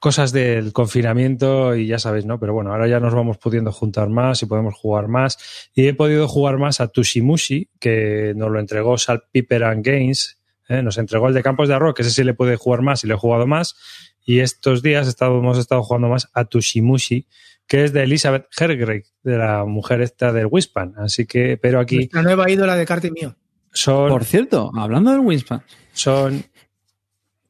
[0.00, 2.40] cosas del confinamiento y ya sabéis, ¿no?
[2.40, 5.68] Pero bueno, ahora ya nos vamos pudiendo juntar más y podemos jugar más.
[5.74, 10.40] Y he podido jugar más a Tushimushi, que nos lo entregó Saltpeter and Games.
[10.70, 10.82] ¿eh?
[10.82, 13.08] Nos entregó el de Campos de Arroz, que ese sí le puede jugar más y
[13.08, 13.76] le he jugado más.
[14.24, 17.26] Y estos días hemos estado jugando más a Tushimushi,
[17.72, 20.92] que es de Elizabeth Hergrave, de la mujer esta del Wispan.
[20.98, 22.10] Así que, pero aquí.
[22.12, 23.34] La nueva ídola de Carte mío.
[23.72, 25.62] Son, Por cierto, hablando del Wispan.
[25.94, 26.44] Son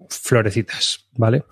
[0.08, 1.42] florecitas, ¿vale?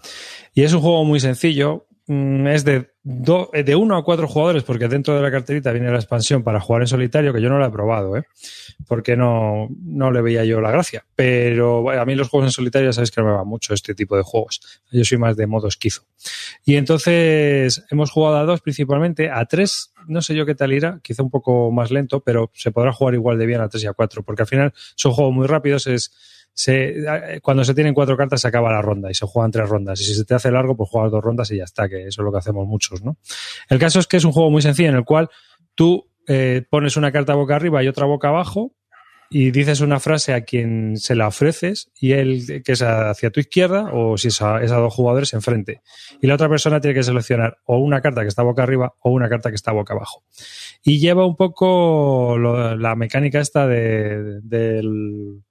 [0.54, 1.88] Y es un juego muy sencillo.
[2.12, 5.98] Es de, do, de uno a cuatro jugadores, porque dentro de la carterita viene la
[5.98, 8.24] expansión para jugar en solitario, que yo no la he probado, ¿eh?
[8.88, 11.06] Porque no, no le veía yo la gracia.
[11.14, 13.94] Pero a mí los juegos en solitario ya sabéis que no me va mucho este
[13.94, 14.60] tipo de juegos.
[14.90, 16.02] Yo soy más de modo esquizo.
[16.64, 20.98] Y entonces hemos jugado a dos principalmente, a tres, no sé yo qué tal irá,
[21.04, 23.86] quizá un poco más lento, pero se podrá jugar igual de bien a tres y
[23.86, 26.10] a cuatro, porque al final son juegos muy rápidos, es
[26.52, 30.00] se, cuando se tienen cuatro cartas se acaba la ronda y se juegan tres rondas.
[30.00, 32.22] Y si se te hace largo, pues juegas dos rondas y ya está, que eso
[32.22, 33.16] es lo que hacemos muchos, ¿no?
[33.68, 35.28] El caso es que es un juego muy sencillo en el cual
[35.74, 38.72] tú eh, pones una carta boca arriba y otra boca abajo
[39.32, 43.38] y dices una frase a quien se la ofreces y él que es hacia tu
[43.38, 45.82] izquierda o si es a, dos jugadores enfrente.
[46.20, 49.10] Y la otra persona tiene que seleccionar o una carta que está boca arriba o
[49.10, 50.24] una carta que está boca abajo.
[50.82, 55.42] Y lleva un poco la mecánica esta de, del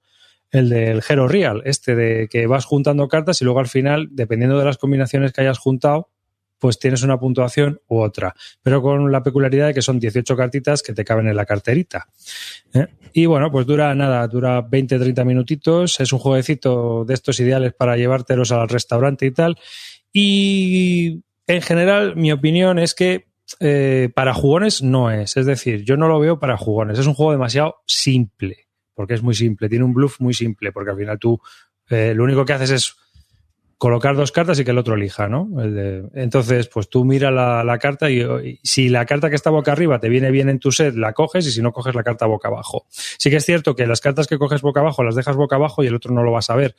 [0.50, 4.58] el del Hero Real, este de que vas juntando cartas y luego al final, dependiendo
[4.58, 6.10] de las combinaciones que hayas juntado,
[6.58, 8.34] pues tienes una puntuación u otra.
[8.62, 12.08] Pero con la peculiaridad de que son 18 cartitas que te caben en la carterita.
[12.74, 12.86] ¿Eh?
[13.14, 15.98] Y bueno, pues dura nada, dura 20-30 minutitos.
[16.00, 19.56] Es un jueguecito de estos ideales para llevártelos al restaurante y tal.
[20.12, 25.38] Y en general, mi opinión es que eh, para jugones no es.
[25.38, 26.98] Es decir, yo no lo veo para jugones.
[26.98, 28.69] Es un juego demasiado simple
[29.00, 31.40] porque es muy simple, tiene un bluff muy simple, porque al final tú
[31.88, 32.96] eh, lo único que haces es
[33.78, 35.48] colocar dos cartas y que el otro elija, ¿no?
[36.12, 39.98] Entonces, pues tú mira la, carta y, y, si la carta que está boca arriba
[39.98, 42.48] te viene bien en tu set, la coges y si no, coges la carta boca
[42.48, 42.84] abajo.
[42.90, 45.82] Sí que es cierto que las cartas que coges boca abajo las dejas boca abajo
[45.82, 46.76] y el otro no lo va a saber.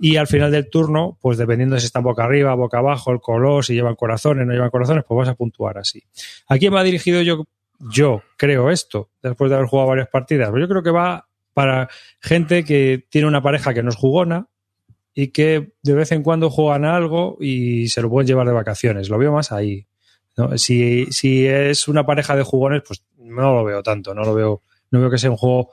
[0.00, 3.20] Y al final del turno, pues dependiendo de si están boca arriba, boca abajo, el
[3.20, 6.02] color, si llevan corazones, no llevan corazones, pues vas a puntuar así.
[6.48, 7.44] ¿A quién va dirigido yo?
[7.78, 10.50] Yo creo esto, después de haber jugado varias partidas.
[10.50, 11.88] Pues yo creo que va para
[12.20, 14.48] gente que tiene una pareja que no es jugona
[15.14, 18.52] y que de vez en cuando juegan a algo y se lo pueden llevar de
[18.54, 19.08] vacaciones.
[19.08, 19.86] Lo veo más ahí.
[20.36, 20.56] ¿no?
[20.56, 24.62] Si, si es una pareja de jugones, pues no lo veo tanto, no lo veo,
[24.90, 25.70] no veo que sea un juego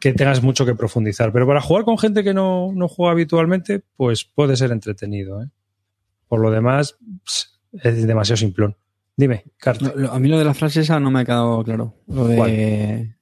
[0.00, 1.32] que tengas mucho que profundizar.
[1.32, 5.42] Pero para jugar con gente que no, no juega habitualmente, pues puede ser entretenido.
[5.42, 5.48] ¿eh?
[6.28, 6.96] Por lo demás,
[7.72, 8.76] es demasiado simplón.
[9.18, 9.44] Dime,
[9.94, 11.94] lo- a mí lo de la frase esa no me ha quedado claro.
[12.06, 13.15] Lo de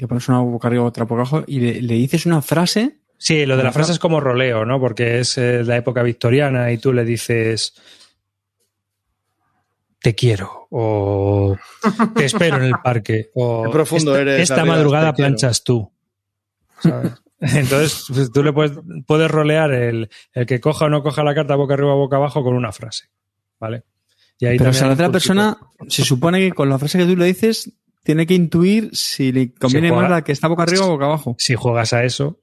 [0.00, 2.98] que pones una boca arriba otra boca abajo y le, le dices una frase.
[3.18, 4.80] Sí, lo de la frase es como roleo, ¿no?
[4.80, 7.74] Porque es eh, la época victoriana y tú le dices
[10.00, 11.54] te quiero o
[12.16, 15.92] te espero en el parque o Qué profundo esta, eres, esta madrugada planchas tú.
[16.78, 17.12] ¿sabes?
[17.40, 21.34] Entonces pues, tú le puedes, puedes rolear el, el que coja o no coja la
[21.34, 23.10] carta boca arriba o boca abajo con una frase,
[23.58, 23.84] ¿vale?
[24.38, 27.04] Y ahí Pero o sea, la otra persona se supone que con la frase que
[27.04, 30.62] tú le dices tiene que intuir si le conviene juega- más la que está boca
[30.64, 31.36] arriba o boca abajo.
[31.38, 32.38] si juegas a eso,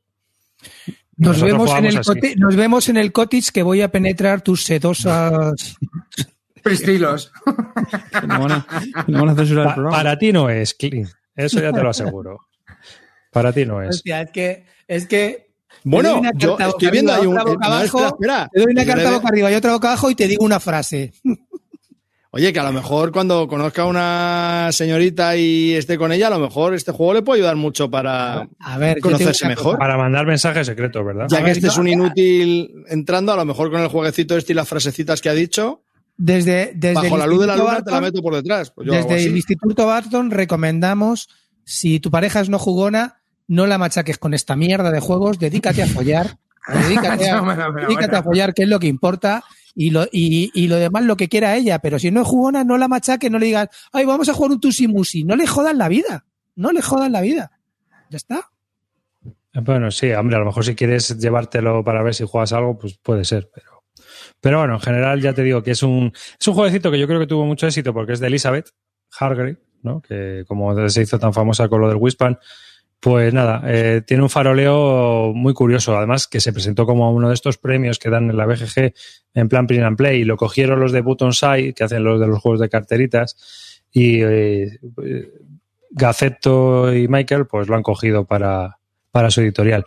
[1.18, 4.64] Nos vemos, en el coti- nos vemos en el cottage que voy a penetrar tus
[4.64, 5.76] sedosas.
[6.64, 7.32] Pistilos.
[8.22, 8.68] Que No van a,
[9.06, 9.98] que no van a censurar el pa- programa.
[9.98, 11.10] para ti no es, Clint.
[11.36, 12.40] Eso ya te lo aseguro.
[13.32, 13.90] Para ti no es.
[13.90, 15.52] Hostia, es que, es que
[15.84, 17.36] Bueno, yo estoy viendo ahí un.
[17.36, 18.50] boca no, abajo, espera, espera.
[18.52, 20.60] te doy una Yo carta boca arriba y otra boca abajo y te digo una
[20.60, 21.14] frase.
[22.32, 26.32] Oye, que a lo mejor cuando conozca a una señorita y esté con ella, a
[26.32, 28.48] lo mejor este juego le puede ayudar mucho para.
[28.60, 29.78] A ver, Conocerse mejor.
[29.78, 31.28] Para mandar mensajes secretos, ¿verdad?
[31.30, 33.88] Ya A que ver, este no, es un inútil entrando, a lo mejor con el
[33.88, 35.84] jueguecito este y las frasecitas que ha dicho,
[36.18, 38.72] Desde, desde bajo el la luz de la Instituto luna te la meto por detrás.
[38.72, 41.30] Pues Desde el Instituto Barton recomendamos,
[41.64, 45.82] si tu pareja es no jugona, no la machaques con esta mierda de juegos, dedícate
[45.84, 46.38] a follar.
[46.68, 48.18] Dedícate a, Bueno, bueno, dedícate bueno.
[48.18, 49.46] a follar, que es lo que importa,
[49.80, 51.78] y lo, y, y lo demás lo que quiera ella.
[51.78, 54.52] Pero si no es jugona, no la machaques, no le digas, ay, vamos a jugar
[54.54, 55.24] un tusimusi.
[55.24, 56.26] No le jodan la vida.
[56.56, 57.52] No le jodan la vida.
[58.10, 58.50] Ya está.
[59.54, 62.98] Bueno, sí, hombre, a lo mejor si quieres llevártelo para ver si juegas algo, pues
[62.98, 63.84] puede ser, pero.
[64.42, 67.08] Pero bueno, en general ya te digo que es un, es un jueguecito que yo
[67.08, 68.72] creo que tuvo mucho éxito porque es de Elizabeth
[69.20, 70.02] Hargrave, ¿no?
[70.02, 72.40] Que como se hizo tan famosa con lo del Wispan,
[73.00, 75.96] pues nada, eh, tiene un faroleo muy curioso.
[75.96, 78.94] Además, que se presentó como uno de estos premios que dan en la BGG
[79.36, 82.28] en plan print and play y lo cogieron los de Buttonside, que hacen los de
[82.28, 84.80] los juegos de carteritas, y eh,
[85.92, 88.80] Gaceto y Michael, pues lo han cogido para,
[89.18, 89.84] para su editorial.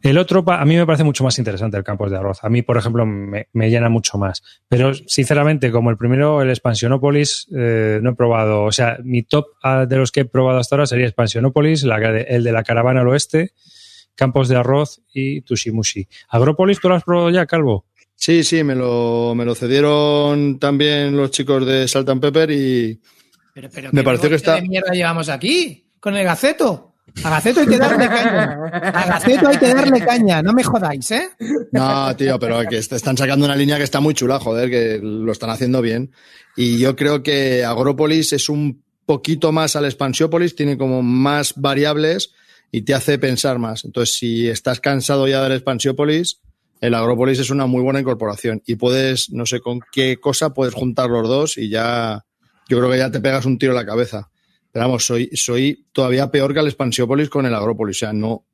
[0.00, 2.38] El otro, a mí me parece mucho más interesante el Campos de Arroz.
[2.44, 4.44] A mí, por ejemplo, me, me llena mucho más.
[4.68, 8.62] Pero, sinceramente, como el primero, el Expansionopolis, eh, no he probado.
[8.62, 11.98] O sea, mi top ah, de los que he probado hasta ahora sería Expansionopolis, la,
[11.98, 13.54] de- el de la caravana al oeste,
[14.14, 16.06] Campos de Arroz y Tushimushi.
[16.28, 17.86] Agropolis, ¿tú lo has probado ya, Calvo?
[18.14, 23.00] Sí, sí, me lo, me lo cedieron también los chicos de Salt and Pepper y
[23.52, 25.86] Pero, pero Me ¿qué pareció que está- de mierda llevamos aquí?
[25.98, 26.89] Con el gaceto.
[27.24, 28.52] A Gaceto hay que darle caña.
[28.92, 30.42] A Gaceto hay que darle caña.
[30.42, 31.28] No me jodáis, ¿eh?
[31.72, 35.00] No, tío, pero que est- están sacando una línea que está muy chula, joder, que
[35.02, 36.12] lo están haciendo bien.
[36.56, 42.32] Y yo creo que Agropolis es un poquito más al Expansiópolis, tiene como más variables
[42.72, 43.84] y te hace pensar más.
[43.84, 46.40] Entonces, si estás cansado ya del Expansiópolis,
[46.80, 48.62] el Agropolis es una muy buena incorporación.
[48.66, 52.24] Y puedes, no sé con qué cosa, puedes juntar los dos y ya,
[52.68, 54.30] yo creo que ya te pegas un tiro en la cabeza.
[54.72, 57.96] Pero vamos, soy, soy todavía peor que el Expansiópolis con el Agropolis.
[57.96, 58.46] O sea, no,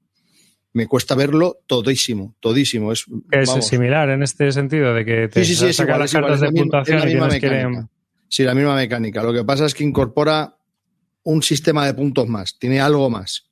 [0.72, 2.92] me cuesta verlo todísimo, todísimo.
[2.92, 3.66] Es, Es vamos.
[3.66, 6.40] similar en este sentido, de que te Sí, sí, sí, sacan igual, las igual, cartas
[6.40, 7.84] de misma- puntuación es la y misma tienes.
[8.28, 9.22] Sí, la misma mecánica.
[9.22, 10.56] Lo que pasa es que incorpora
[11.24, 13.50] un sistema de puntos más, tiene algo más.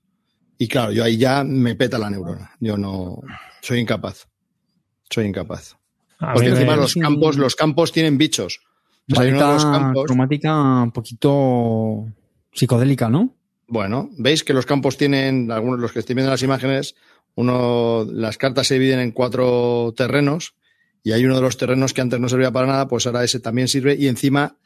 [0.59, 2.53] Y claro, yo ahí ya me peta la neurona.
[2.61, 3.21] Yo no
[3.61, 4.27] soy incapaz.
[5.11, 5.77] Soy incapaz.
[6.19, 8.61] A Porque me- encima los campos, los campos tienen bichos.
[9.11, 10.05] O sea, hay uno de los campos.
[10.07, 12.07] cromática un poquito
[12.55, 13.37] psicodélica, ¿no?
[13.67, 16.95] Bueno, veis que los campos tienen, algunos los que estoy viendo en las imágenes,
[17.35, 20.55] uno, las cartas se dividen en cuatro terrenos
[21.03, 23.41] y hay uno de los terrenos que antes no servía para nada, pues ahora ese
[23.41, 24.57] también sirve y encima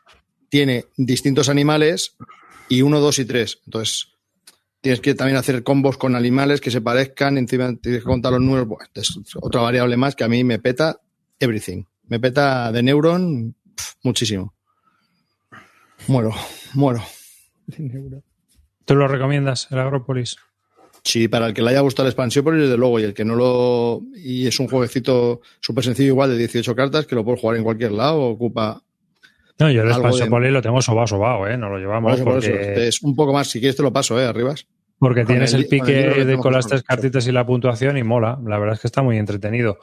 [0.49, 2.16] tiene distintos animales
[2.68, 3.61] y uno, dos y tres.
[3.66, 4.09] Entonces,
[4.80, 8.41] tienes que también hacer combos con animales que se parezcan, encima tienes que contar los
[8.41, 8.68] números.
[8.68, 11.01] Bueno, es otra variable más que a mí me peta
[11.41, 11.84] everything.
[12.07, 13.55] Me peta de Neuron
[14.03, 14.55] muchísimo.
[16.07, 16.34] Muero,
[16.74, 17.03] muero.
[18.85, 20.37] ¿Tú lo recomiendas, el Agropolis?
[21.05, 23.25] Sí, para el que le haya gustado el expansión, pues desde luego, y el que
[23.25, 24.03] no lo.
[24.16, 27.64] Y es un jueguecito súper sencillo, igual de 18 cartas, que lo puedes jugar en
[27.64, 28.83] cualquier lado, ocupa.
[29.61, 31.57] No, yo el Algo de- lo tengo sobao, sobao, ¿eh?
[31.57, 32.47] No lo Por llevamos por porque...
[32.73, 32.81] eso.
[32.81, 34.25] Es un poco más, si quieres te lo paso, ¿eh?
[34.25, 34.66] Arribas.
[34.99, 36.83] Porque Con tienes el el, li- con el libro pique que de con las tres
[36.83, 38.38] cartitas y la puntuación y mola.
[38.47, 39.79] La verdad es que está muy entretenido.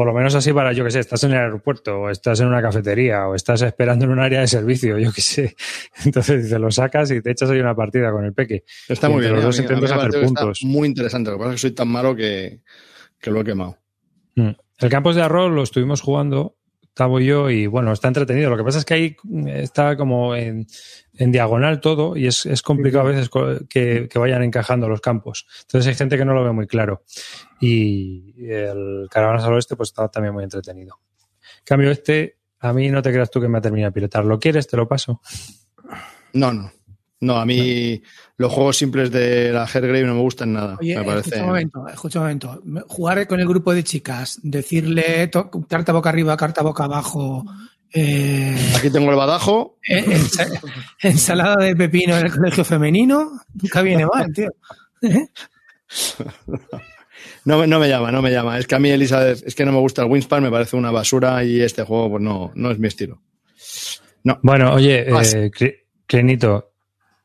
[0.00, 2.46] Por lo menos así para, yo que sé, estás en el aeropuerto o estás en
[2.46, 5.56] una cafetería o estás esperando en un área de servicio, yo que sé.
[6.06, 8.64] Entonces te lo sacas y te echas ahí una partida con el peque.
[8.88, 9.34] Está Y muy bien.
[9.34, 10.62] los dos intentas hacer puntos.
[10.62, 11.30] Muy interesante.
[11.30, 12.60] Lo que pasa es que soy tan malo que,
[13.20, 13.76] que lo he quemado.
[14.36, 14.52] Mm.
[14.78, 16.56] El Campos de Arroz lo estuvimos jugando,
[16.94, 18.48] Tavo y yo, y bueno, está entretenido.
[18.48, 20.66] Lo que pasa es que ahí mm, está como en,
[21.12, 23.28] en diagonal todo y es, es complicado a veces
[23.68, 25.46] que, que vayan encajando los campos.
[25.60, 27.02] Entonces hay gente que no lo ve muy claro.
[27.60, 30.98] Y el Caravanas al Oeste pues está también muy entretenido.
[31.58, 34.24] En cambio, este A mí no te creas tú que me ha terminado de pilotar.
[34.24, 34.66] ¿Lo quieres?
[34.66, 35.20] Te lo paso.
[36.34, 36.70] No, no.
[37.22, 38.02] No, a mí
[38.38, 40.78] los juegos simples de la Hergrave no me gustan nada.
[40.80, 41.28] Oye, me parece.
[41.28, 42.62] escucha un momento, escucha un momento.
[42.88, 47.44] Jugar con el grupo de chicas, decirle to- carta boca arriba, carta boca abajo,
[47.92, 49.76] eh, Aquí tengo el badajo.
[49.86, 50.60] eh, ensa-
[51.02, 54.48] ensalada de pepino en el colegio femenino, nunca viene mal, tío.
[57.44, 58.58] No, me- no me llama, no me llama.
[58.58, 60.90] Es que a mí, Elizabeth, es que no me gusta el Wingspan, me parece una
[60.90, 63.20] basura y este juego, pues no, no es mi estilo.
[64.42, 65.50] Bueno, oye, eh,
[66.06, 66.72] Clenito,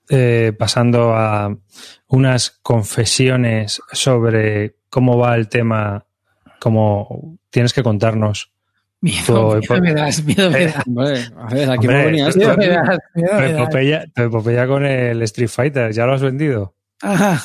[0.09, 1.55] eh, pasando a
[2.07, 6.05] unas confesiones sobre cómo va el tema,
[6.59, 8.51] como tienes que contarnos.
[9.01, 10.87] Miedo, Tu miedo me das, miedo me Eh, das.
[10.87, 12.39] Hombre, a ver, aquí Hombre, venía esto-.
[12.39, 13.61] Miedo me das, miedo Tu me das.
[13.61, 16.75] epopeya, tu epopeya con el Street Fighter, ¿ya lo has vendido?
[17.01, 17.43] Ajá.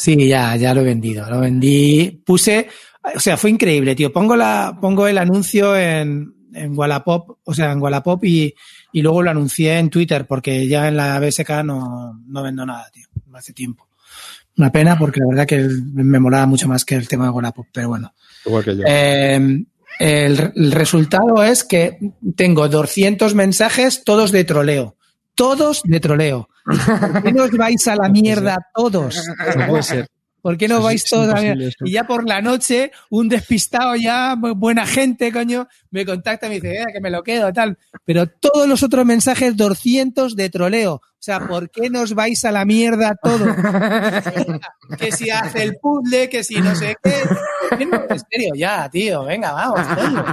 [0.00, 1.28] Sí, ya, ya lo he vendido.
[1.28, 2.22] Lo vendí.
[2.24, 2.68] Puse,
[3.14, 4.10] o sea, fue increíble, tío.
[4.10, 8.54] Pongo la, pongo el anuncio en, en Wallapop, o sea, en Wallapop y,
[8.92, 12.88] y luego lo anuncié en Twitter porque ya en la BSK no, no vendo nada,
[12.90, 13.08] tío.
[13.34, 13.88] Hace tiempo.
[14.56, 17.66] Una pena porque la verdad que me molaba mucho más que el tema de Wallapop,
[17.70, 18.14] pero bueno.
[18.46, 18.84] Igual que yo.
[18.86, 19.34] Eh,
[19.98, 21.98] el, el resultado es que
[22.36, 24.96] tengo 200 mensajes, todos de troleo.
[25.40, 26.48] Todos de troleo.
[26.66, 29.26] ¿Por qué no os vais a la mierda todos?
[29.56, 30.06] No puede ser.
[30.42, 31.70] ¿Por qué no vais todos a la mierda?
[31.84, 36.48] Y ya por la noche, un despistado ya, bu- buena gente, coño, me contacta y
[36.50, 37.78] me dice, "Eh, que me lo quedo, tal.
[38.04, 40.94] Pero todos los otros mensajes, 200 de troleo.
[40.94, 43.40] O sea, ¿por qué nos vais a la mierda todos?
[44.98, 47.12] que si hace el puzzle, que si no sé qué.
[47.68, 48.00] ¿Por qué no?
[48.08, 49.80] En serio, ya, tío, venga, vamos.
[49.94, 50.24] coño.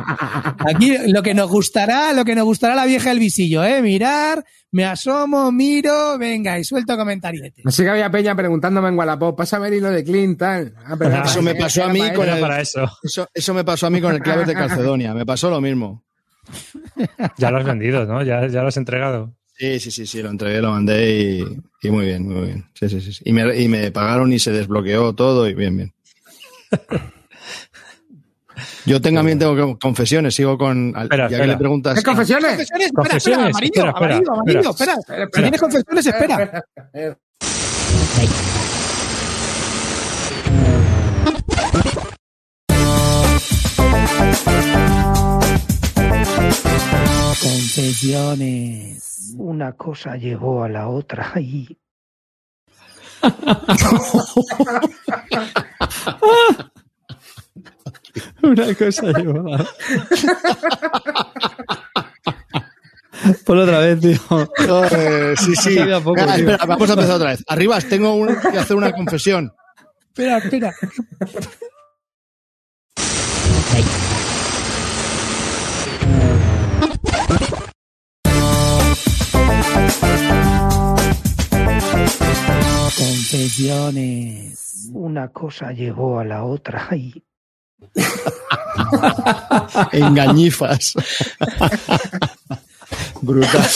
[0.74, 3.82] Aquí lo que nos gustará, lo que nos gustará la vieja del visillo, ¿eh?
[3.82, 7.62] Mirar, me asomo, miro, venga, y suelto comentariete.
[7.66, 10.74] Así que había Peña preguntándome en Wallapop, pásame el hilo de Clint, tal.
[10.86, 12.90] Ah, pero Eso me pasó a mí con el- para eso.
[13.04, 15.14] Eso, eso me pasó a mí con el claves de Calcedonia.
[15.14, 16.04] Me pasó lo mismo.
[17.38, 18.24] Ya lo has vendido, ¿no?
[18.24, 19.34] Ya, ya lo has entregado.
[19.58, 22.66] Sí, sí, sí, sí, lo entregué, lo mandé y, y muy bien, muy bien.
[22.76, 23.12] Sí, sí, sí.
[23.14, 23.24] sí.
[23.26, 25.94] Y, me, y me pagaron y se desbloqueó todo y bien, bien.
[28.86, 30.94] Yo tengo, también tengo confesiones, sigo con...
[30.98, 31.98] Espera, ya que le preguntas...
[31.98, 32.52] ¿Qué confesiones?
[32.52, 34.96] Confesiones, espera, Confesiones, espera, amarillo, espera, espera, amarillo, amarillo, espera.
[35.34, 36.64] Si tienes confesiones, espera.
[47.42, 49.34] Confesiones.
[49.38, 51.78] Una cosa llevó a la otra y
[58.44, 59.68] Una cosa lleva a la-
[63.46, 64.18] Ponlo otra vez, tío.
[64.30, 65.78] Joder, sí, sí.
[66.04, 67.44] Poco, Ah, espera, vamos a empezar otra vez.
[67.48, 69.52] Arribas, tengo un- que hacer una confesión.
[70.14, 70.74] Espera, espera.
[83.58, 84.90] Confesiones.
[84.94, 87.24] una cosa llevó a la otra y
[89.92, 90.94] Engañifas.
[93.22, 93.70] Brutal.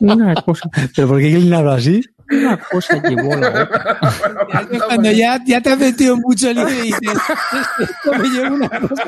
[0.00, 0.70] Una cosa.
[0.94, 2.02] ¿Pero por qué Glenn habla así?
[2.30, 4.48] Una cosa llevó a la otra.
[4.52, 7.00] Ya es Cuando ya, ya te has metido en mucho lío y dices,
[7.78, 9.04] esto me lleva una cosa.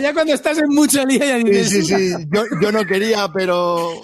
[0.00, 2.26] Ya cuando estás en mucho lío ya Sí, dices, sí, sí.
[2.32, 4.02] Yo, yo no quería, pero...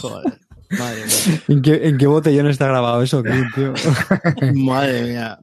[0.00, 0.40] Joder.
[0.70, 1.42] Madre mía.
[1.48, 3.74] ¿En qué, ¿En qué botellón está grabado eso, tío?
[4.54, 5.38] Madre mía.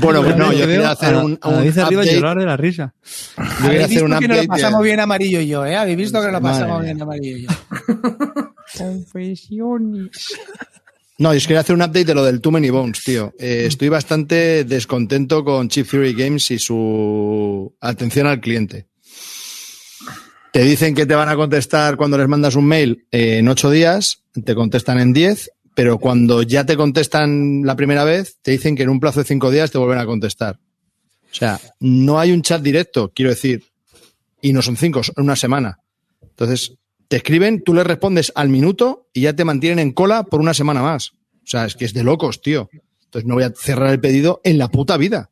[0.00, 2.14] Bueno, pues no, yo quería hacer un, A un arriba update.
[2.14, 2.94] llorar de la risa.
[3.36, 5.66] Yo quería Habéis hacer un visto que nos lo pasamos de- bien amarillo y yo,
[5.66, 5.76] ¿eh?
[5.76, 7.48] Habéis visto que nos lo pasamos bien amarillo y yo.
[8.78, 10.10] Confesiones.
[11.18, 13.34] No, yo quería hacer un update de lo del Too Many Bones, tío.
[13.38, 18.86] Eh, estoy bastante descontento con Chip Theory Games y su atención al cliente.
[20.52, 23.70] Te dicen que te van a contestar cuando les mandas un mail eh, en ocho
[23.70, 28.76] días, te contestan en diez, pero cuando ya te contestan la primera vez, te dicen
[28.76, 30.58] que en un plazo de cinco días te vuelven a contestar.
[31.30, 33.64] O sea, no hay un chat directo, quiero decir,
[34.42, 35.78] y no son cinco, son una semana.
[36.22, 36.74] Entonces,
[37.08, 40.54] te escriben, tú les respondes al minuto y ya te mantienen en cola por una
[40.54, 41.10] semana más.
[41.12, 42.68] O sea, es que es de locos, tío.
[43.04, 45.30] Entonces no voy a cerrar el pedido en la puta vida.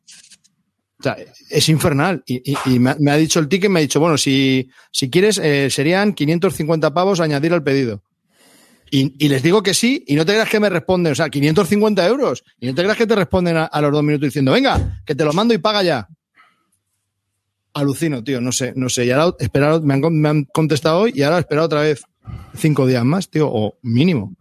[0.99, 1.15] O sea,
[1.49, 2.23] es infernal.
[2.25, 4.69] Y, y- y me, ha, me ha dicho el ticket, me ha dicho, bueno, si,
[4.91, 8.03] si quieres, eh, serían 550 pavos añadir al pedido.
[8.91, 12.07] Y, les digo que sí, y no te creas que me responden, o sea, 550
[12.07, 12.43] euros.
[12.59, 15.23] Y no te creas que te responden a, los dos minutos diciendo, venga, que te
[15.23, 16.07] lo mando y paga ya.
[17.73, 19.05] Alucino, tío, no sé, no sé.
[19.05, 19.33] Y ahora
[19.83, 22.01] me han, me han contestado hoy y ahora esperar otra vez
[22.55, 24.35] cinco días más, tío, o mínimo.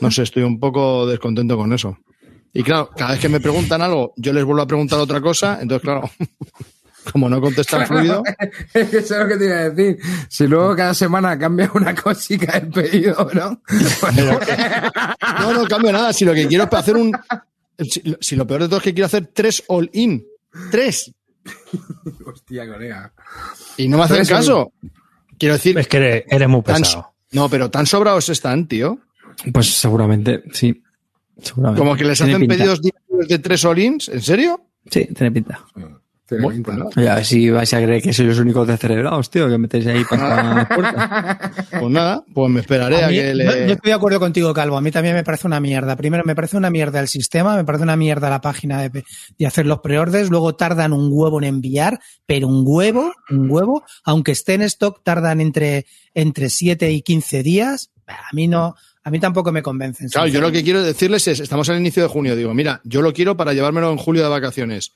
[0.00, 1.98] No sé, estoy un poco descontento con eso.
[2.52, 5.58] Y claro, cada vez que me preguntan algo, yo les vuelvo a preguntar otra cosa,
[5.60, 6.10] entonces claro,
[7.12, 8.22] como no contestan fluido,
[8.74, 9.98] Es que eso es lo que te iba a decir.
[10.28, 13.60] Si luego cada semana cambia una cosica el pedido, ¿no?
[15.40, 17.12] no, no cambio nada, si lo que quiero es hacer un,
[17.78, 20.24] si, si lo peor de todo es que quiero hacer tres all-in,
[20.70, 21.12] tres,
[22.26, 23.12] Hostia, colega.
[23.76, 24.72] y no me hacen caso.
[25.38, 27.14] Quiero decir, Es que eres, eres muy tan- pesado.
[27.32, 28.98] no, pero tan sobrados están, tío.
[29.52, 30.82] Pues seguramente, sí.
[31.42, 31.78] Seguramente.
[31.78, 32.56] Como que les Tiene hacen pinta.
[32.56, 34.62] pedidos diarios de tres all-ins, ¿en serio?
[34.90, 35.64] Sí, tiene pinta.
[35.74, 35.96] Tiene
[36.96, 39.86] Oye, a ver si vais a creer que sois los únicos descerebrados, tío, que metéis
[39.86, 41.66] ahí para las puertas.
[41.70, 43.44] Pues nada, pues me esperaré A que yo, le...
[43.44, 44.76] yo estoy de acuerdo contigo, Calvo.
[44.76, 45.96] A mí también me parece una mierda.
[45.96, 49.04] Primero, me parece una mierda el sistema, me parece una mierda la página de,
[49.38, 50.30] de hacer los preorders.
[50.30, 55.02] Luego tardan un huevo en enviar, pero un huevo, un huevo, aunque esté en stock,
[55.02, 57.90] tardan entre, entre 7 y 15 días.
[58.06, 60.08] A mí no, a mí tampoco me convencen.
[60.08, 63.02] Claro, yo lo que quiero decirles es, estamos al inicio de junio, digo, mira, yo
[63.02, 64.92] lo quiero para llevármelo en julio de vacaciones.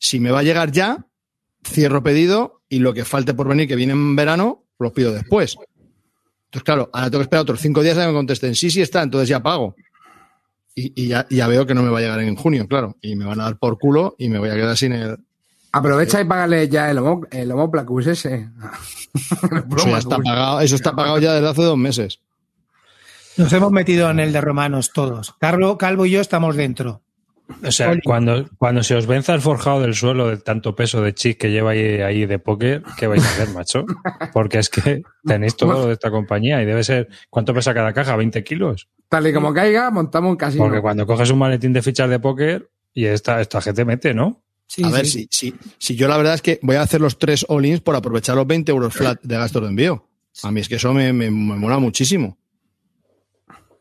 [0.00, 1.06] Si me va a llegar ya,
[1.62, 5.56] cierro pedido y lo que falte por venir, que viene en verano, lo pido después.
[6.46, 8.80] Entonces, claro, ahora tengo que esperar otros cinco días a que me contesten, sí, sí
[8.80, 9.76] está, entonces ya pago.
[10.74, 12.96] Y, y ya, ya veo que no me va a llegar en junio, claro.
[13.02, 15.18] Y me van a dar por culo y me voy a quedar sin el...
[15.72, 18.48] Aprovecha y págale ya el, homo, el Homoplacus ese.
[19.76, 22.20] Eso ya está pagado, eso está pagado ya desde hace dos meses.
[23.36, 25.34] Nos hemos metido en el de romanos todos.
[25.38, 27.02] Carlo, Calvo y yo estamos dentro.
[27.64, 28.00] O sea, Oli.
[28.02, 31.50] cuando, cuando se os venza el forjado del suelo de tanto peso de chip que
[31.50, 33.84] lleva ahí, ahí de póker, ¿qué vais a hacer, macho?
[34.32, 37.08] Porque es que tenéis todo de esta compañía y debe ser.
[37.28, 38.16] ¿Cuánto pesa cada caja?
[38.16, 38.88] ¿20 kilos?
[39.08, 40.64] Tal y como caiga, montamos un casino.
[40.64, 44.42] Porque cuando coges un maletín de fichas de póker y esta, esta gente mete, ¿no?
[44.66, 45.26] Sí, a ver, sí.
[45.30, 47.96] si, si, si yo la verdad es que voy a hacer los tres all-ins por
[47.96, 50.06] aprovechar los 20 euros flat de gastos de envío.
[50.44, 52.38] A mí es que eso me, me, me mola muchísimo.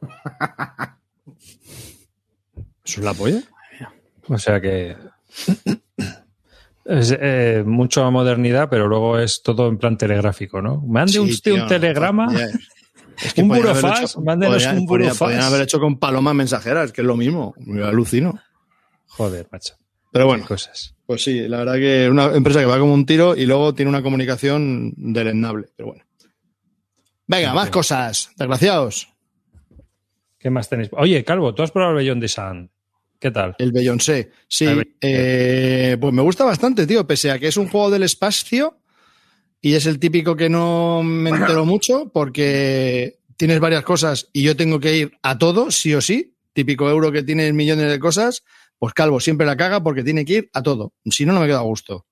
[2.84, 3.44] ¿Eso es la polla?
[4.30, 4.96] O sea que.
[6.86, 10.78] Es eh, mucho modernidad, pero luego es todo en plan telegráfico, ¿no?
[10.82, 12.26] Mande Sí, usted tío, un telegrama.
[12.28, 12.48] podría-
[13.22, 15.18] es Un podrían haberlo burofax, mándenos un burofax.
[15.20, 17.54] Podrían haber hecho con palomas mensajeras, que es lo mismo.
[17.60, 18.40] Me alucino.
[19.08, 19.76] Joder, macho.
[20.12, 20.96] Pero bueno, cosas.
[21.06, 23.76] pues sí, la verdad que es una empresa que va como un tiro y luego
[23.76, 25.68] tiene una comunicación deleznable.
[25.76, 26.04] Pero bueno.
[27.28, 28.32] Venga, más cosas.
[28.38, 29.10] Desgraciados.
[30.40, 30.90] ¿Qué más tenéis?
[30.94, 32.72] Oye, Calvo, ¿tú has probado el Beyond the Sun?
[33.20, 33.56] ¿Qué tal?
[33.60, 34.32] El Beyoncé.
[34.48, 38.04] Sí, El eh, pues me gusta bastante, tío, pese a que es un juego del
[38.04, 38.80] espacio
[39.62, 44.56] y es el típico que no me entero mucho porque tienes varias cosas y yo
[44.56, 46.36] tengo que ir a todo, sí o sí.
[46.54, 48.44] Típico euro que tiene millones de cosas,
[48.78, 50.94] pues Calvo siempre la caga porque tiene que ir a todo.
[51.06, 52.06] Si no, no me queda a gusto.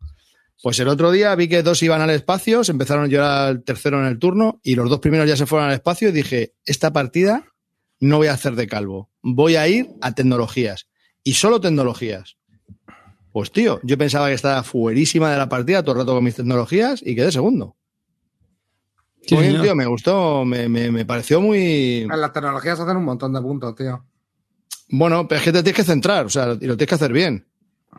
[0.61, 3.63] Pues el otro día vi que dos iban al espacio, se empezaron yo era el
[3.63, 6.53] tercero en el turno y los dos primeros ya se fueron al espacio y dije,
[6.65, 7.45] esta partida
[7.99, 10.87] no voy a hacer de calvo, voy a ir a tecnologías
[11.29, 12.37] y solo tecnologías.
[13.31, 16.35] Pues tío, yo pensaba que estaba fuerísima de la partida todo el rato con mis
[16.35, 17.75] tecnologías y quedé segundo.
[19.25, 22.07] Sí, Muy bien, tío, me gustó, me, me- me pareció muy...
[22.09, 24.05] En las tecnologías hacen un montón de puntos, tío.
[24.89, 27.11] Bueno, pero es que te tienes que centrar, o sea, y lo tienes que hacer
[27.11, 27.45] bien.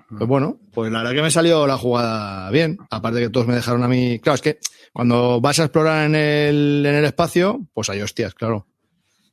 [0.08, 2.78] Pues bueno, pues la verdad que me salió la jugada bien.
[2.90, 4.18] Aparte que todos me dejaron a mí.
[4.20, 4.58] Claro, es que
[4.92, 8.66] cuando vas a explorar en el, en el espacio, pues hay hostias, claro.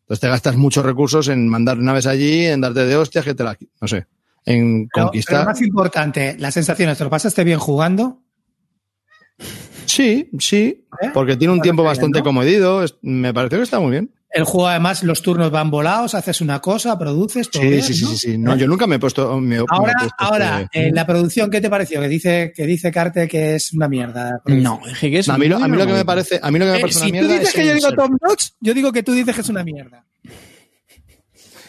[0.05, 3.43] Entonces te gastas muchos recursos en mandar naves allí, en darte de hostias, que te
[3.43, 3.57] la.
[3.81, 4.05] No sé.
[4.45, 5.45] En Pero, pero conquistar.
[5.47, 6.99] más importante, las sensaciones.
[6.99, 8.21] ¿Te lo pasaste bien jugando?
[9.85, 10.85] Sí, sí.
[11.01, 11.09] ¿Eh?
[11.11, 12.25] Porque tiene un tiempo bastante ¿no?
[12.25, 12.85] comedido.
[13.01, 14.11] Me pareció que está muy bien.
[14.35, 17.93] El juego, además, los turnos van volados, haces una cosa, produces, todo Sí, bien, sí,
[17.93, 18.09] sí, ¿no?
[18.09, 18.37] sí, sí.
[18.37, 19.39] No, yo nunca me he puesto.
[19.39, 22.01] me- me he Ahora, puesto ahora, este- eh, la producción, ¿qué te pareció?
[22.01, 24.41] Que dice, que dice Carte que es una mierda.
[24.45, 26.51] No, dije que es No, a, mí lo, a mí lo que me parece, a
[26.51, 27.91] mí lo que me Eh, parece si una tú mierda dices es que yo digo
[27.93, 30.05] top notch, yo digo que tú dices que es una mierda.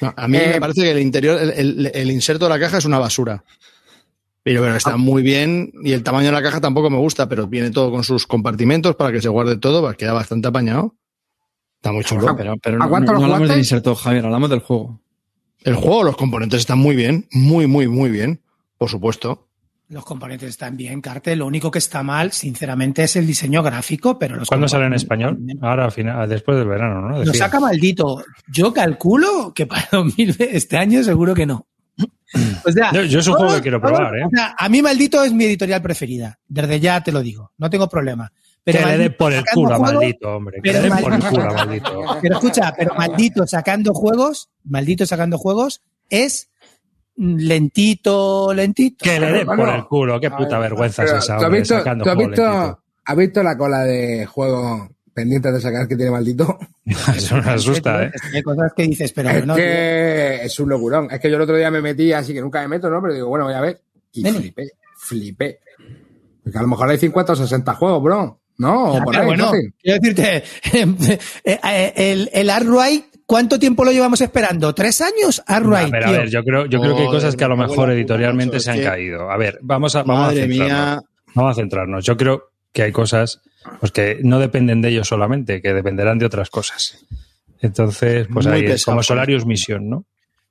[0.00, 2.58] No, a mí Eh, me parece que el interior, el, el- el inserto de la
[2.60, 3.44] caja es una basura.
[4.42, 4.78] Pero bueno, Ah.
[4.78, 7.90] está muy bien y el tamaño de la caja tampoco me gusta, pero viene todo
[7.92, 10.94] con sus compartimentos para que se guarde todo, pues queda bastante apañado.
[11.86, 12.36] Está muy chulo.
[12.36, 15.00] Pero, pero no, ¿A cuánto no hablamos del inserto, Javier, hablamos del juego.
[15.62, 18.40] El juego, los componentes están muy bien, muy, muy, muy bien,
[18.76, 19.48] por supuesto.
[19.88, 21.36] Los componentes están bien, Carte.
[21.36, 24.94] Lo único que está mal, sinceramente, es el diseño gráfico, pero los ¿Cuándo sale en
[24.94, 25.38] español?
[25.60, 27.24] Ahora, al final, después del verano, ¿no?
[27.24, 28.22] Lo saca maldito.
[28.48, 31.66] Yo calculo que para 2000 este año seguro que no.
[32.64, 34.24] O sea, Yo- yo es un juego que quiero probar, ¿eh?
[34.26, 36.36] o sea, a mí maldito es mi editorial preferida.
[36.48, 37.52] Desde ya te lo digo.
[37.56, 38.32] No tengo problema.
[38.66, 40.56] Pero que le dé Maldito por el culo a juegos- maldito, hombre.
[40.56, 42.04] Que pero le dé por el culo a maldito.
[42.20, 46.50] Pero escucha, pero maldito sacando juegos, maldito sacando juegos, es
[47.16, 49.04] lentito, lentito.
[49.04, 50.20] Que le dé por el culo.
[50.20, 53.16] Qué puta ver, vergüenza es esa, ¿tú has hombre, visto, sacando tú has visto- has
[53.16, 56.58] visto la cola de juego pendientes de sacar que tiene maldito.
[57.16, 58.10] Eso me asusta, ¿eh?
[58.34, 59.54] Hay cosas que dices, pero es no.
[59.54, 61.08] que es un locurón.
[61.10, 63.00] Es que yo el otro día me metí, así que nunca me meto, ¿no?
[63.00, 63.80] Pero digo, bueno, voy a ver.
[64.12, 65.60] Y flipé, flipé.
[66.42, 68.40] Porque a lo mejor hay 50 o 60 juegos, bro.
[68.58, 69.02] ¿No?
[69.06, 69.74] Pero ahí, bueno, fácil.
[69.82, 70.36] quiero decirte,
[71.44, 72.50] eh, eh, el, el
[73.26, 74.74] ¿cuánto tiempo lo llevamos esperando?
[74.74, 75.42] ¿Tres años?
[75.46, 77.56] Arkwright, a ver, a ver, yo creo, yo creo que hay cosas que a lo
[77.56, 79.30] mejor editorialmente se han caído.
[79.30, 80.68] A ver, vamos a, vamos a centrarnos.
[80.68, 81.02] mía.
[81.34, 82.04] Vamos a centrarnos.
[82.04, 83.42] Yo creo que hay cosas
[83.80, 87.04] pues, que no dependen de ellos solamente, que dependerán de otras cosas.
[87.60, 89.02] Entonces, pues Muy ahí es como.
[89.02, 90.04] Solarius Mission, ¿no?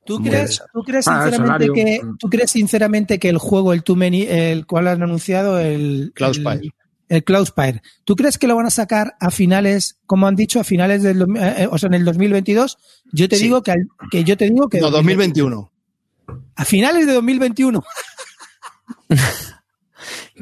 [0.05, 0.69] ¿Tú crees, pesado.
[0.73, 4.67] tú crees Ah, sinceramente que tú crees sinceramente que el juego, el Too Many, el
[4.67, 6.61] cual han anunciado, el Cloudspire.
[6.61, 6.73] el,
[7.09, 10.63] el Cloudspire, ¿tú crees que lo van a sacar a finales, como han dicho, a
[10.63, 12.77] finales del, eh, eh, o sea, en el 2022?
[13.11, 13.43] Yo te Sí.
[13.43, 15.71] digo que, al- que yo te digo que No, 2021.
[16.55, 17.83] a finales de 2021.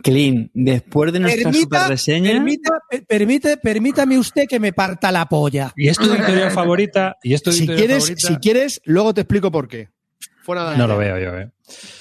[0.04, 5.28] Clean, después de nuestra super reseña, permita, per- permite, permítame usted que me parta la
[5.30, 5.72] polla.
[5.76, 7.16] ¿Y es tu editorial favorita?
[7.22, 8.28] ¿Y es tu Si quieres, favorita?
[8.28, 9.90] si quieres, luego te explico por qué.
[10.44, 10.88] Fuera de No antena.
[10.94, 11.50] lo veo yo, ¿eh?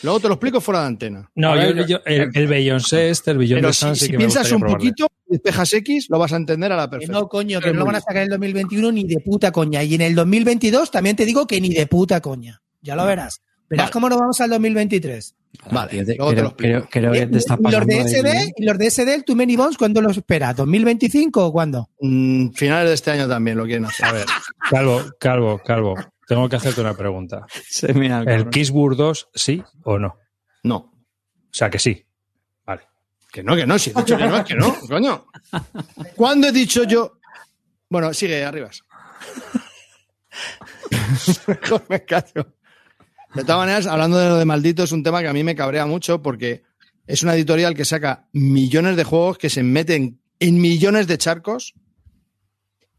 [0.03, 1.31] Luego te lo explico fuera de antena.
[1.37, 4.17] No, ver, yo- yo- el, el Beyoncé este, el Beyond Pero si, sí si que
[4.19, 4.91] piensas un probarle.
[4.91, 7.21] poquito, despejas X, lo vas a entender a la perfección.
[7.21, 9.83] no, coño, que no lo van a sacar en el 2021 ni de puta coña.
[9.85, 12.61] Y en el 2022 también te digo que ni de puta coña.
[12.81, 13.41] Ya lo verás.
[13.71, 13.93] Verás Vale.
[13.93, 15.35] cómo nos vamos al 2023.
[15.71, 16.89] Vale, luego te lo creo, explico.
[16.91, 18.53] creo, creo que te está ¿Y los de ahí, SD, ¿eh?
[18.57, 20.55] y los de SD, el Too Many Bones, ¿cuándo los espera?
[20.57, 21.89] ¿2025 o cuándo?
[22.01, 24.07] Mm, finales de este año también lo quieren hacer.
[24.07, 24.27] A ver,
[24.71, 25.95] Calvo, Calvo, Calvo.
[26.35, 27.47] Tengo que hacerte una pregunta.
[27.69, 30.17] Se me ha- ¿El Kissburg 2 sí o no?
[30.63, 30.77] No.
[30.77, 30.95] O
[31.51, 32.07] sea que sí.
[32.65, 32.83] Vale.
[33.31, 35.27] Que no, que no, si he dicho que no, es que no, coño.
[36.17, 37.19] ¿Cuándo he dicho yo?
[37.91, 38.83] Bueno, sigue, arribas.
[41.47, 42.55] Mejor me callo.
[43.35, 45.55] De todas maneras, hablando de lo de maldito, es un tema que a mí me
[45.55, 46.63] cabrea mucho porque
[47.07, 51.75] es una editorial que saca millones de juegos que se meten en millones de charcos.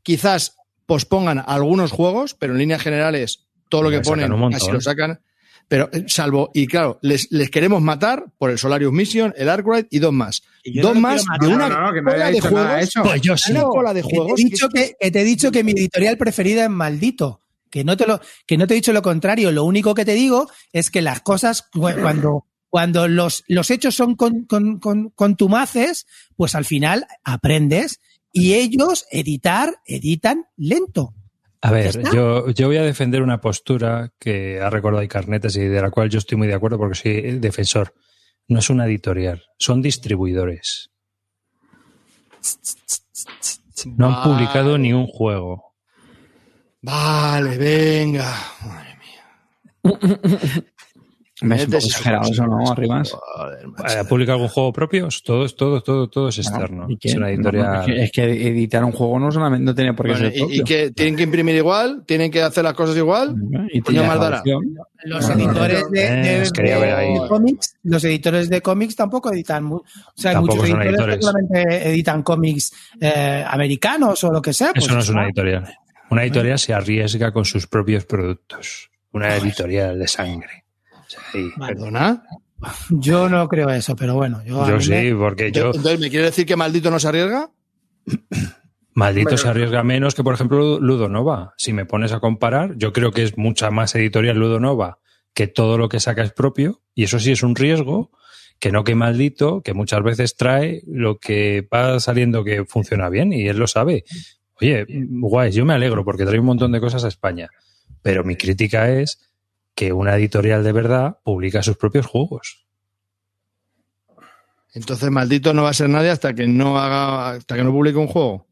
[0.04, 0.56] Quizás
[0.94, 4.52] pospongan algunos juegos, pero en líneas generales todo lo que ponen montón.
[4.52, 5.20] casi lo sacan.
[5.68, 9.88] Pero eh, salvo, y claro, les, les queremos matar por el Solarius Mission, el Arkwright
[9.90, 10.44] y dos más.
[10.64, 12.90] Y Dos no más de una No, no, que no cola de juegos.
[13.02, 13.52] Pues yo sí.
[13.54, 14.40] Una cola de Que te, juegos.
[14.40, 17.42] he dicho que, que te he dicho que mi editorial preferida es Maldito.
[17.72, 19.52] Que no, te lo, que no te he dicho lo contrario.
[19.52, 23.96] Lo único que te digo es que las cosas, cu- cuando, cuando los, los hechos
[23.96, 26.06] son con, con, con, contumaces,
[26.36, 28.00] pues al final aprendes
[28.34, 31.14] y ellos editar, editan lento.
[31.62, 35.62] A ¿Ya ver, yo, yo voy a defender una postura que ha recordado Carnetes y
[35.62, 37.94] de la cual yo estoy muy de acuerdo porque soy defensor.
[38.50, 40.90] No es una editorial, son distribuidores.
[43.86, 44.24] No han Vale.
[44.34, 45.76] publicado ni un juego.
[46.82, 48.36] Vale, venga.
[48.66, 50.64] Madre mía.
[51.42, 52.72] Me es un poco Metes exagerado eso, ¿no?
[52.72, 53.18] Arribas.
[53.98, 55.08] ¿Ha publicado algún juego propio?
[55.26, 56.88] Todo, todo, todo, todo es externo.
[57.02, 57.66] Es una No, editorial.
[57.74, 60.28] no, es, que, es que editar un juego no solamente no tiene por qué Bueno,
[60.30, 60.62] ser y, propio.
[60.62, 63.36] y que tienen que imprimir igual, tienen que hacer las cosas igual.
[63.72, 64.42] Y más dará.
[64.44, 64.76] traducción.
[65.06, 69.84] Los No, editores de, Eh, de- cómics, los editores de cómics tampoco editan, o
[70.16, 71.16] sea, hay Tampoco muchos editores, editores.
[71.18, 74.72] que solamente editan cómics eh, americanos o lo que sea.
[74.72, 75.76] pues Eso no es una editorial.
[76.12, 78.92] Una editorial se arriesga con sus propios productos.
[79.12, 80.63] Una editorial de sangre.
[81.58, 81.74] Vale.
[81.76, 82.24] ¿Perdona?
[82.90, 86.26] Yo no creo eso, pero bueno, yo, Yo me- sí, porque yo, Entonces, ¿me quiere
[86.28, 87.50] decir que maldito no se arriesga?
[88.96, 91.54] maldito se arriesga menos que, por ejemplo, Ludonova.
[91.58, 95.00] Si me pones a comparar, yo creo que es mucha más editorial Ludonova
[95.34, 98.12] que todo lo que saca es propio, y eso sí es un riesgo,
[98.60, 103.34] que no que maldito, que muchas veces trae lo que va saliendo que funciona bien,
[103.34, 104.04] y él lo sabe.
[104.62, 107.50] Oye, guay, yo me alegro porque trae un montón de cosas a España,
[108.04, 109.33] pero mi crítica es
[109.76, 112.66] que una editorial de verdad publica sus propios juegos.
[114.74, 117.98] Entonces, maldito no va a ser nadie hasta que no haga, hasta que no publique
[117.98, 118.48] un juego.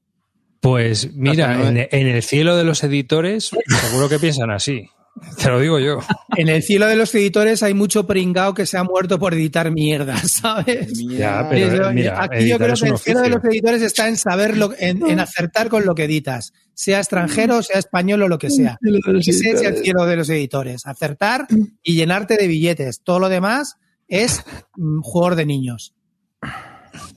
[0.59, 4.89] Pues mira, en el cielo de los editores, seguro que piensan así.
[5.37, 5.99] Te lo digo yo.
[6.35, 9.69] En el cielo de los editores hay mucho pringao que se ha muerto por editar
[9.71, 10.91] mierda, ¿sabes?
[10.97, 14.17] Ya, pero eh, mira, aquí yo creo que el cielo de los editores está en
[14.17, 18.37] saber, lo, en, en acertar con lo que editas, sea extranjero, sea español o lo
[18.37, 18.77] que sea.
[19.19, 21.47] Ese es el cielo de los editores, acertar
[21.83, 23.01] y llenarte de billetes.
[23.03, 23.75] Todo lo demás
[24.07, 24.43] es
[24.75, 25.93] mm, jugador de niños.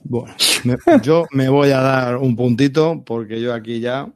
[0.07, 4.07] Bueno, me- yo me voy a dar un puntito porque yo aquí ya.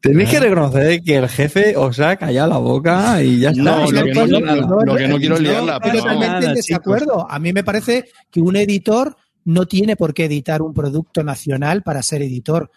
[0.00, 3.62] Tenéis que reconocer que el jefe os ha callado la boca y ya está.
[3.62, 4.56] No, lo que no- nada.
[4.56, 7.30] lo- lo que no quiero es liarla, pero totalmente en desacuerdo.
[7.30, 11.82] A mí me parece que un editor no tiene por qué editar un producto nacional
[11.82, 12.70] para ser editor.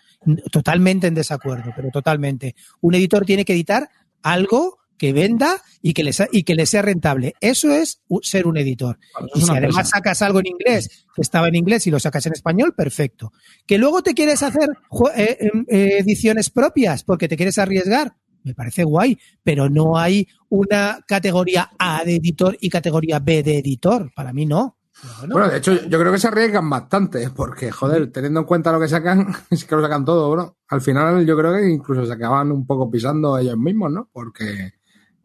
[0.52, 2.56] Totalmente en desacuerdo, pero totalmente.
[2.80, 3.89] Un editor tiene que editar
[4.23, 7.34] algo que venda y que, le, sa- y que le sea rentable.
[7.41, 8.99] Eso es ser un editor.
[9.34, 12.34] Y si además sacas algo en inglés, que estaba en inglés y lo sacas en
[12.34, 13.34] español, perfecto.
[13.65, 14.69] Que luego te quieres hacer
[15.15, 20.28] eh, em, eh, ediciones propias porque te quieres arriesgar, me parece guay, pero no hay
[20.49, 24.11] una categoría A de editor y categoría B de editor.
[24.15, 24.78] Para mí no.
[25.18, 25.34] Bueno.
[25.34, 28.80] Bueno, de hecho, yo creo que se arriesgan bastante, porque, joder, teniendo en cuenta lo
[28.80, 30.57] que sacan, es que lo sacan todo, bro.
[30.68, 34.10] Al final, yo creo que incluso se acaban un poco pisando ellos mismos, ¿no?
[34.14, 34.73] Porque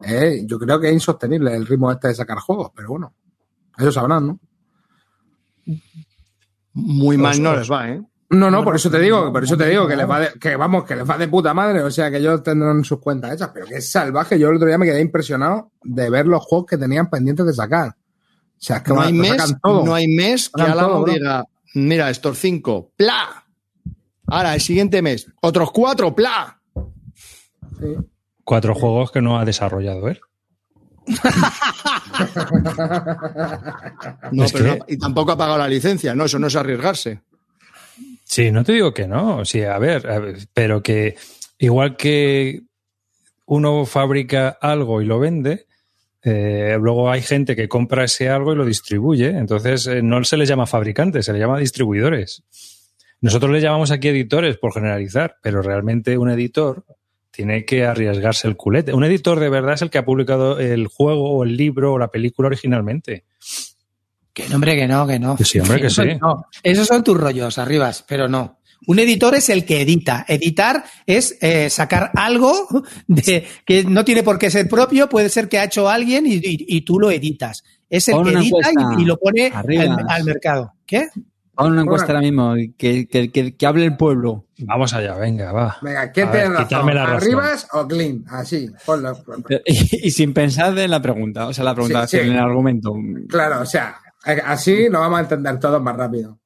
[0.01, 3.13] eh, yo creo que es insostenible el ritmo este de sacar juegos, pero bueno,
[3.77, 4.39] ellos sabrán, ¿no?
[6.73, 8.01] Muy mal no les va, ¿eh?
[8.29, 10.55] No, no, por eso te digo, por eso te digo que les va de, que
[10.57, 13.51] vamos, que les va de puta madre, o sea que ellos tendrán sus cuentas hechas,
[13.53, 14.37] pero que es salvaje.
[14.37, 17.53] Yo el otro día me quedé impresionado de ver los juegos que tenían pendientes de
[17.53, 17.89] sacar.
[17.89, 19.85] O sea, es que No hay mes, sacan todo.
[19.85, 21.05] no hay mes que bro.
[21.05, 21.45] diga,
[21.75, 23.45] mira, estos cinco, ¡pla!
[24.27, 26.59] Ahora, el siguiente mes, otros cuatro, ¡pla!
[27.79, 27.95] Sí.
[28.49, 30.21] Cuatro juegos que no ha desarrollado él.
[34.31, 36.55] No, Es pero que- no- y tampoco ha pagado la licencia, no, eso no es
[36.55, 37.21] arriesgarse.
[38.23, 39.43] Sí, no te digo que no.
[39.45, 41.15] Sí, a ver, a ver, pero que
[41.59, 42.61] igual que
[43.45, 45.65] uno fabrica algo y lo vende,
[46.23, 49.29] eh, luego hay gente que compra ese algo y lo distribuye.
[49.29, 52.43] Entonces eh, no se les llama fabricantes, se les llama distribuidores.
[53.21, 56.85] Nosotros le llamamos aquí editores por generalizar, pero realmente un editor
[57.37, 58.93] tiene que arriesgarse el culete.
[58.93, 61.99] Un editor de verdad es el que ha publicado el juego o el libro o
[61.99, 63.25] la película originalmente.
[64.33, 65.35] Que no, hombre, que no, que no.
[65.35, 66.01] Que sí, hombre, que sí.
[66.19, 68.59] No, esos son tus rollos, arribas, pero no.
[68.87, 70.25] Un editor es el que edita.
[70.27, 72.67] Editar es eh, sacar algo
[73.07, 76.33] de, que no tiene por qué ser propio, puede ser que ha hecho alguien y,
[76.35, 77.63] y- y tú lo editas.
[77.89, 79.51] Es el Pon que edita y, y lo pone
[80.09, 80.73] al mercado.
[80.85, 81.07] ¿Qué?
[81.57, 84.45] Pon una encuesta ahora mismo, que, que, que, que hable el pueblo.
[84.59, 85.77] Vamos allá, venga, va.
[85.81, 86.85] Venga, ¿quién A tiene ver, razón?
[86.93, 87.15] la razón.
[87.17, 88.23] ¿Arribas o Clean?
[88.29, 89.17] Así, ponlo.
[89.65, 92.27] Y, y sin pensar en la pregunta, o sea, la pregunta, Sí, sí.
[92.27, 92.93] en el argumento.
[93.27, 93.97] Claro, o sea,
[94.45, 96.39] así lo vamos a entender todos más rápido.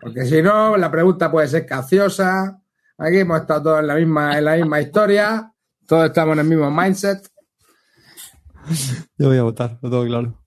[0.00, 2.60] Porque si no, la pregunta puede ser capciosa.
[2.98, 5.52] Aquí hemos estado todos en la misma, en la misma historia.
[5.86, 7.28] Todos estamos en el mismo mindset.
[9.18, 10.38] Yo voy a votar, lo tengo claro.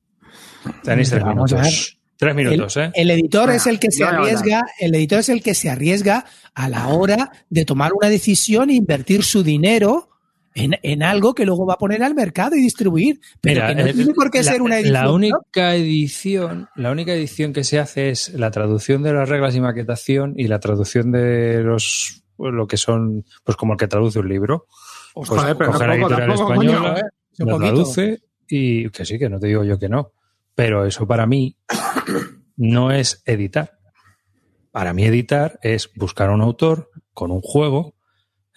[0.84, 2.00] Tenéis tres Vamos a minutos.
[2.18, 2.92] Tres minutos, el, ¿eh?
[2.96, 6.70] el editor es el que se arriesga, el editor es el que se arriesga a
[6.70, 10.10] la hora de tomar una decisión e invertir su dinero
[10.54, 13.20] en, en algo que luego va a poner al mercado y distribuir.
[13.42, 14.94] Pero Mira, que no eh, tiene por qué la, ser una edición.
[14.94, 15.14] La ¿no?
[15.16, 19.60] única edición, la única edición que se hace es la traducción de las reglas y
[19.60, 24.30] maquetación y la traducción de los lo que son, pues como el que traduce un
[24.30, 24.68] libro.
[25.14, 27.46] Pues Joder, pero coge la tampoco- editorial tampoco, coño, española, ¿eh?
[27.46, 30.12] Traduce y que sí, que no te digo yo que no.
[30.54, 31.58] Pero eso para mí
[32.58, 33.78] no es editar.
[34.72, 37.96] Para mí editar es buscar a un autor con un juego,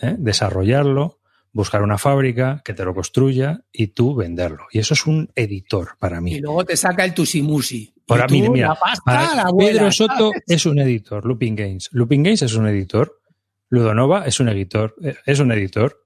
[0.01, 0.16] ¿eh?
[0.19, 1.20] desarrollarlo,
[1.53, 4.66] buscar una fábrica que te lo construya y tú venderlo.
[4.73, 6.41] Y eso es un editor para Y mí.
[6.41, 7.95] luego te saca el tusimusi.
[8.07, 10.43] Para Y mí, mira, la pasta, para la abuela, Pedro Soto ¿sabes?
[10.47, 11.89] es un editor, Looping Games.
[11.93, 13.20] Looping Games es un editor,
[13.69, 16.05] Ludonova es un editor, eh, es un editor.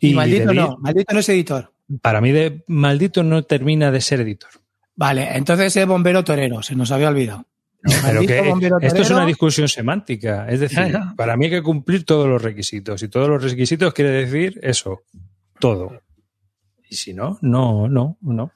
[0.00, 1.72] Y, maldito David, no, maldito no es editor.
[2.00, 4.50] Para mí de maldito no termina de ser editor.
[4.94, 7.46] Vale, entonces es bombero torero, se nos había olvidado.
[7.82, 10.46] Pero que esto es una discusión semántica.
[10.48, 13.02] Es decir, para mí hay que cumplir todos los requisitos.
[13.02, 15.02] Y todos los requisitos quiere decir eso,
[15.58, 16.00] todo.
[16.88, 18.52] Y si no, no, no, no.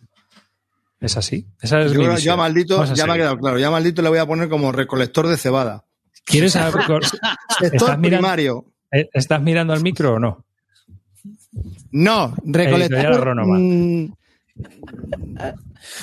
[1.01, 1.47] Es así.
[1.61, 3.59] Esa es Yo, mi maldito, ya me ha quedado claro.
[3.59, 5.85] Ya maldito le voy a poner como recolector de cebada.
[6.25, 6.85] ¿Quieres saber?
[6.85, 8.65] Sector ¿Estás mirando, primario.
[8.93, 10.45] eh, ¿Estás mirando al micro o no?
[11.91, 13.35] No, recolector.
[13.47, 14.13] Mm,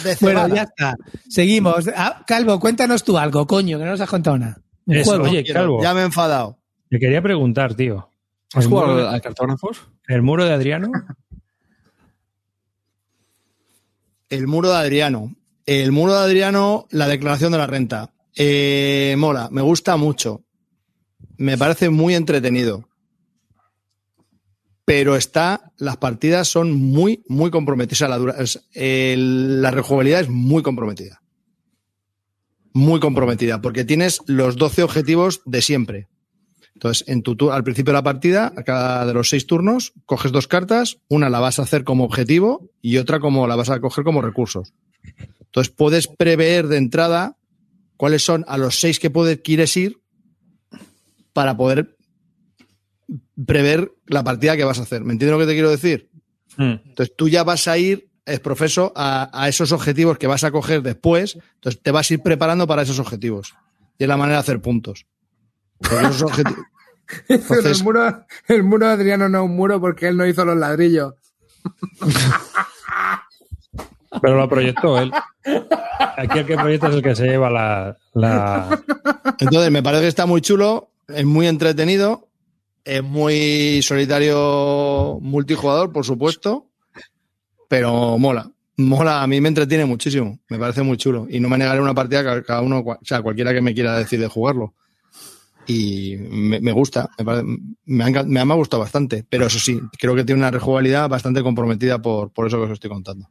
[0.04, 0.96] de Bueno, ya está.
[1.30, 1.90] Seguimos.
[1.96, 4.58] Ah, Calvo, cuéntanos tú algo, coño, que no nos has contado nada.
[4.86, 5.26] Un Eso, juego.
[5.26, 6.58] oye, Calvo, Ya me he enfadado.
[6.90, 8.10] te quería preguntar, tío.
[8.54, 9.88] ¿Has ¿El muro, jugado de, al cartógrafos?
[10.08, 10.92] el muro de Adriano?
[14.30, 15.36] El muro de Adriano.
[15.66, 18.12] El muro de Adriano, la declaración de la renta.
[18.36, 20.42] Eh, mola, me gusta mucho.
[21.38, 22.90] Me parece muy entretenido.
[24.86, 27.98] Pero está, las partidas son muy, muy comprometidas.
[27.98, 31.22] O sea, la, dura- es- la rejugabilidad es muy comprometida.
[32.74, 36.08] Muy comprometida, porque tienes los 12 objetivos de siempre.
[36.74, 40.32] Entonces, en tu al principio de la partida, a cada de los seis turnos, coges
[40.32, 43.80] dos cartas, una la vas a hacer como objetivo y otra como la vas a
[43.80, 44.74] coger como recursos.
[45.40, 47.38] Entonces, puedes prever de entrada
[47.96, 50.02] cuáles son a los seis que puedes, quieres ir
[51.32, 51.96] para poder
[53.46, 55.04] prever la partida que vas a hacer.
[55.04, 56.10] ¿Me entiendes lo que te quiero decir?
[56.58, 56.76] Mm.
[56.86, 60.52] Entonces, tú ya vas a ir, es profeso, a, a esos objetivos que vas a
[60.52, 61.38] coger después.
[61.56, 63.54] Entonces, te vas a ir preparando para esos objetivos.
[63.98, 65.06] Y es la manera de hacer puntos.
[65.80, 66.66] Porque esos objetivos.
[67.28, 70.26] Pero Entonces- el, muro, el muro de Adriano no es un muro porque él no
[70.26, 71.14] hizo los ladrillos.
[74.22, 75.12] Pero lo proyectó él.
[76.18, 77.98] Aquí el que proyecta es el que se lleva la.
[78.14, 78.80] la...
[79.40, 82.30] Entonces, me parece que está muy chulo, es muy entretenido,
[82.84, 86.70] es muy solitario multijugador, por supuesto,
[87.70, 88.50] pero mola.
[88.78, 91.28] Mola, a mí me entretiene muchísimo, me parece muy chulo.
[91.30, 93.98] Y no me negaré una partida que cada uno, o sea, cualquiera que me quiera
[93.98, 94.74] decir de jugarlo.
[95.68, 97.46] Y me, me gusta, me, parece-
[97.86, 101.42] me, ha, me ha gustado bastante, pero eso sí, creo que tiene una rejugabilidad bastante
[101.44, 103.30] comprometida por, por eso que os estoy contando.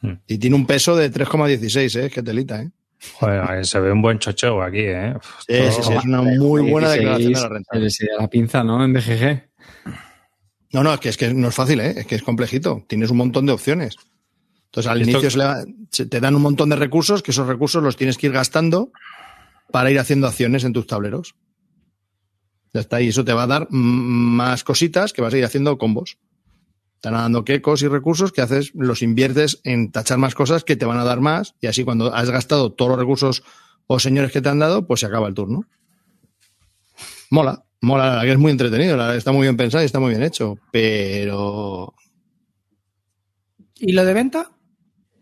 [0.00, 0.14] Hmm.
[0.26, 2.10] Y tiene un peso de 3,16, ¿eh?
[2.10, 2.70] Qué telita, ¿eh?
[3.14, 5.14] Joder, se ve un buen chocheo aquí, ¿eh?
[5.46, 7.90] Sí, sí, sí, es una muy buena declaración de la renta.
[7.90, 8.82] Se- la pinza, ¿no?
[8.84, 9.42] En BGG.
[10.72, 11.94] No, no, es que, es que no es fácil, ¿eh?
[11.98, 12.84] es que es complejito.
[12.88, 13.96] Tienes un montón de opciones.
[14.66, 17.30] Entonces, al Esto- inicio se le va- se- te dan un montón de recursos, que
[17.30, 18.90] esos recursos los tienes que ir gastando
[19.70, 21.34] para ir haciendo acciones en tus tableros.
[22.72, 25.78] Ya está, y eso te va a dar más cositas que vas a ir haciendo
[25.78, 26.18] combos.
[27.04, 30.74] Te van dando quecos y recursos que haces, los inviertes en tachar más cosas que
[30.74, 33.42] te van a dar más, y así cuando has gastado todos los recursos
[33.86, 35.66] o señores que te han dado, pues se acaba el turno.
[37.28, 40.00] Mola, mola, la verdad que es muy entretenido, la está muy bien pensado y está
[40.00, 41.92] muy bien hecho, pero
[43.80, 44.50] ¿Y lo de venta?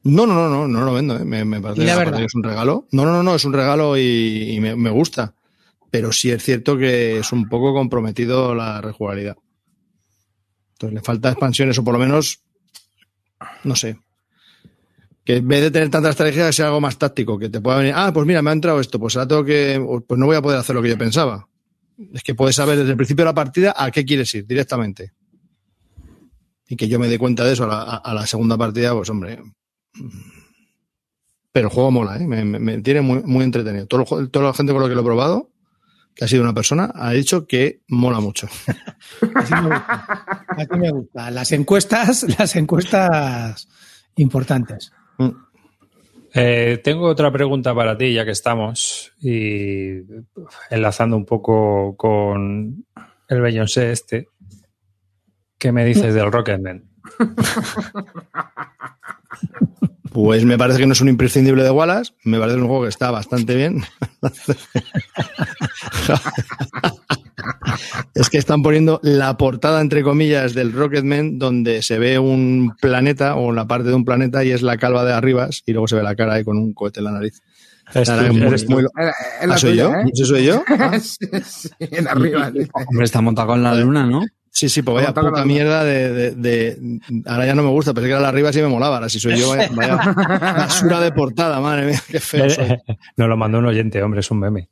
[0.04, 1.24] no, no, no, no, no lo vendo, ¿eh?
[1.24, 2.18] me, me parece, la verdad.
[2.18, 2.86] que es un regalo.
[2.92, 5.34] No, no, no, no, es un regalo y, y me, me gusta,
[5.90, 9.36] pero sí es cierto que es un poco comprometido la rejugabilidad.
[10.90, 12.40] Le falta expansiones o por lo menos,
[13.64, 13.98] no sé,
[15.24, 17.92] que en vez de tener tanta estrategia sea algo más táctico, que te pueda venir,
[17.96, 20.42] ah, pues mira, me ha entrado esto, pues ahora tengo que, pues no voy a
[20.42, 21.48] poder hacer lo que yo pensaba.
[22.12, 25.12] Es que puedes saber desde el principio de la partida a qué quieres ir directamente.
[26.68, 29.08] Y que yo me dé cuenta de eso a la, a- la segunda partida, pues
[29.10, 29.38] hombre.
[31.52, 32.26] Pero el juego mola, ¿eh?
[32.26, 33.86] me, tiene muy, muy entretenido.
[33.86, 35.50] Todo toda la gente con la que lo he probado,
[36.14, 38.48] que ha sido una persona, ha dicho que mola mucho.
[39.34, 40.06] Así me gusta.
[40.48, 41.30] Así me gusta.
[41.30, 43.68] Las encuestas, las encuestas
[44.16, 44.92] importantes.
[45.18, 45.30] Mm.
[46.34, 50.00] Eh, tengo otra pregunta para ti, ya que estamos, y
[50.70, 52.86] enlazando un poco con
[53.28, 54.28] el Beyoncé este.
[55.58, 56.84] ¿Qué me dices del Rocketman?
[60.12, 62.88] Pues me parece que no es un imprescindible de Wallace, me parece un juego que
[62.90, 63.82] está bastante bien.
[68.14, 73.36] es que están poniendo la portada, entre comillas, del Rocketman, donde se ve un planeta
[73.36, 75.96] o la parte de un planeta y es la calva de arribas y luego se
[75.96, 77.40] ve la cara ahí con un cohete en la nariz.
[77.94, 78.84] Es tú- muy- eres muy-
[79.48, 79.92] ¿Ah, soy yo?
[80.12, 80.62] ¿Ese soy yo?
[80.68, 82.50] Ah, sí, sí, en arriba.
[82.88, 84.22] Hombre, está montado con la luna, ¿no?
[84.62, 88.06] Sí, sí, pues vaya puta mierda de, de- de- Ahora ya no me gusta, pensé
[88.06, 88.94] que era la arriba sí me molaba.
[88.98, 89.96] Ahora si soy yo, vaya, vaya
[90.56, 92.66] basura de portada, madre mía, qué feo soy.
[93.16, 94.68] Nos lo mandó un oyente, hombre, es un meme.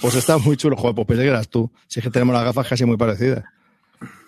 [0.00, 1.70] Pues está muy chulo, joder, pues pensé que eras tú.
[1.86, 3.44] Si es que tenemos las gafas casi muy parecidas.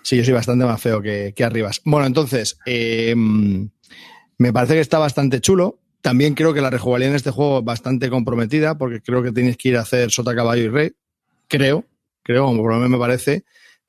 [0.03, 1.81] Sí, yo soy bastante más feo que, que Arribas.
[1.85, 5.79] Bueno, entonces, eh, me parece que está bastante chulo.
[6.01, 9.57] También creo que la rejugabilidad en este juego es bastante comprometida, porque creo que tienes
[9.57, 10.91] que ir a hacer sota, caballo y rey.
[11.47, 11.83] Creo,
[12.21, 13.43] creo, como por lo menos me parece.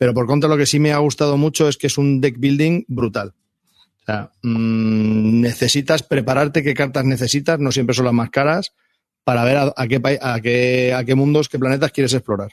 [0.05, 2.39] Pero por contra, lo que sí me ha gustado mucho es que es un deck
[2.39, 3.32] building brutal.
[4.02, 8.74] O sea, mm, necesitas prepararte qué cartas necesitas, no siempre son las más caras,
[9.24, 12.52] para ver a, a qué, a, qué, a qué mundos, qué planetas quieres explorar.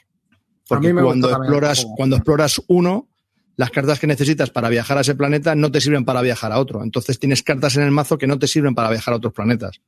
[0.66, 3.10] Porque cuando exploras, cuando exploras uno,
[3.56, 6.58] las cartas que necesitas para viajar a ese planeta no te sirven para viajar a
[6.58, 6.82] otro.
[6.82, 9.82] Entonces tienes cartas en el mazo que no te sirven para viajar a otros planetas.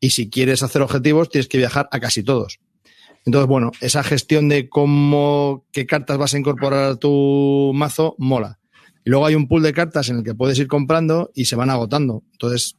[0.00, 2.60] Y si quieres hacer objetivos, tienes que viajar a casi todos.
[3.24, 8.58] Entonces, bueno, esa gestión de cómo, qué cartas vas a incorporar a tu mazo, mola.
[9.04, 11.56] Y luego hay un pool de cartas en el que puedes ir comprando y se
[11.56, 12.22] van agotando.
[12.32, 12.76] Entonces,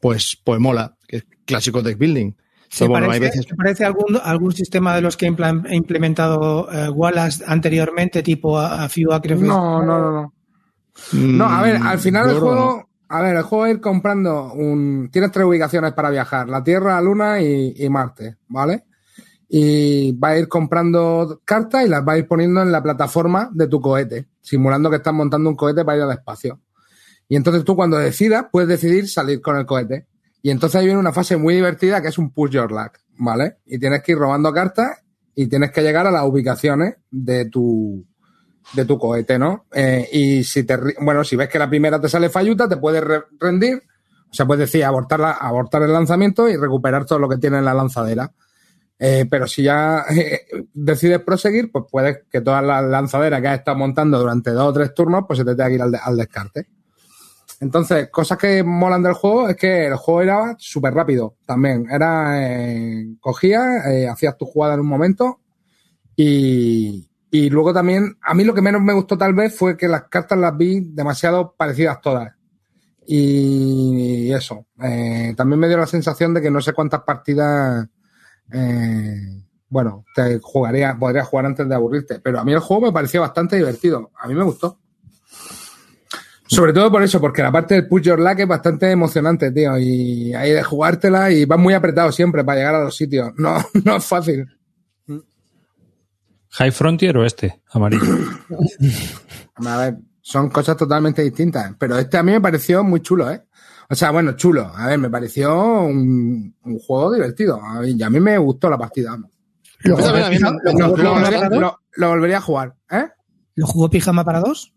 [0.00, 2.32] pues, pues mola, que es clásico deck building.
[2.68, 3.50] ¿Se Pero bueno, hay parece, veces.
[3.50, 5.28] se parece algún, algún sistema de los que ha
[5.74, 9.36] implementado eh, Wallace anteriormente, tipo a, a FIU Acre?
[9.36, 10.34] No, no, no, no.
[11.12, 13.66] No, a ver, al final Mm, el yo creo que juego, a ver, el juego
[13.66, 17.88] es ir comprando un, tienes tres ubicaciones para viajar, la Tierra, la Luna y, y
[17.90, 18.84] Marte, ¿vale?
[19.54, 23.50] Y va a ir comprando cartas y las va a ir poniendo en la plataforma
[23.52, 26.58] de tu cohete, simulando que estás montando un cohete para ir al espacio.
[27.28, 30.06] Y entonces tú cuando decidas, puedes decidir salir con el cohete.
[30.40, 33.58] Y entonces ahí viene una fase muy divertida que es un push your luck, ¿vale?
[33.66, 35.02] Y tienes que ir robando cartas
[35.34, 38.06] y tienes que llegar a las ubicaciones de tu,
[38.72, 39.66] de tu cohete, ¿no?
[39.70, 43.04] Eh, y si te, bueno, si ves que la primera te sale falluta, te puedes
[43.04, 43.82] re- rendir,
[44.30, 47.58] o sea, puedes decir abortar, la- abortar el lanzamiento y recuperar todo lo que tiene
[47.58, 48.32] en la lanzadera.
[49.04, 53.58] Eh, pero si ya eh, decides proseguir, pues puedes que todas las lanzaderas que has
[53.58, 56.16] estado montando durante dos o tres turnos, pues se te tenga que ir al, al
[56.16, 56.68] descarte.
[57.58, 61.88] Entonces, cosas que molan del juego es que el juego era súper rápido también.
[61.90, 65.40] Era, eh, cogías, eh, hacías tu jugada en un momento
[66.14, 69.88] y, Y luego también, a mí lo que menos me gustó tal vez fue que
[69.88, 72.32] las cartas las vi demasiado parecidas todas.
[73.06, 74.66] Y eso,
[75.36, 77.88] también me dio la sensación de que no sé cuántas partidas,
[78.52, 82.20] eh, bueno, te jugaría, podrías jugar antes de aburrirte.
[82.20, 84.10] Pero a mí el juego me pareció bastante divertido.
[84.20, 84.78] A mí me gustó.
[86.46, 89.78] Sobre todo por eso, porque la parte del push your luck es bastante emocionante, tío.
[89.78, 93.32] Y hay de jugártela y vas muy apretado siempre para llegar a los sitios.
[93.36, 94.46] No, no es fácil.
[96.50, 97.62] ¿High Frontier o este?
[97.70, 98.04] Amarillo.
[99.54, 101.74] A ver, son cosas totalmente distintas.
[101.78, 103.42] Pero este a mí me pareció muy chulo, ¿eh?
[103.90, 104.70] O sea, bueno, chulo.
[104.74, 107.60] A ver, me pareció un, un juego divertido.
[107.62, 109.10] A mí, y a mí me gustó la partida.
[109.10, 109.30] vamos.
[109.84, 110.02] ¿Lo, a a
[112.08, 113.06] volvería, a jugar, ¿eh?
[113.56, 114.72] ¿Lo jugó Pijama para dos?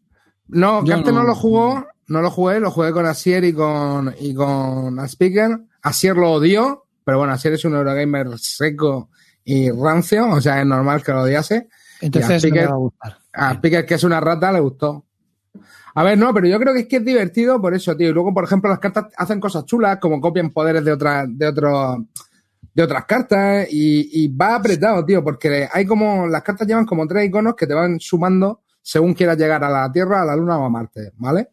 [0.48, 1.22] No, Yo Carte no.
[1.22, 1.28] no.
[1.28, 5.60] lo jugó, no lo jugué, lo jugué con Asier y con, y con Speaker.
[5.82, 9.10] Asier lo odió, pero bueno, Asier es un Eurogamer seco
[9.44, 11.70] y rancio, o sea, es normal que lo odiase.
[12.02, 13.18] Entonces Ya, no me Piqué- va a gustar.
[13.34, 15.06] A Speaker, que es una rata, le gustó.
[15.96, 18.10] A ver, no, pero yo creo que es que es divertido por eso, tío.
[18.10, 21.48] Y luego, por ejemplo, las cartas hacen cosas chulas, como copian poderes de otras, de
[21.48, 21.98] otros,
[22.74, 27.08] de otras cartas, y, y va apretado, tío, porque hay como, las cartas llevan como
[27.08, 30.60] tres iconos que te van sumando según quieras llegar a la Tierra, a la Luna
[30.60, 31.50] o a Marte, ¿vale?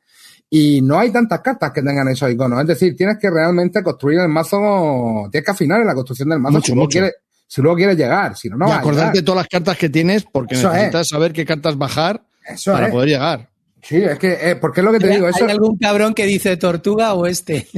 [0.50, 2.60] Y no hay tantas cartas que tengan esos iconos.
[2.60, 6.40] Es decir, tienes que realmente construir el mazo, tienes que afinar en la construcción del
[6.40, 6.94] mazo Mucho, si, luego mucho.
[6.98, 7.14] quieres,
[7.46, 10.24] si luego quieres llegar, si no, no y acordarte de todas las cartas que tienes
[10.30, 12.92] porque Eso necesitas saber qué cartas bajar Eso para es.
[12.92, 13.48] poder llegar.
[13.82, 16.24] Sí, es que, eh, porque es lo que te digo, eso, ¿Hay algún cabrón que
[16.24, 17.66] dice tortuga o este?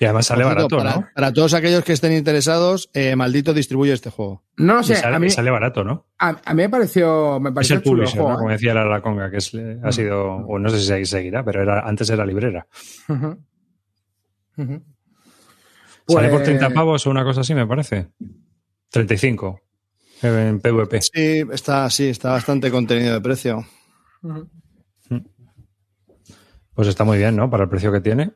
[0.00, 1.08] Y además sale cierto, barato, para, ¿no?
[1.14, 4.42] para todos aquellos que estén interesados, eh, maldito distribuye este juego.
[4.56, 6.06] no lo Y sé, sale, a mí, y sale barato, ¿no?
[6.18, 8.36] a, a mí me pareció, me Es el chulo el publisher, juego, ¿no?
[8.38, 8.52] Como ¿eh?
[8.54, 11.80] decía la Conga, que es, ha sido, o no sé si se- seguirá, pero era,
[11.80, 12.66] antes era librera.
[13.06, 13.38] Sale
[16.06, 18.08] por Pues- 30 pavos o una cosa así, me parece.
[18.90, 19.60] 35
[20.22, 21.00] en PvP.
[21.02, 23.66] Sí, está, sí, está bastante contenido de precio.
[24.22, 24.48] Ujú.
[26.74, 27.48] Pues está muy bien, ¿no?
[27.50, 28.32] Para el precio que tiene.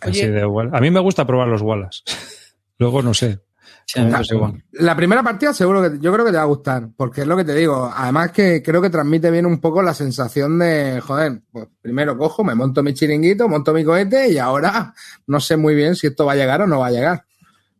[0.00, 0.30] Así Oye.
[0.30, 2.00] de Wall- A mí me gusta probar los Wallace.
[2.78, 3.40] Luego no sé.
[3.86, 4.00] Sí,
[4.30, 4.64] igual.
[4.72, 7.36] La primera partida seguro que yo creo que te va a gustar, porque es lo
[7.36, 7.92] que te digo.
[7.94, 12.42] Además que creo que transmite bien un poco la sensación de, joder, pues primero cojo,
[12.42, 14.94] me monto mi chiringuito, monto mi cohete y ahora
[15.26, 17.26] no sé muy bien si esto va a llegar o no va a llegar.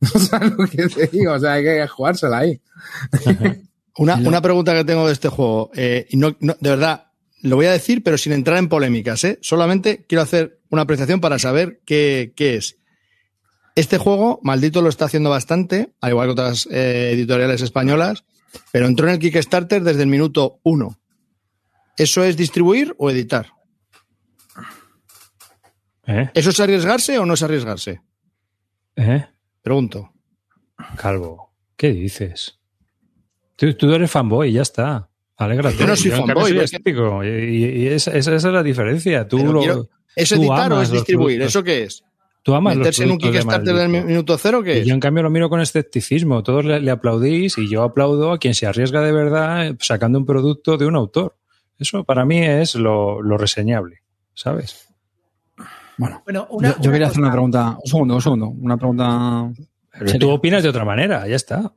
[0.29, 1.33] ¿Sabes lo que te digo?
[1.33, 2.61] O sea, hay que jugársela ahí.
[3.97, 7.13] Una, una pregunta que tengo de este juego, eh, y no, no- de verdad,
[7.43, 9.39] lo voy a decir, pero sin entrar en polémicas, ¿eh?
[9.41, 12.77] Solamente quiero hacer una apreciación para saber qué, qué es.
[13.77, 18.25] Este juego, maldito lo está haciendo bastante, al igual que otras eh, editoriales españolas,
[18.73, 20.99] pero entró en el Kickstarter desde el minuto uno.
[21.97, 23.53] ¿Eso es distribuir o editar?
[26.07, 26.31] ¿Eh?
[26.35, 28.01] ¿Eso es arriesgarse o no es arriesgarse?
[28.97, 29.25] ¿Eh?
[29.65, 30.13] Pregunto.
[30.99, 31.53] Calvo.
[31.77, 32.61] ¿Qué dices?
[33.57, 35.09] Tú, tú eres fanboy, ya está.
[35.39, 35.79] Alégrate.
[35.79, 37.25] Yo no soy fanboy, soy es que- escéptico.
[37.25, 39.27] Y, esa, esa- esa es la diferencia.
[39.27, 41.41] Tú, lo- quiero- ¿Es tú editar o es distribuir?
[41.43, 42.05] ¿Eso qué es?
[42.43, 44.85] tú amas ¿Meterse en un Kickstarter del minuto cero es?
[44.87, 46.43] yo, en cambio, lo miro con escepticismo.
[46.43, 50.27] Todos le, le aplaudís y yo aplaudo a quien se arriesga de verdad sacando un
[50.27, 51.39] producto de un autor.
[51.79, 54.03] Eso para mí es lo, lo reseñable,
[54.35, 54.94] ¿sabes?
[55.99, 57.21] Bueno, Bueno, una, yo, yo una quería hacer cosa.
[57.27, 57.71] una pregunta.
[57.83, 58.49] Un segundo, un segundo.
[58.49, 59.51] Una pregunta.
[59.93, 60.19] Pero seria.
[60.21, 61.73] tú opinas de otra manera, ya está.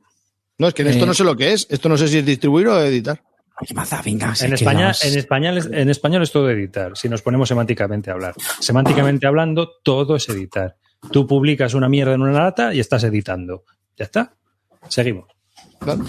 [0.58, 1.66] No, es que en esto Eh, no sé lo que es.
[1.70, 3.22] Esto no sé si es distribuir o editar.
[3.60, 7.08] Oye, maza, venga, En España, nos- en, español, es- en español es todo editar, si
[7.08, 8.34] nos ponemos semánticamente a hablar.
[8.60, 10.76] Semánticamente hablando, todo es editar.
[11.12, 13.64] Tú publicas una mierda en una lata y estás editando.
[13.96, 14.32] Ya está.
[14.88, 15.26] Seguimos.
[15.80, 16.04] Claro.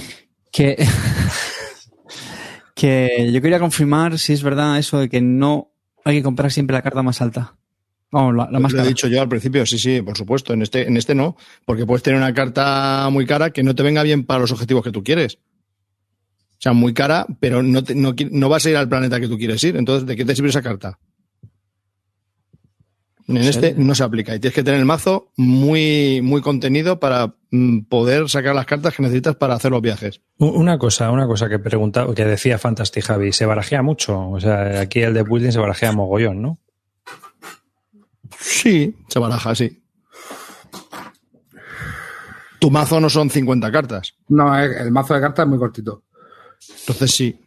[0.52, 0.76] que,
[2.76, 5.72] que yo quería confirmar si es verdad eso de que no
[6.06, 7.56] hay que comprar siempre la carta más alta.
[8.12, 10.54] La, la más lo he dicho yo al principio, sí, sí, por supuesto.
[10.54, 13.84] En este, en este no, porque puedes tener una carta muy cara que no te
[13.84, 15.38] venga bien para los objetivos que tú quieres.
[16.54, 19.28] O sea, muy cara, pero no, te- no, no vas a ir al planeta que
[19.28, 19.78] tú quieres ir.
[19.78, 20.98] Entonces, ¿de qué te sirve esa carta?
[23.28, 27.36] En este no se aplica y tienes que tener el mazo muy, muy contenido para
[27.52, 30.22] mm, poder sacar las cartas que necesitas para hacer los viajes.
[30.40, 34.32] Una cosa, una cosa que preguntaba, que decía Fantastic Javi, se barajea mucho.
[34.32, 36.58] O sea, aquí el de building se barajea mogollón, ¿no?
[38.40, 39.82] Sí, se baraja, sí.
[42.60, 44.16] Tu mazo no son 50 cartas.
[44.28, 46.04] No, el mazo de cartas es muy cortito.
[46.82, 47.40] Entonces sí.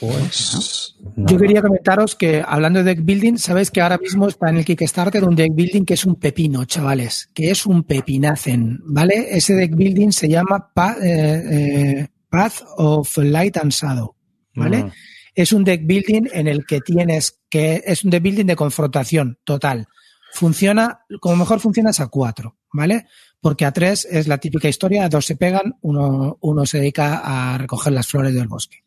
[0.00, 0.94] Pues.
[1.16, 4.64] Yo quería comentaros que hablando de deck building, sabéis que ahora mismo está en el
[4.64, 9.26] Kickstarter un deck building que es un pepino, chavales, que es un pepinacen, ¿vale?
[9.30, 10.70] Ese deck building se llama
[11.02, 14.14] eh, eh, Path of Light and Shadow,
[14.54, 14.84] ¿vale?
[14.84, 14.92] Mm.
[15.38, 19.38] Es un deck building en el que tienes que es un deck building de confrontación
[19.44, 19.86] total.
[20.32, 23.06] funciona, como mejor funciona es a 4, ¿vale?
[23.40, 27.56] Porque a 3 es la típica historia, 2 se pegan, uno, uno se dedica a
[27.56, 28.82] recoger las flores del bosque,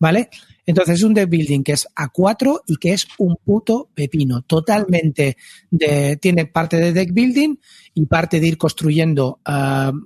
[0.00, 0.28] ¿vale?
[0.66, 4.42] Entonces es un deck building que es a 4 y que es un puto pepino.
[4.42, 5.36] Totalmente
[5.70, 7.56] de, tiene parte de deck building
[7.94, 9.40] y parte de ir construyendo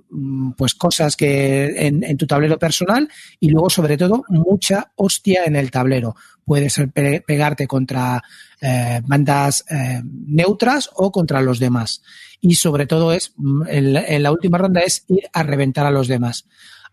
[0.09, 3.07] mm, pues cosas que en, tu tablero personal
[3.39, 6.15] y luego sobre todo mucha hostia en el tablero.
[6.43, 8.21] Puedes pe- pegarte contra
[8.61, 12.01] eh, bandas eh, neutras o contra los demás.
[12.41, 16.07] Y sobre todo es, mm, en la última ronda es ir a reventar a los
[16.07, 16.45] demás.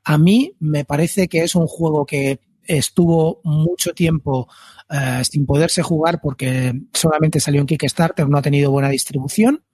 [0.04, 4.48] A mí me parece que es un juego que estuvo mucho tiempo
[4.90, 9.64] eh, sin poderse jugar porque solamente salió en Kickstarter, no ha tenido buena distribución.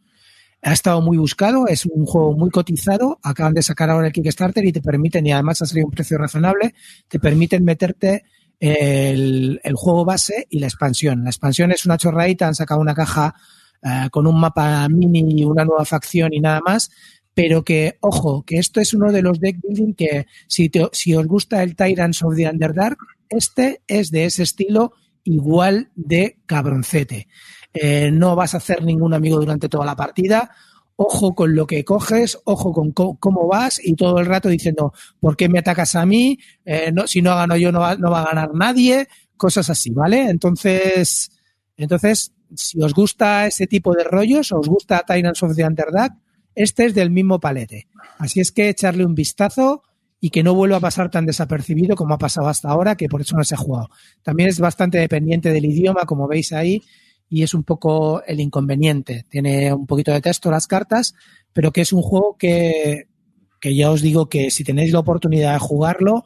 [0.62, 3.20] Ha estado muy buscado, es un juego muy cotizado.
[3.22, 6.18] Acaban de sacar ahora el Kickstarter y te permiten, y además ha salido un precio
[6.18, 6.74] razonable,
[7.06, 8.24] te permiten meterte
[8.58, 11.22] el, el juego base y la expansión.
[11.22, 13.36] La expansión es una chorradita, han sacado una caja
[13.80, 16.90] eh, con un mapa mini una nueva facción y nada más,
[17.38, 21.14] pero que, ojo, que esto es uno de los deck building que si, te- si
[21.14, 22.98] os gusta el Tyrants of the Underdark,
[23.28, 24.92] este es de ese estilo
[25.22, 27.28] igual de cabroncete.
[27.72, 30.50] Eh, no vas a hacer ningún amigo durante toda la partida.
[30.96, 34.92] Ojo con lo que coges, ojo con co- cómo vas y todo el rato diciendo,
[35.20, 36.40] ¿por qué me atacas a mí?
[36.64, 39.06] Eh, no, si no gano yo, no va, no va a ganar nadie.
[39.36, 40.28] Cosas así, ¿vale?
[40.28, 41.30] Entonces,
[41.76, 46.14] entonces, si os gusta ese tipo de rollos, os gusta Tyrants of the Underdark,
[46.58, 47.86] este es del mismo palete.
[48.18, 49.82] Así es que echarle un vistazo
[50.20, 53.20] y que no vuelva a pasar tan desapercibido como ha pasado hasta ahora, que por
[53.20, 53.90] eso no se ha jugado.
[54.22, 56.82] También es bastante dependiente del idioma, como veis ahí,
[57.28, 59.24] y es un poco el inconveniente.
[59.28, 61.14] Tiene un poquito de texto las cartas,
[61.52, 63.06] pero que es un juego que,
[63.60, 66.24] que ya os digo que si tenéis la oportunidad de jugarlo,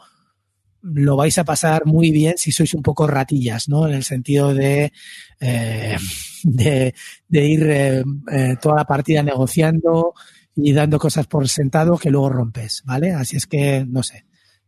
[0.83, 3.87] lo vais a pasar muy bien si sois un poco ratillas, ¿no?
[3.87, 4.93] En el sentido de,
[5.41, 5.97] eh,
[6.45, 6.95] de,
[7.29, 10.15] de ir eh, eh, toda la partida negociando
[10.55, 13.13] y dando cosas por sentado que luego rompes, ¿vale?
[13.13, 14.27] Así es que, no sé,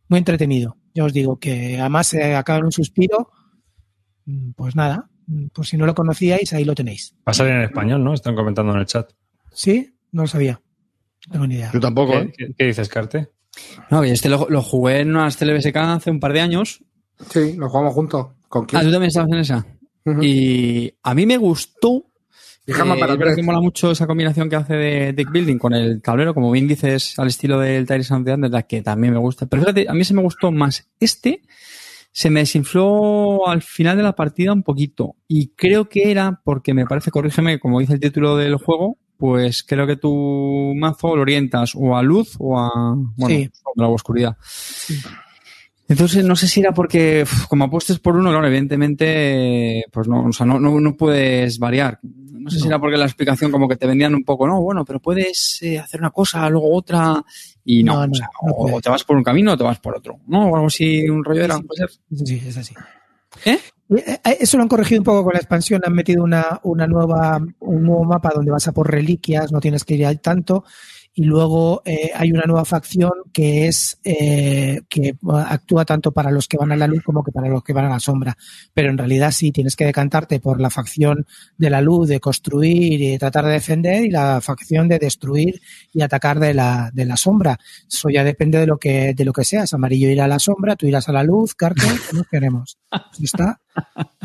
[0.09, 0.77] muy entretenido.
[0.95, 3.31] Ya os digo que además se acaba en un suspiro.
[4.27, 7.15] Mm, Pues nada, mm, por si no lo conocíais, ahí lo tenéis.
[7.29, 8.15] Va a salir en español, ¿no?
[8.15, 9.11] Están comentando en el chat.
[9.53, 9.95] ¿Sí?
[10.13, 10.61] No lo sabía.
[11.27, 11.71] No tengo ni idea.
[11.73, 12.33] Yo tampoco, ¿Qué, ¿eh?
[12.37, 13.29] qué- qué dices, Carte?
[13.91, 16.83] No, y este lo, lo jugué en unas TLBSK hace un par de años.
[17.31, 18.27] Sí, lo jugamos juntos.
[18.49, 19.67] ¿Con Ah, tú también estabas en esa.
[20.21, 22.05] Y a mí me gustó.
[22.65, 23.37] Pijama Eh, para tres.
[23.37, 26.67] que mola mucho esa combinación que hace de deck building con el tablero, como bien
[26.67, 29.47] dices, al estilo del Tyrese of the Underdark, que también me gusta.
[29.47, 31.43] Pero fíjate, a mí se me gustó más este.
[32.13, 35.17] Se me desinfló al final de la partida un poquito.
[35.29, 39.63] Y creo que era porque me parece, corrígeme, como dice el título del juego, pues
[39.63, 42.71] creo que tu mazo lo orientas o a luz o a,
[43.17, 43.51] bueno, Sí.
[43.63, 44.37] sombra o oscuridad.
[45.87, 50.33] Entonces, no sé si era porque, como apuestes por uno, claro, evidentemente, pues no, o
[50.33, 51.99] sea, no, no, no puedes variar.
[52.03, 54.85] No sé si era porque la explicación como que te vendían un poco, no, bueno,
[54.85, 57.23] pero puedes eh, hacer una cosa, luego otra,
[57.65, 60.21] y no, o, sea, o- te vas por un camino o te vas por otro,
[60.27, 60.49] ¿no?
[60.51, 62.27] O algo así, un rollo era, Sí, puede ser.
[62.27, 62.75] Sí, es así.
[63.45, 63.59] ¿Eh?
[63.91, 66.87] Eh, eh, Eso lo han corregido un poco con la expansión, han metido una, una
[66.87, 70.65] nueva, un nuevo mapa donde vas a por reliquias, no tienes que ir al tanto,
[71.17, 75.15] y luego eh, hay una nueva facción que es eh, que
[75.47, 77.85] actúa tanto para los que van a la luz como que para los que van
[77.85, 78.37] a la sombra.
[78.73, 81.25] Pero en realidad sí tienes que decantarte por la facción
[81.57, 85.61] de la luz, de construir y tratar de defender, y la facción de destruir
[85.93, 87.61] y atacar de la, de la sombra.
[87.89, 89.73] Eso ya depende de lo que, de lo que seas.
[89.73, 92.77] Amarillo irá a la sombra, tú irás a la luz, cartel, ¿qué queremos?
[93.23, 93.61] Está.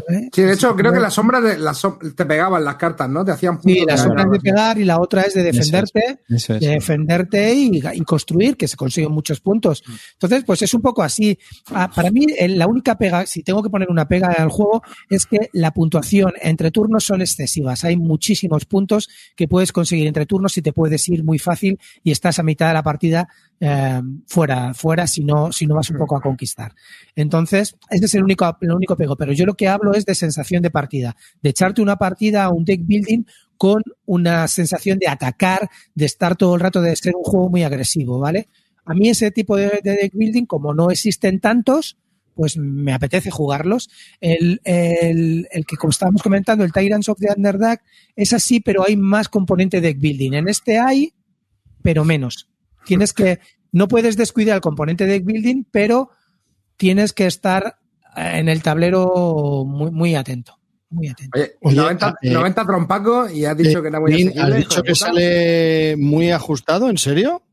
[0.09, 0.29] ¿Eh?
[0.33, 3.23] Sí, de hecho, creo que la sombra de, la som- te pegaban las cartas, ¿no?
[3.23, 4.31] Te hacían Sí, puntos la de sombra es daño.
[4.31, 6.59] de pegar y la otra es de defenderte, Eso es.
[6.61, 9.83] de defenderte y, y construir, que se consiguen muchos puntos.
[10.13, 11.37] Entonces, pues es un poco así.
[11.71, 15.25] Ah, Para mí, la única pega, si tengo que poner una pega al juego, es
[15.25, 17.83] que la puntuación entre turnos son excesivas.
[17.83, 22.11] Hay muchísimos puntos que puedes conseguir entre turnos y te puedes ir muy fácil y
[22.11, 23.27] estás a mitad de la partida
[23.59, 26.73] eh, fuera, fuera si no, si no vas un poco a conquistar.
[27.15, 29.15] Entonces, ese es el único, único pego.
[29.15, 32.49] Pero yo lo que hablo es de sensación de partida, de echarte una partida a
[32.49, 33.23] un deck building
[33.57, 37.63] con una sensación de atacar, de estar todo el rato, de ser un juego muy
[37.63, 38.47] agresivo, ¿vale?
[38.85, 41.97] A mí ese tipo de, de deck building, como no existen tantos,
[42.39, 43.89] pues me apetece jugarlos.
[44.21, 47.81] El, el, el que, como estábamos comentando, el Tyrants of the Underdark,
[48.15, 50.31] es así, pero hay más componente deck building.
[50.31, 51.13] En este hay,
[51.83, 52.49] pero menos.
[52.85, 53.39] Tienes que,
[53.71, 56.09] no puedes descuidar el componente deck building, pero
[56.77, 57.77] tienes que estar
[58.15, 60.57] eh, en el tablero muy, muy atento.
[60.89, 61.37] Muy atento.
[61.37, 64.41] Oye, Oye, 90, eh, 90 trompacos y has dicho Eh, que era muy asequible.
[64.41, 66.89] ¿Has dicho que sale muy ajustado?
[66.89, 67.43] ¿En serio?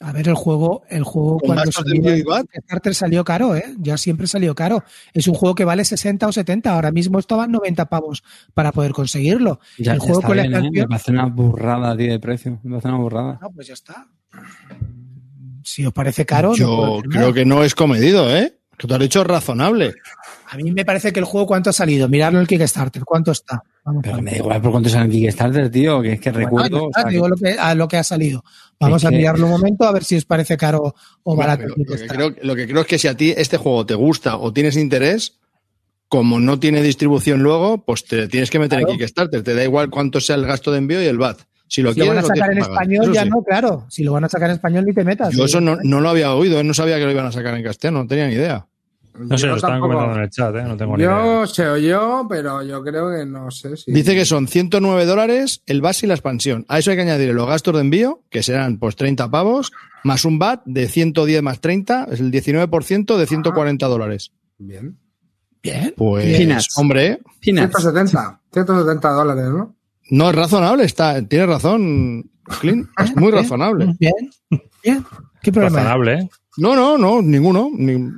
[0.00, 2.46] A ver, el juego, el juego ¿Con cuando salió, VAT?
[2.52, 3.74] Kickstarter salió caro, ¿eh?
[3.78, 4.84] Ya siempre salió caro.
[5.12, 6.72] Es un juego que vale 60 o 70.
[6.72, 8.22] Ahora mismo estaban 90 pavos
[8.54, 9.58] para poder conseguirlo.
[9.76, 10.70] Ya, el ya juego está con la bien, ¿eh?
[10.72, 12.60] Me parece una burrada, tío, de precio.
[12.62, 13.38] Me parece una burrada.
[13.42, 14.06] No, pues ya está.
[15.64, 18.54] Si os parece caro, Yo creo que no es comedido, ¿eh?
[18.78, 19.92] Que tú has dicho razonable.
[20.50, 22.08] A mí me parece que el juego, ¿cuánto ha salido?
[22.08, 23.60] Miradlo en el Kickstarter, ¿cuánto está?
[23.84, 26.30] Vamos Pero a me da igual por cuánto sale en Kickstarter, tío, que es que
[26.30, 26.84] Bueno, recuerdo.
[26.84, 28.44] o está, sea, digo que- lo que, a lo que ha salido.
[28.78, 30.94] Vamos Es a que- mirarlo un momento a ver si os parece caro
[31.24, 31.64] o barato.
[31.64, 32.16] Lo, el lo que Kickstarter.
[32.34, 34.76] creo, lo que creo es que si a ti este juego te gusta o tienes
[34.76, 35.38] interés,
[36.08, 38.92] como no tiene distribución luego, pues te tienes que meter Claro.
[38.92, 39.42] en Kickstarter.
[39.42, 41.40] Te da igual cuánto sea el gasto de envío y el VAT.
[41.68, 42.72] Si lo Si lo quieres, van a sacar en pagar.
[42.72, 43.28] español, Eso ya sí.
[43.30, 43.86] no, claro.
[43.90, 45.30] Si lo van a sacar en español, ni te metas.
[45.34, 45.44] Yo Sí.
[45.44, 46.64] eso no, no lo había oído, ¿eh?
[46.64, 48.66] no sabía que lo iban a sacar en castellano, no tenía ni idea.
[49.20, 50.62] No sé, Yo lo estaban tampoco- comentando en el chat, ¿eh?
[50.62, 51.24] No tengo ni idea.
[51.24, 53.90] Yo se oyó, pero yo creo que no sé si.
[53.92, 56.64] Dice que son 109 dólares el base y la expansión.
[56.68, 59.72] A eso hay que añadir los gastos de envío, que serán pues 30 pavos,
[60.04, 64.30] más un VAT de 110 más 30, es el 19% de 140 dólares.
[64.56, 64.96] Bien.
[65.62, 65.92] Bien.
[65.96, 66.78] Pues, Peanuts.
[66.78, 67.70] hombre, Peanuts.
[67.76, 68.40] 170.
[68.52, 69.74] 170 dólares, ¿no?
[70.10, 72.30] No es razonable, está, tiene razón,
[72.60, 73.94] Clint, es muy razonable.
[73.98, 74.14] Bien.
[74.82, 75.04] Bien.
[75.42, 75.76] ¿Qué problema?
[75.78, 76.28] Razonable, ¿eh?
[76.56, 77.70] No, no, no, ninguno.
[77.72, 78.10] ni-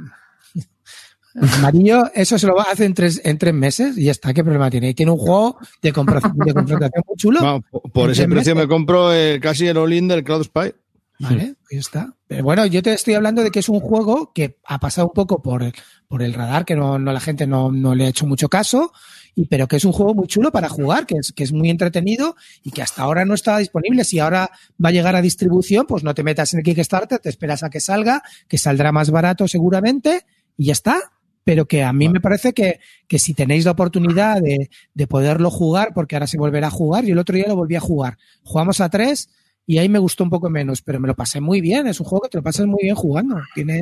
[1.58, 4.34] Amarillo, eso se lo va a hacer en tres, en tres meses y ya está.
[4.34, 4.88] ¿Qué problema tiene?
[4.90, 7.62] Y tiene un juego de, compra- de confrontación muy chulo.
[7.70, 8.56] Por- por ¿En ese precio meses?
[8.56, 10.74] me compro eh, casi el all-in del Cloud Spy.
[11.20, 12.14] Vale, pues ya está.
[12.26, 15.12] Pero bueno, yo te estoy hablando de que es un juego que ha pasado un
[15.14, 15.72] poco por el,
[16.08, 18.92] por el radar, que no, no la gente no, no le ha hecho mucho caso,
[19.34, 21.70] y, pero que es un juego muy chulo para jugar, que es, que es muy
[21.70, 24.04] entretenido y que hasta ahora no estaba disponible.
[24.04, 24.50] Si ahora
[24.82, 27.70] va a llegar a distribución, pues no te metas en el Kickstarter, te esperas a
[27.70, 30.24] que salga, que saldrá más barato seguramente,
[30.56, 31.00] y ya está.
[31.42, 35.50] Pero que a mí me parece que, que si tenéis la oportunidad de, de poderlo
[35.50, 38.18] jugar, porque ahora se volverá a jugar, yo el otro día lo volví a jugar.
[38.42, 39.30] Jugamos a tres
[39.66, 41.86] y ahí me gustó un poco menos, pero me lo pasé muy bien.
[41.86, 43.40] Es un juego que te lo pasas muy bien jugando.
[43.54, 43.80] Tiene,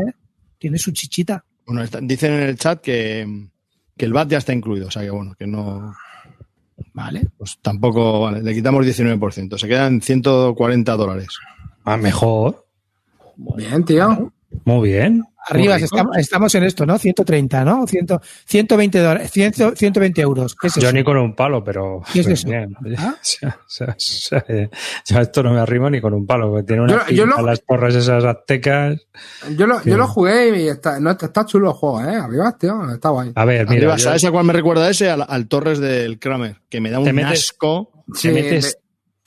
[0.58, 1.44] tiene su chichita.
[1.66, 3.26] Bueno, dicen en el chat que,
[3.98, 5.94] que el VAT ya está incluido, o sea que bueno, que no,
[6.94, 7.28] Vale.
[7.36, 11.28] pues tampoco, vale, le quitamos 19%, se quedan 140 dólares.
[11.84, 12.66] Ah, mejor.
[13.36, 14.32] Bien, tío.
[14.64, 15.24] Muy bien.
[15.50, 15.94] Arriba Muy rico.
[15.96, 16.98] estamos, estamos en esto, ¿no?
[16.98, 17.86] 130, ¿no?
[17.86, 18.06] 100,
[18.44, 20.54] 120, dólares, 100, 120 euros.
[20.54, 20.84] ¿Qué es eso?
[20.86, 22.02] Yo ni con un palo, pero.
[22.12, 22.98] ¿Qué es pero eso?
[22.98, 23.14] ¿Ah?
[23.22, 24.68] O sea, o sea, o sea, eh,
[25.20, 27.60] esto no me arrimo ni con un palo, porque tiene una Yo- yo lo- las
[27.60, 29.00] porras esas aztecas.
[29.56, 29.88] Yo lo, Sí.
[29.90, 32.16] yo lo jugué y está, no, está chulo el juego, ¿eh?
[32.16, 32.90] Arriba, tío.
[32.92, 33.32] Está guay.
[33.34, 35.08] A ver, mira, Arriba, yo- ¿sabes a cuál me recuerda ese?
[35.08, 38.04] Al, al Torres del Kramer, que me da un Te metes- asco.
[38.20, 38.78] te, metes,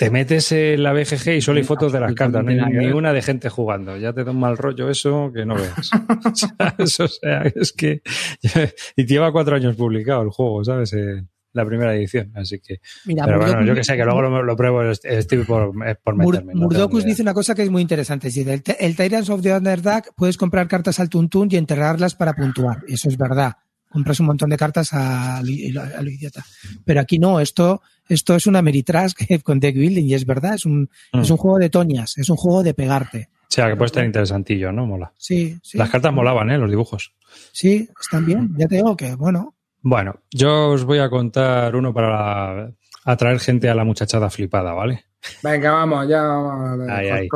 [0.06, 2.62] te metes en la BGG y solo hay fotos de las cartas, no hay no
[2.62, 2.96] tiene nada que ni ver.
[2.96, 3.98] una de gente jugando.
[3.98, 5.92] Ya te da un mal rollo eso que no veas.
[7.00, 8.02] O sea, es que.
[8.96, 10.92] Y lleva cuatro años publicado el juego, ¿sabes?
[10.94, 11.24] Eh,
[11.54, 12.80] la primera edición, así que.
[13.06, 16.16] Mira, Pero bueno, yo que sé, que luego lo, lo pruebo, estoy por, es por
[16.16, 16.54] Mur- meterme.
[16.56, 17.06] no ni idea.
[17.06, 18.30] dice una cosa que es muy interesante.
[18.30, 22.34] Dice, el, el Tyrants of the Underdark puedes comprar cartas al tuntún y enterrarlas para
[22.34, 22.80] puntuar.
[22.88, 23.54] Eso es verdad.
[23.92, 26.44] Compras un montón de cartas a, lo- a lo idiota.
[26.86, 29.14] Pero aquí no, esto, esto es una Meritrash
[29.44, 31.20] con deck building y es verdad, es un, Mm.
[31.20, 33.30] es un juego de toñas, es un juego de pegarte.
[33.44, 34.86] O sea, que puede estar interesantillo, ¿no?
[34.86, 35.12] Mola.
[35.18, 35.78] Sí, sí.
[35.78, 36.58] Las cartas molaban, ¿eh?
[36.58, 37.14] Los dibujos.
[37.52, 38.50] Sí, están bien.
[38.58, 42.72] Ya te digo que, bueno, Bueno, yo os voy a contar uno para
[43.04, 45.06] atraer gente a la muchachada flipada, ¿vale?
[45.44, 46.90] Venga, vamos, ya vamos a ver.
[46.92, 47.28] Ay, ay.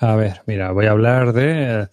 [0.00, 1.88] A ver, mira, voy a hablar de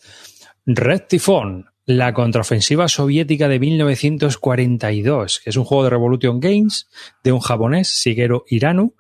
[0.67, 6.87] Red Typhoon, la contraofensiva soviética de 1942, que es un juego de Revolution Games
[7.23, 8.93] de un japonés, Shigeru Hirano,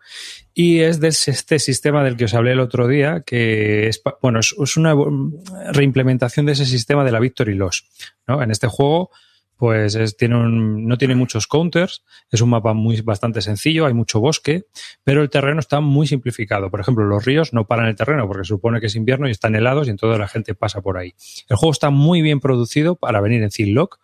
[0.53, 4.39] y es de este sistema del que os hablé el otro día, que es, bueno,
[4.39, 5.43] es, es una mm,
[5.73, 7.85] reimplementación de ese sistema de la Victory Loss,
[8.27, 8.41] ¿no?
[8.41, 9.09] En este juego,
[9.57, 13.93] pues es- tiene un- no tiene muchos counters, es un mapa muy bastante sencillo, hay
[13.93, 14.65] mucho bosque,
[15.03, 16.69] pero el terreno está muy simplificado.
[16.69, 19.31] Por ejemplo, los ríos no paran el terreno porque se supone que es invierno y
[19.31, 21.13] están helados y entonces la gente pasa por ahí.
[21.49, 23.99] El juego está muy bien producido para venir en Ziploc,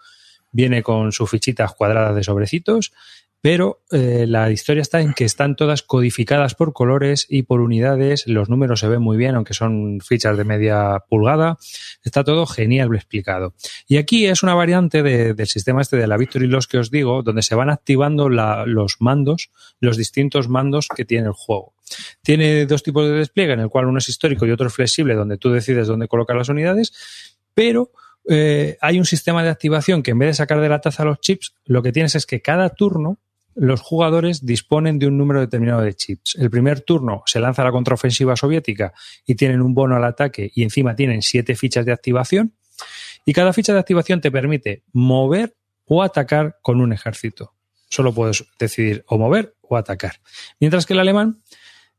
[0.52, 2.92] viene con sus fichitas cuadradas de sobrecitos,
[3.42, 8.28] pero eh, la historia está en que están todas codificadas por colores y por unidades,
[8.28, 11.58] los números se ven muy bien, aunque son fichas de media pulgada,
[12.04, 13.56] está todo genial explicado.
[13.88, 16.92] Y aquí es una variante de- del sistema este de la Victory Loss que os
[16.92, 19.50] digo, donde se van activando los mandos,
[19.80, 21.74] los distintos mandos que tiene el juego.
[22.22, 25.16] Tiene dos tipos de despliegue, en el cual uno es histórico y otro es flexible,
[25.16, 26.94] donde tú decides dónde colocar las unidades,
[27.56, 27.92] pero
[28.30, 31.20] eh, hay un sistema de activación que en vez de sacar de la taza los
[31.22, 33.18] chips, lo que tienes es que cada turno
[33.56, 36.36] los jugadores disponen de un número determinado de chips.
[36.36, 38.94] El primer turno se lanza la contraofensiva soviética
[39.26, 42.54] y tienen un bono al ataque y encima tienen siete fichas de activación.
[43.26, 45.56] Y cada ficha de activación te permite mover
[45.86, 47.54] o atacar con un ejército.
[47.90, 50.22] Solo puedes decidir o mover o atacar.
[50.60, 51.42] Mientras que el alemán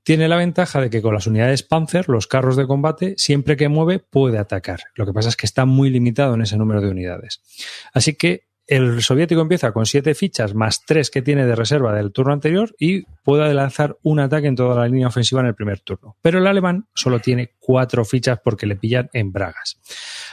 [0.03, 3.69] tiene la ventaja de que con las unidades Panzer, los carros de combate, siempre que
[3.69, 4.81] mueve puede atacar.
[4.95, 7.43] Lo que pasa es que está muy limitado en ese número de unidades.
[7.93, 12.13] Así que el soviético empieza con siete fichas más tres que tiene de reserva del
[12.13, 15.81] turno anterior y puede lanzar un ataque en toda la línea ofensiva en el primer
[15.81, 16.17] turno.
[16.23, 19.79] Pero el alemán solo tiene cuatro fichas porque le pillan en bragas.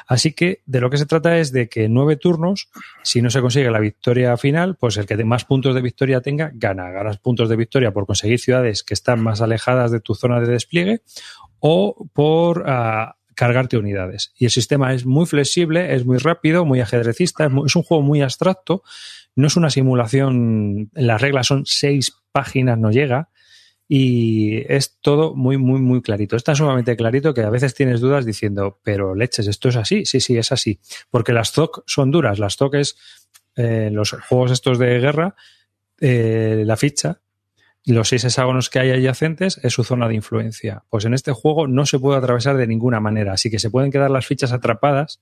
[0.08, 2.70] Así que de lo que se trata es de que en nueve turnos,
[3.04, 6.52] si no se consigue la victoria final, pues el que más puntos de victoria tenga,
[6.54, 6.90] gana.
[6.92, 10.48] Ganas puntos de victoria por conseguir ciudades que están más alejadas de tu zona de
[10.48, 11.02] despliegue
[11.60, 14.34] o por ah, cargarte unidades.
[14.38, 18.04] Y el sistema es muy flexible, es muy rápido, muy ajedrecista, es, es un juego
[18.04, 18.84] muy abstracto,
[19.34, 23.30] no es una simulación, las reglas son seis páginas, no llega,
[23.88, 26.36] y es todo muy, muy, muy clarito.
[26.36, 30.06] Está sumamente clarito que a veces tienes dudas diciendo, pero leches, ¿esto es así?
[30.06, 30.82] Sí, sí, es así.
[31.10, 32.40] Porque las ZOC son duras.
[32.40, 32.98] Las ZOC es,
[33.56, 35.36] eh, los juegos estos de guerra,
[36.02, 37.22] eh, la ficha,
[37.86, 40.84] los seis hexágonos que hay adyacentes es su zona de influencia.
[40.90, 43.92] Pues en este juego no se puede atravesar de ninguna manera, así que se pueden
[43.92, 45.22] quedar las fichas atrapadas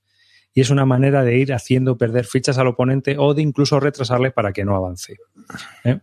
[0.54, 4.32] y es una manera de ir haciendo perder fichas al oponente o de incluso retrasarle
[4.32, 5.18] para que no avance.
[5.84, 6.00] ¿Eh?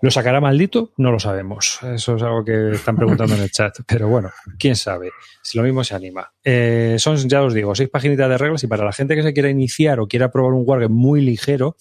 [0.00, 0.92] ¿Lo sacará maldito?
[0.96, 1.78] No lo sabemos.
[1.82, 3.76] Eso es algo que están preguntando en el chat.
[3.86, 5.10] Pero bueno, quién sabe.
[5.42, 6.32] Si lo mismo se anima.
[6.42, 9.32] Eh, son, ya os digo, seis paginitas de reglas y para la gente que se
[9.32, 11.76] quiera iniciar o quiera probar un wargame muy ligero,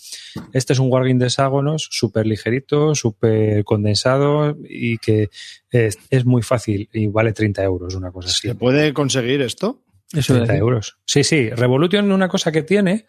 [0.53, 5.29] este es un wargame de hexágonos súper ligerito, súper condensado y que
[5.69, 8.47] es, es muy fácil y vale 30 euros, una cosa así.
[8.49, 9.81] ¿Se puede conseguir esto?
[10.13, 10.59] Eso 30 es.
[10.59, 10.97] euros.
[11.05, 11.49] Sí, sí.
[11.49, 13.05] Revolution, una cosa que tiene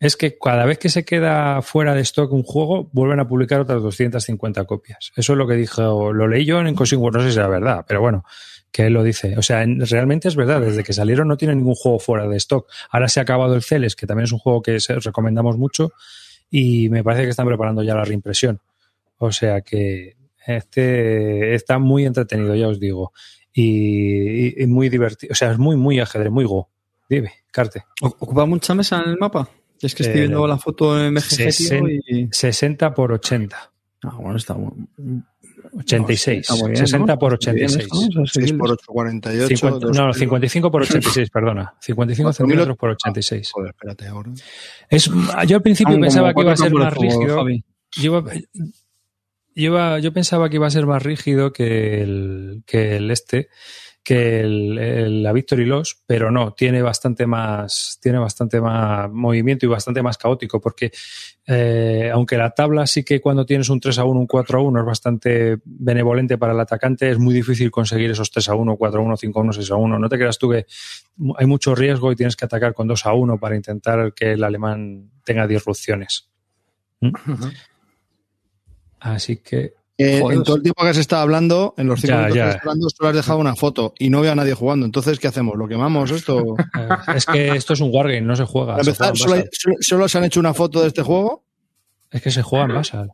[0.00, 3.60] es que cada vez que se queda fuera de stock un juego, vuelven a publicar
[3.60, 5.12] otras 250 copias.
[5.16, 7.46] Eso es lo que dijo, lo leí yo en Cosing War, no sé si era
[7.48, 8.24] verdad, pero bueno,
[8.72, 9.36] que él lo dice.
[9.38, 12.36] O sea, en- realmente es verdad, desde que salieron no tiene ningún juego fuera de
[12.38, 12.68] stock.
[12.90, 15.92] Ahora se ha acabado el Celes, que también es un juego que recomendamos mucho,
[16.50, 18.60] y me parece que están preparando ya la reimpresión.
[19.18, 23.12] O sea que este está muy entretenido, ya os digo.
[23.54, 25.32] Y, y- y muy divertido.
[25.32, 26.68] O sea, es muy, muy ajedrez, muy go.
[27.08, 27.84] Dime, Carte.
[28.00, 29.48] ¿O- ¿Ocupa mucha mesa en el mapa?
[29.80, 32.28] Es que estoy Eh, viendo la foto en sesen- y...
[32.30, 33.72] 60 por 80.
[34.04, 34.70] Ah, bueno, está muy...
[35.78, 36.40] 86.
[36.40, 37.18] está muy bien, 60 ¿no?
[37.18, 37.84] por Está muy bien 86.
[37.84, 38.22] esto, ¿no?
[38.22, 39.56] O sea, 6 seguir- por 8, 48.
[39.56, 40.16] 50 dos no, kilos.
[40.18, 41.74] 55 por 86, perdona.
[41.80, 43.50] 55 Cuatro mil- centímetros por 86.
[43.52, 44.30] Joder, espérate ahora.
[44.88, 45.10] Es,
[45.46, 47.46] yo al principio Ah, pensaba que iba a ser más rígido.
[48.00, 48.24] Yo,
[49.54, 53.48] iba- yo pensaba que iba a ser más rígido que el, que el este,
[54.04, 59.64] que el, el- la Victory Loss, pero no, tiene bastante más, tiene bastante más movimiento
[59.64, 60.90] y bastante más caótico, porque
[61.46, 64.62] eh, aunque la tabla sí que cuando tienes un 3 a 1, un 4 a
[64.62, 68.76] 1 es bastante benevolente para el atacante, es muy difícil conseguir esos 3 a 1,
[68.76, 69.98] 4 a 1, 5 a 1, 6 a 1.
[69.98, 70.66] No te creas tú que
[71.38, 74.42] hay mucho riesgo y tienes que atacar con 2 a 1 para intentar que el
[74.42, 76.28] alemán tenga disrupciones.
[77.00, 77.10] ¿Mm?
[79.02, 82.18] Así que Eh, en todo el tiempo que has estado hablando, en los cinco Ya,
[82.18, 82.44] minutos ya.
[82.44, 84.86] que estás hablando, solo has dejado una foto y no veo a nadie jugando.
[84.86, 85.56] Entonces, ¿qué hacemos?
[85.56, 86.56] ¿Lo quemamos esto?
[86.78, 88.72] Eh, es que esto es un wargame, no se juega.
[88.72, 89.50] Para empezar, solo, Basal.
[89.52, 91.44] solo- solo se han hecho una foto de este juego.
[92.10, 93.12] Es que se juega en Basal.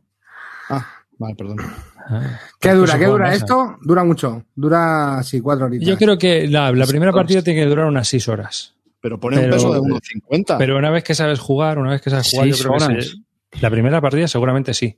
[0.69, 0.85] Ah,
[1.17, 1.57] vale, perdón.
[1.61, 2.39] Ah.
[2.59, 2.97] ¿Qué Es que dura?
[2.99, 3.77] ¿Qué dura esto?
[3.81, 4.43] Dura mucho.
[4.55, 5.87] Dura, sí, cuatro horitas.
[5.87, 8.73] Yo creo que la, la primera partida tiene que durar unas 6 horas.
[9.01, 10.57] Pero pone Pero- un peso de 1,50.
[10.57, 12.83] Pero una vez que sabes jugar, una vez que sabes jugar, yo Seis creo que
[12.85, 13.05] horas.
[13.07, 14.97] se- la primera partida seguramente sí.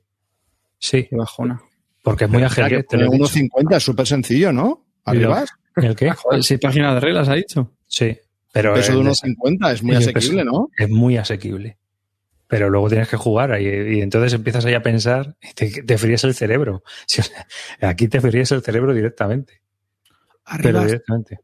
[0.84, 1.62] Sí, Qué bajona.
[2.02, 2.50] porque es muy dicho.
[2.60, 4.84] 1,50 es súper sencillo, ¿no?
[5.04, 5.44] Arriba.
[5.76, 6.10] ¿El qué?
[6.10, 7.72] Joder, seis páginas de reglas, ha dicho.
[7.86, 8.18] Sí,
[8.52, 10.68] pero peso de el de- 1,50 es muy y el asequible, ¿no?
[10.76, 11.78] es muy asequible.
[12.48, 15.96] Pero luego tienes que jugar ahí, y entonces empiezas ahí a pensar y te, te
[15.98, 16.82] fríes el cerebro.
[17.06, 17.46] Sí, o sea,
[17.88, 19.62] aquí te fríes el cerebro directamente.
[20.44, 21.38] Pero Arriba, directamente.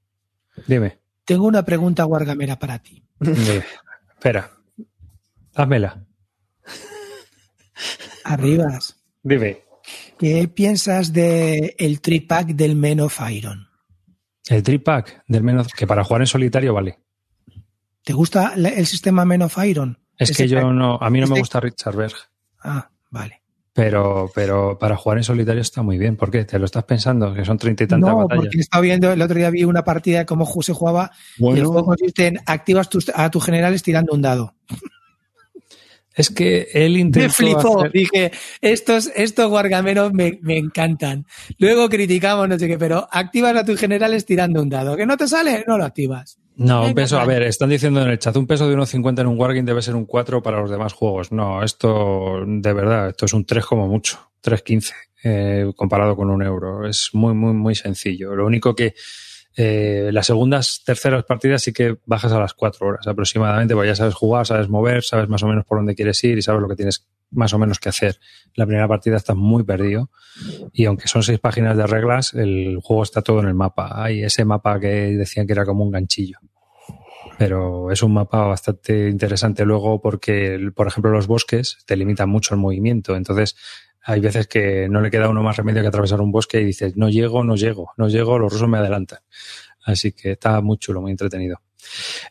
[0.66, 0.98] Dime.
[1.24, 3.04] tengo una pregunta guargamera para ti.
[3.20, 3.62] Dime.
[4.16, 4.50] Espera.
[5.54, 6.04] Házmela.
[8.24, 8.97] Arribas,
[9.28, 9.62] Dime.
[10.18, 13.66] ¿qué piensas de el tripack del Men of Iron?
[14.48, 16.98] El tripack del menos que para jugar en solitario vale.
[18.02, 19.98] ¿Te gusta el sistema Men of Iron?
[20.16, 22.14] Es que yo no, a mí no me gusta Richard Berg,
[22.60, 23.42] Ah, vale.
[23.72, 26.16] pero, pero para jugar en solitario está muy bien.
[26.16, 26.44] ¿Por qué?
[26.44, 27.32] ¿Te lo estás pensando?
[27.34, 28.44] Que son treinta y tantas No, batallas.
[28.44, 31.50] porque he estado viendo, el otro día vi una partida de cómo se jugaba y
[31.50, 34.54] el juego consiste en activas tus- a tus generales tirando un dado.
[36.18, 37.78] Es que él intentó Me flipó.
[37.80, 41.24] hacer- Dije, estos, estos guargameros me, me encantan.
[41.58, 44.96] Luego criticamos, no sé qué, pero activas a tus generales tirando un dado.
[44.96, 45.64] ¿Que no te sale?
[45.66, 46.38] No lo activas.
[46.56, 49.28] No, un peso, a ver, están diciendo en el chat, un peso de 1,50 en
[49.28, 51.30] un Wargame debe ser un 4 para los demás juegos.
[51.30, 54.92] No, esto, de verdad, esto es un 3 como mucho, 3,15
[55.22, 56.84] eh, comparado con un euro.
[56.84, 58.34] Es muy, muy, muy sencillo.
[58.34, 58.94] Lo único que
[59.60, 63.96] eh, las segundas, terceras partidas sí que bajas a las 4 horas aproximadamente, porque ya
[63.96, 66.68] sabes jugar, sabes mover, sabes más o menos por dónde quieres ir y sabes lo
[66.68, 68.20] que tienes más o menos qué hacer.
[68.54, 70.10] La primera partida está muy perdido
[70.72, 74.00] y aunque son seis páginas de reglas, el juego está todo en el mapa.
[74.00, 76.38] Hay ese mapa que decían que era como un ganchillo.
[77.36, 82.54] Pero es un mapa bastante interesante luego porque, por ejemplo, los bosques te limitan mucho
[82.54, 83.16] el movimiento.
[83.16, 83.56] Entonces,
[84.08, 86.96] hay veces que no le queda uno más remedio que atravesar un bosque y dices,
[86.96, 89.18] no llego, no llego, no llego, los rusos me adelantan.
[89.84, 91.60] Así que está muy chulo, muy entretenido.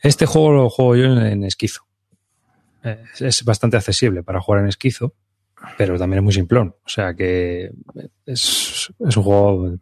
[0.02, 1.84] Este juego lo juego yo en, esquizo.
[3.20, 5.14] Es bastante accesible para jugar en esquizo,
[5.78, 6.76] pero también es muy simplón.
[6.84, 7.70] O sea que
[8.26, 9.78] es, es un juego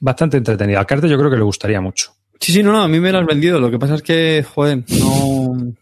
[0.00, 0.78] bastante entretenido.
[0.78, 2.12] Al Carte yo creo que le gustaría mucho.
[2.40, 3.60] Sí, sí, no, no, a mí me lo has vendido.
[3.60, 5.74] Lo que pasa es que, joder, no.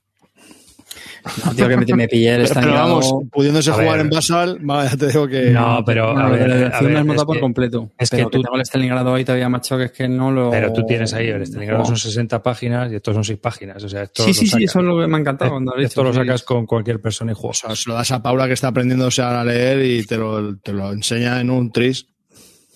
[1.44, 4.00] No, tío, que me, me pillé el Pero, pero vamos, pudiéndose A jugar ver.
[4.00, 5.50] en Basal, va, ya te digo que.
[5.52, 7.90] No, pero No, a ver, la a ver, es por que- completo.
[7.98, 10.50] es que pero tú- tengo el Stalingrado ahí todavía macho que es que no lo.
[10.50, 13.82] Pero tú tienes ahí, el Stalingrado son 60 páginas y estos son 6 páginas.
[13.82, 16.04] O sea, esto Sí, sí, sí, eso es lo que me ha encantado cuando Esto
[16.04, 16.18] lo sí.
[16.18, 17.58] sacas con cualquier persona y O juegas.
[17.58, 20.74] sea, se lo das a Paula que está aprendiéndose a leer y te lo, te
[20.74, 22.06] lo enseña en un tris.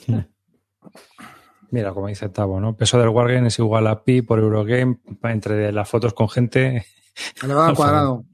[1.70, 2.76] Mira, como dice Tavo, ¿no?
[2.76, 6.86] Peso del Wargame es igual a pi por Eurogame entre las fotos con gente.
[7.42, 8.24] Elevado al cuadrado.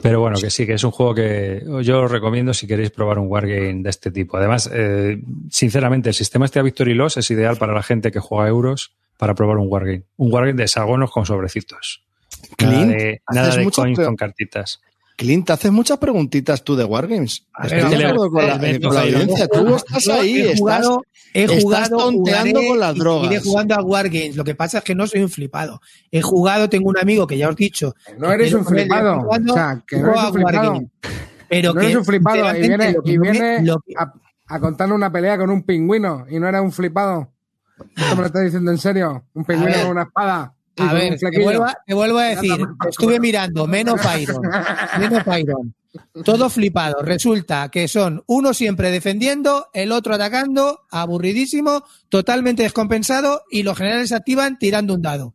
[0.00, 3.18] Pero bueno, que sí, que es un juego que yo os recomiendo si queréis probar
[3.18, 4.36] un Wargame de este tipo.
[4.36, 8.18] Además, eh, sinceramente, el sistema este a Victory Loss es ideal para la gente que
[8.18, 10.04] juega euros para probar un Wargame.
[10.16, 12.04] Un Wargame de hexagonos con sobrecitos.
[12.58, 14.08] Nada Clint, de, nada de coins peor.
[14.08, 14.80] con cartitas.
[15.22, 17.46] Clint, haces muchas preguntitas tú de Wargames.
[17.54, 19.48] A Estoy de acuerdo con la, con la audiencia.
[19.48, 23.22] Tú estás ahí, he estás, jugado, he estás jugado, tonteando jugaré con las y drogas.
[23.28, 24.36] seguiré jugando a Wargames.
[24.36, 25.80] Lo que pasa es que no soy un flipado.
[26.10, 27.94] He jugado, tengo un amigo que ya os he dicho.
[28.18, 29.22] No eres un flipado.
[29.24, 30.80] cuando, O sea, que no eres un flipado.
[31.48, 34.12] Pero no que, eres un flipado y viene, lo que y viene lo que- a,
[34.48, 37.30] a contarle una pelea con un pingüino y no era un flipado.
[37.96, 39.24] ¿Esto me lo estás diciendo en serio?
[39.34, 40.54] Un pingüino con una espada.
[40.78, 42.52] A ver, te vuelvo, a, te vuelvo a decir,
[42.88, 44.40] estuve mirando menos Iron,
[44.98, 45.74] menos Iron,
[46.24, 47.02] todo flipado.
[47.02, 54.08] Resulta que son uno siempre defendiendo, el otro atacando, aburridísimo, totalmente descompensado y los generales
[54.08, 55.34] se activan tirando un dado.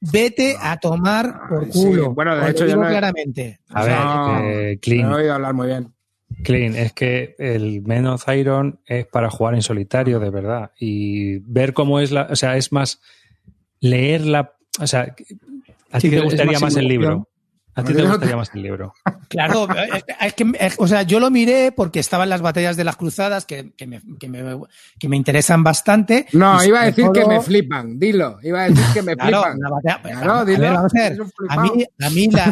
[0.00, 2.12] Vete a tomar por Sí, culo.
[2.12, 3.60] bueno, de hecho, yo digo no he- claramente.
[3.68, 5.92] A ver, No, eh, Me he Clean, oído hablar muy bien.
[6.42, 10.72] Clean, es que el Men of Iron es para jugar en solitario, de verdad.
[10.76, 12.26] Y ver cómo es la.
[12.30, 13.00] O sea, es más.
[13.78, 14.54] Leer la.
[14.80, 15.14] O sea,
[15.90, 17.28] a Sí, ti te gustaría más más el libro.
[17.74, 18.92] A ti te gustaría más el libro.
[19.28, 19.66] Claro,
[20.20, 23.46] es, que, es- o sea, yo lo miré porque estaban las batallas de las cruzadas
[23.46, 24.58] que, que me, que me-
[24.98, 26.26] que me interesan bastante.
[26.32, 27.98] No, iba a decir que me flipan.
[27.98, 28.38] Dilo.
[28.42, 29.58] Iba a decir que me Claro, flipan.
[29.60, 31.18] la batalla- Claro, a, dilo, ver, vamos a ver.
[31.62, 32.44] mí, a, mí la,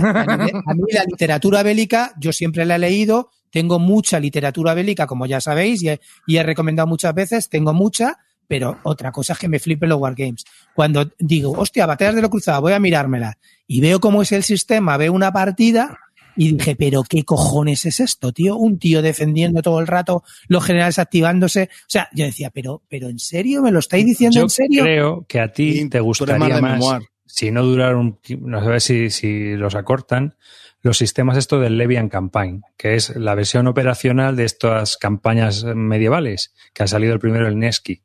[0.66, 5.26] a mí la literatura bélica, yo siempre la he leído, tengo mucha literatura bélica, como
[5.26, 8.16] ya sabéis, y he, y he recomendado muchas veces, tengo mucha,
[8.51, 10.44] pero otra cosa es que me flipen los wargames.
[10.74, 14.43] Cuando digo, hostia, batallas de lo cruzado, voy a mirármela, y veo cómo es el
[14.43, 15.97] sistema, veo una partida,
[16.35, 18.56] y dije, pero ¿qué cojones es esto, tío?
[18.56, 21.68] Un tío defendiendo todo el rato, los generales activándose.
[21.72, 23.62] O sea, yo decía, pero, pero ¿en serio?
[23.62, 24.82] ¿Me lo estáis diciendo Yo en serio?
[24.82, 26.82] creo que a ti te gustaría más
[27.27, 30.35] si no durar un, no sé si, si los acortan,
[30.82, 36.52] los sistemas esto del Levian Campaign, que es la versión operacional de estas campañas medievales,
[36.74, 38.02] que ha salido el primero el está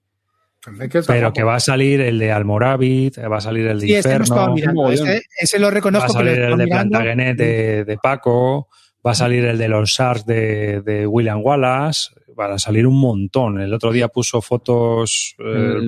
[1.08, 1.34] pero guapo.
[1.34, 4.24] que va a salir el de Almorávid, va a salir el de Sí, ese lo
[4.24, 4.92] estaba Inferno.
[4.92, 6.68] Ese, ese lo va a reconozco que lo salir el de.
[6.68, 8.70] Plantagenet de, de Paco,
[9.06, 13.00] va a salir el de los SARS de, de William Wallace, van a salir un
[13.00, 13.62] montón.
[13.62, 15.44] El otro día puso fotos eh,
[15.78, 15.86] El el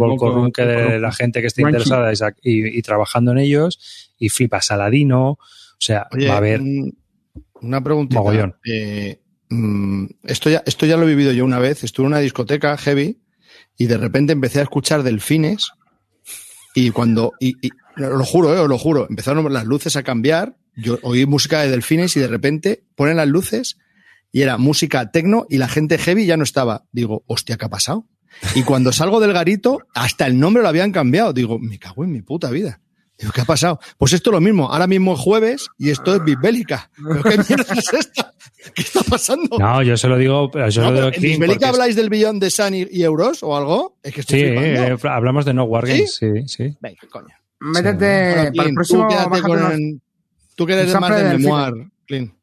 [0.53, 1.77] que de la gente que esté Ranking.
[1.79, 5.31] interesada y, trabajando en ellos y flipa Saladino.
[5.31, 5.39] O
[5.79, 6.61] sea, Oye, va a haber.
[6.61, 6.97] un-
[7.61, 7.79] una.
[7.81, 8.55] Mogollón.
[8.65, 11.83] Eh, mm, esto, ya, esto ya lo he vivido yo una vez.
[11.83, 13.19] Estuve en una discoteca heavy
[13.77, 15.71] y de repente empecé a escuchar delfines
[16.75, 20.55] y cuando, y, y- lo juro, eh, os lo juro, empezaron las luces a cambiar.
[20.75, 23.77] Yo oí música de delfines y de repente ponen las luces
[24.31, 26.85] y era música tecno y la gente heavy ya no estaba.
[26.91, 28.05] Digo, hostia, ¿qué ha pasado?
[28.53, 31.33] Y cuando salgo del garito, hasta el nombre lo habían cambiado.
[31.33, 32.81] Digo, me cago en mi puta vida.
[33.19, 33.79] Digo, ¿qué ha pasado?
[33.97, 34.71] Pues esto es lo mismo.
[34.71, 36.89] Ahora mismo es jueves y esto es Bisbélica.
[36.95, 38.33] ¿Pero qué mierda es esta?
[38.75, 39.57] ¿Qué está pasando?
[39.57, 41.95] No, yo se lo digo, pero yo No, lo pero digo ¿En Bisbélica es- habláis
[41.95, 43.97] del billón de Sun y, y euros o algo?
[44.03, 45.07] Es que estoy Sí, flipando.
[45.07, 46.77] eh, hablamos de no Wargames, sí, sí.
[46.79, 47.33] Venga, coño.
[47.59, 49.07] Métete Bueno, para el próximo.
[49.07, 50.01] tú quédate con
[50.55, 51.73] Tú que eres un más de memoir,
[52.05, 52.33] Clint.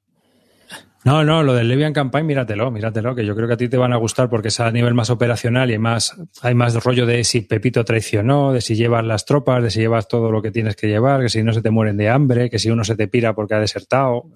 [1.04, 3.76] No, no, lo del Levian Campaign, míratelo, míratelo, que yo creo que a ti te
[3.76, 7.24] van a gustar porque es a nivel más operacional y más, hay más rollo de
[7.24, 10.76] si Pepito traicionó, de si llevas las tropas, de si llevas todo lo que tienes
[10.76, 13.06] que llevar, que si no se te mueren de hambre, que si uno se te
[13.06, 14.14] pira porque ha desertado.
[14.16, 14.32] o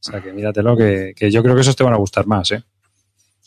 [0.00, 2.62] sea, que míratelo, que, que yo creo que esos te van a gustar más, ¿eh?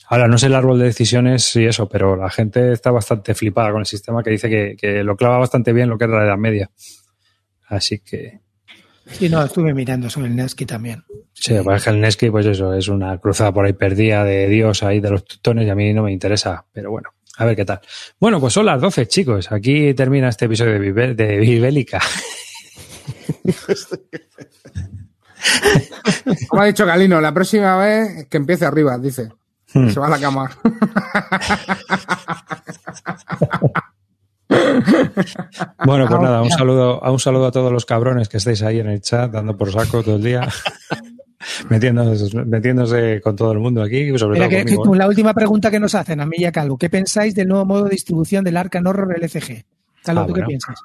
[0.09, 3.71] Ahora, no sé el árbol de decisiones y eso, pero la gente está bastante flipada
[3.71, 6.25] con el sistema que dice que, que lo clava bastante bien lo que es la
[6.25, 6.71] Edad Media.
[7.67, 8.42] Así que
[9.11, 11.03] Sí, no, estuve mirando sobre el Nesky también.
[11.33, 14.99] Sí, pues el Nesky, pues eso, es una cruzada por ahí perdida de Dios ahí
[14.99, 17.81] de los tutones y a mí no me interesa, pero bueno, a ver qué tal.
[18.19, 19.51] Bueno, pues son las 12, chicos.
[19.51, 21.99] Aquí termina este episodio de, de Bibélica.
[26.47, 29.29] Como ha dicho Galino, la próxima vez que empiece arriba, dice.
[29.73, 29.89] Hmm.
[29.89, 30.49] Se va a la cama.
[35.85, 38.61] Bueno, pues Ah, nada, un saludo, a un saludo a todos los cabrones que estáis
[38.63, 40.47] ahí en el chat, dando por saco todo el día,
[41.69, 44.97] metiéndose, metiéndose con todo el mundo aquí, sobre todo que, conmigo, que- ¿eh?
[44.97, 46.77] la última pregunta que nos hacen, a mí y a Calvo.
[46.77, 49.65] ¿Qué pensáis del nuevo modo de distribución del Arcan Horror LCG?
[50.03, 50.45] Calvo, Ah, ¿tú bueno.
[50.45, 50.75] qué piensas?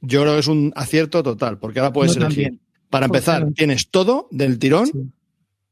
[0.00, 2.44] Yo creo que es un acierto total, porque ahora puedes Yo elegir.
[2.44, 2.60] también.
[2.90, 3.58] Para empezar, Totalmente.
[3.58, 5.10] tienes todo del tirón Sí.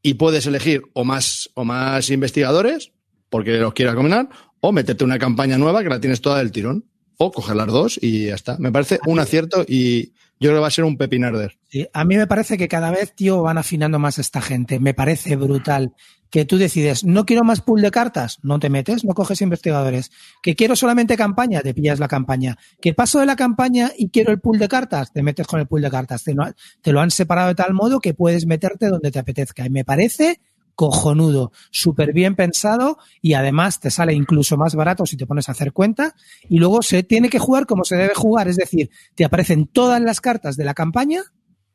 [0.02, 2.93] y puedes elegir o más, o más investigadores,
[3.28, 4.28] porque los quieras combinar,
[4.60, 6.85] o meterte una campaña nueva que la tienes toda del tirón,
[7.23, 8.57] o coger las dos y ya está.
[8.59, 11.59] Me parece un acierto y yo creo que va a ser un pepinarder.
[11.69, 14.81] Sí, a mí me parece que cada vez, tío, van afinando más esta gente.
[14.81, 15.93] Me parece brutal
[16.31, 20.11] que tú decides, no quiero más pool de cartas, no te metes, no coges investigadores.
[20.43, 22.57] Que quiero solamente campaña, te pillas la campaña.
[22.81, 25.67] Que paso de la campaña y quiero el pool de cartas, te metes con el
[25.67, 26.25] pool de cartas.
[26.25, 26.45] Te lo,
[26.81, 29.67] te lo han separado de tal modo que puedes meterte donde te apetezca.
[29.67, 30.41] Y me parece
[30.75, 35.53] cojonudo, súper bien pensado y además te sale incluso más barato si te pones a
[35.53, 36.15] hacer cuenta
[36.49, 40.01] y luego se tiene que jugar como se debe jugar, es decir, te aparecen todas
[40.01, 41.23] las cartas de la campaña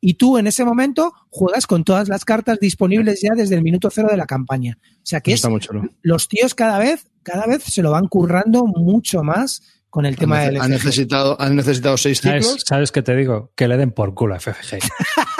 [0.01, 3.89] y tú en ese momento juegas con todas las cartas disponibles ya desde el minuto
[3.89, 4.77] cero de la campaña.
[4.81, 5.83] O sea que es, Está muy chulo.
[6.03, 10.41] los tíos cada vez, cada vez se lo van currando mucho más con el tema
[10.41, 10.85] Han, del han FFG.
[10.85, 12.63] necesitado, han necesitado seis ¿Sabes, ciclos.
[12.67, 13.51] ¿Sabes qué te digo?
[13.55, 14.79] Que le den por culo a FFG.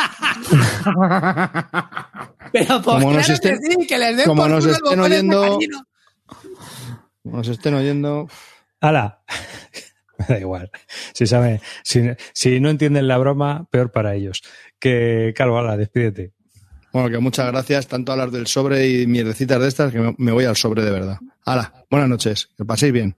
[2.51, 4.99] Pero pues Como nos claro estén- que sí, que les den como por nos estén
[4.99, 5.59] oyendo-.
[7.23, 8.27] Como Nos estén oyendo.
[8.81, 9.21] ¡Hala!
[10.17, 10.71] Me da igual.
[11.13, 12.01] Si, sabe, si,
[12.33, 14.43] si no entienden la broma, peor para ellos.
[14.79, 16.31] Que, Calvo, ala, despídete.
[16.93, 20.31] Bueno, que muchas gracias, tanto hablar del sobre y mierdecitas de estas, que me, me
[20.31, 21.17] voy al sobre de verdad.
[21.45, 23.17] Hala, buenas noches, que paséis bien.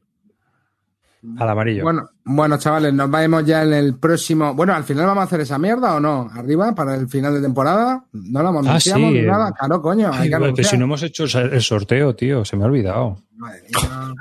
[1.37, 1.83] Al amarillo.
[1.83, 4.53] Bueno, bueno, chavales, nos vemos ya en el próximo.
[4.53, 6.29] Bueno, al final vamos a hacer esa mierda o no?
[6.33, 8.05] Arriba para el final de temporada.
[8.13, 9.51] No la Ah, anunciamos sí, ni nada.
[9.51, 10.09] Claro, coño.
[10.13, 13.17] Hay Ay, que pero si no hemos hecho el sorteo, tío, se me ha olvidado.
[13.35, 14.13] Madre mía.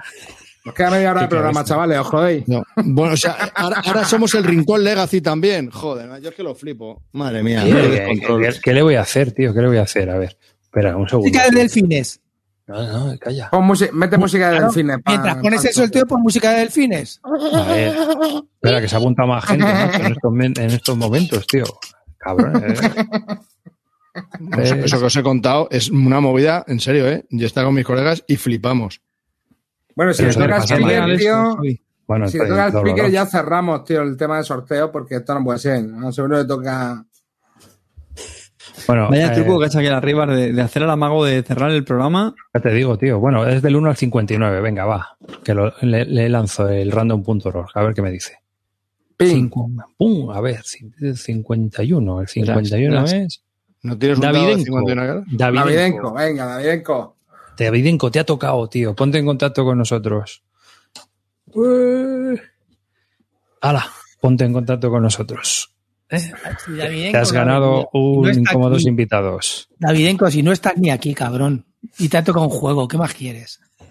[0.65, 2.49] Nos queda media hora de programa, chavales, os jodéis.
[2.49, 2.63] No.
[2.77, 5.71] Bueno, o sea, ahora, ahora somos el Rincón Legacy también.
[5.71, 7.05] Joder, yo es que lo flipo.
[7.13, 8.43] Madre mía, qué ¿qué, descontrol.
[8.43, 9.55] qué- qué le voy a hacer, tío?
[9.55, 10.11] ¿Qué le voy a hacer?
[10.11, 11.29] A ver, espera, un segundo.
[11.29, 12.21] Música de delfines.
[12.69, 12.83] No,
[13.13, 13.49] no, calla.
[13.51, 14.99] Pon mete música de Claro, delfines.
[15.05, 17.21] pa- Mientras pones el sorteo, pon música de delfines.
[17.23, 17.95] A ver.
[18.55, 21.65] Espera, que se ha apuntado más gente macho, en, estos, men- en estos momentos, tío.
[22.19, 22.75] Cabrón, ¿eh?
[24.59, 27.25] Eso, eso que os he contado es una movida, en serio, ¿eh?
[27.31, 29.01] Yo estaba con mis colegas y flipamos.
[29.95, 31.57] Bueno, si le eso toca al le pasa a speaker, Alex, tío.
[32.07, 32.93] Bueno, Si le toca al doloroso.
[32.95, 35.85] speaker, ya cerramos, tío, el tema de sorteo, porque esto no puede ser.
[35.85, 36.11] ¿no?
[36.13, 37.05] Seguro le toca.
[38.87, 41.43] Bueno, Vaya eh, truco que ha hecho aquí arriba de, de hacer el amago de
[41.43, 42.35] cerrar el programa.
[42.55, 43.19] ya te digo, tío.
[43.19, 44.61] Bueno, es del 1 al 59.
[44.61, 45.17] Venga, va.
[45.43, 47.69] Que lo- le, le lanzo el random.org.
[47.75, 48.39] A ver qué me dice.
[49.17, 49.29] Ping.
[49.51, 52.21] Cinco- pum, a ver, cin- 51.
[52.21, 53.43] El 51 Verás, es.
[53.83, 54.65] ¿No tienes un dado de Davidenko.
[54.65, 55.25] 51 caras?
[55.31, 56.15] Davidenko, Davidenko.
[56.15, 57.17] venga, Davidenko.
[57.59, 58.95] Davidenko, te ha tocado, tío.
[58.95, 60.43] Ponte en contacto con nosotros.
[63.63, 63.87] Hala,
[64.21, 65.73] ponte en contacto con nosotros.
[66.09, 68.89] Davidenko, Te has no, ganado no un está incómodos aquí.
[68.89, 69.69] invitados.
[69.79, 71.67] Davidenko, si no estás ni aquí, cabrón.
[71.99, 73.61] Y te ha tocado un juego, ¿qué más quieres?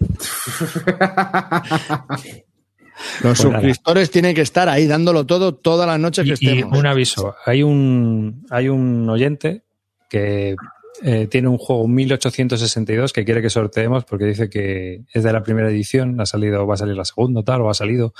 [3.20, 3.60] Los Pues nada.
[3.60, 7.34] suscriptores tienen que estar ahí dándolo todo todas las noches que Y, y un aviso,
[7.44, 9.64] hay un, hay un oyente
[10.08, 10.56] que
[11.02, 15.42] eh, tiene un juego 1862 que quiere que sorteemos porque dice que es de la
[15.42, 18.14] primera edición, ha salido, va a salir la segunda, tal, o ha salido.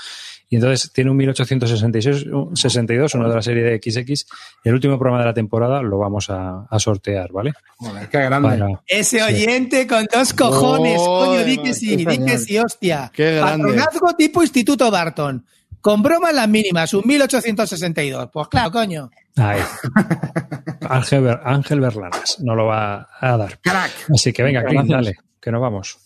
[0.49, 4.25] Y entonces tiene un 1866, un 62, uno de la serie de XX,
[4.63, 7.51] y el último programa de la temporada lo vamos a, a sortear, ¿vale?
[7.77, 8.47] Joder, qué grande.
[8.49, 13.11] Para- Ese oyente con dos cojones, Oh, coño, di que sí, di que sí, hostia.
[13.13, 13.67] Qué grande.
[13.67, 15.45] Patronazgo tipo Instituto Barton.
[15.87, 18.27] Con bromas las mínimas, un 1862.
[18.33, 19.09] Pues claro, coño.
[19.37, 19.61] Ahí.
[20.89, 23.57] Ángel, Ber- Ángel Berlanas no lo va a dar.
[23.61, 23.91] Crack.
[24.13, 25.97] Así que venga, Clint, dale, que nos vamos.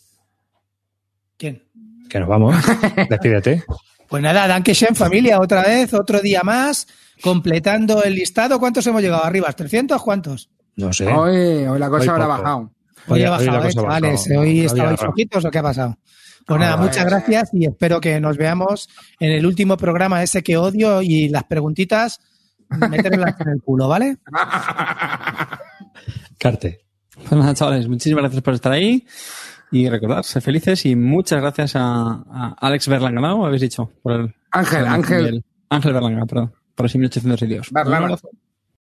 [1.35, 1.63] ¿Quién?
[2.07, 2.55] Que nos vamos.
[3.09, 3.63] Despídete.
[4.07, 6.85] Pues nada, Dankeschön familia, otra vez, otro día más,
[7.23, 8.59] completando el listado.
[8.59, 9.47] ¿Cuántos hemos llegado arriba?
[9.51, 9.99] ¿300?
[9.99, 10.51] ¿Cuántos?
[10.75, 11.07] No sé.
[11.07, 12.37] Hoy, hoy la cosa Hoy habrá poco.
[12.37, 12.57] bajado.
[12.59, 12.71] Hoy
[13.07, 14.19] Hoy- hoy la bajado, cosa ¿eh, ha chavales?
[14.27, 14.41] bajado.
[14.41, 15.97] ¿Hoy estabais flojitos o qué ha pasado?
[16.45, 18.89] Pues nada, muchas gracias y espero que nos veamos
[19.19, 22.19] en el último programa ese que odio y las preguntitas,
[22.89, 24.18] meterlas en el culo, ¿vale?
[26.38, 26.81] Carte.
[27.15, 29.05] Pues nada, chavales, muchísimas gracias por estar ahí.
[29.72, 33.45] Y recordad, ser felices y muchas gracias a, a Alex Berlanga, ¿no?
[33.45, 33.91] Habéis dicho.
[34.01, 35.26] Por el, Ángel, por el- Ángel.
[35.27, 36.53] el- Ángel Berlanga, perdón.
[36.76, 37.68] Por los 1800 vídeos.
[37.72, 37.97] Berlanga.
[37.99, 38.30] Un abrazo.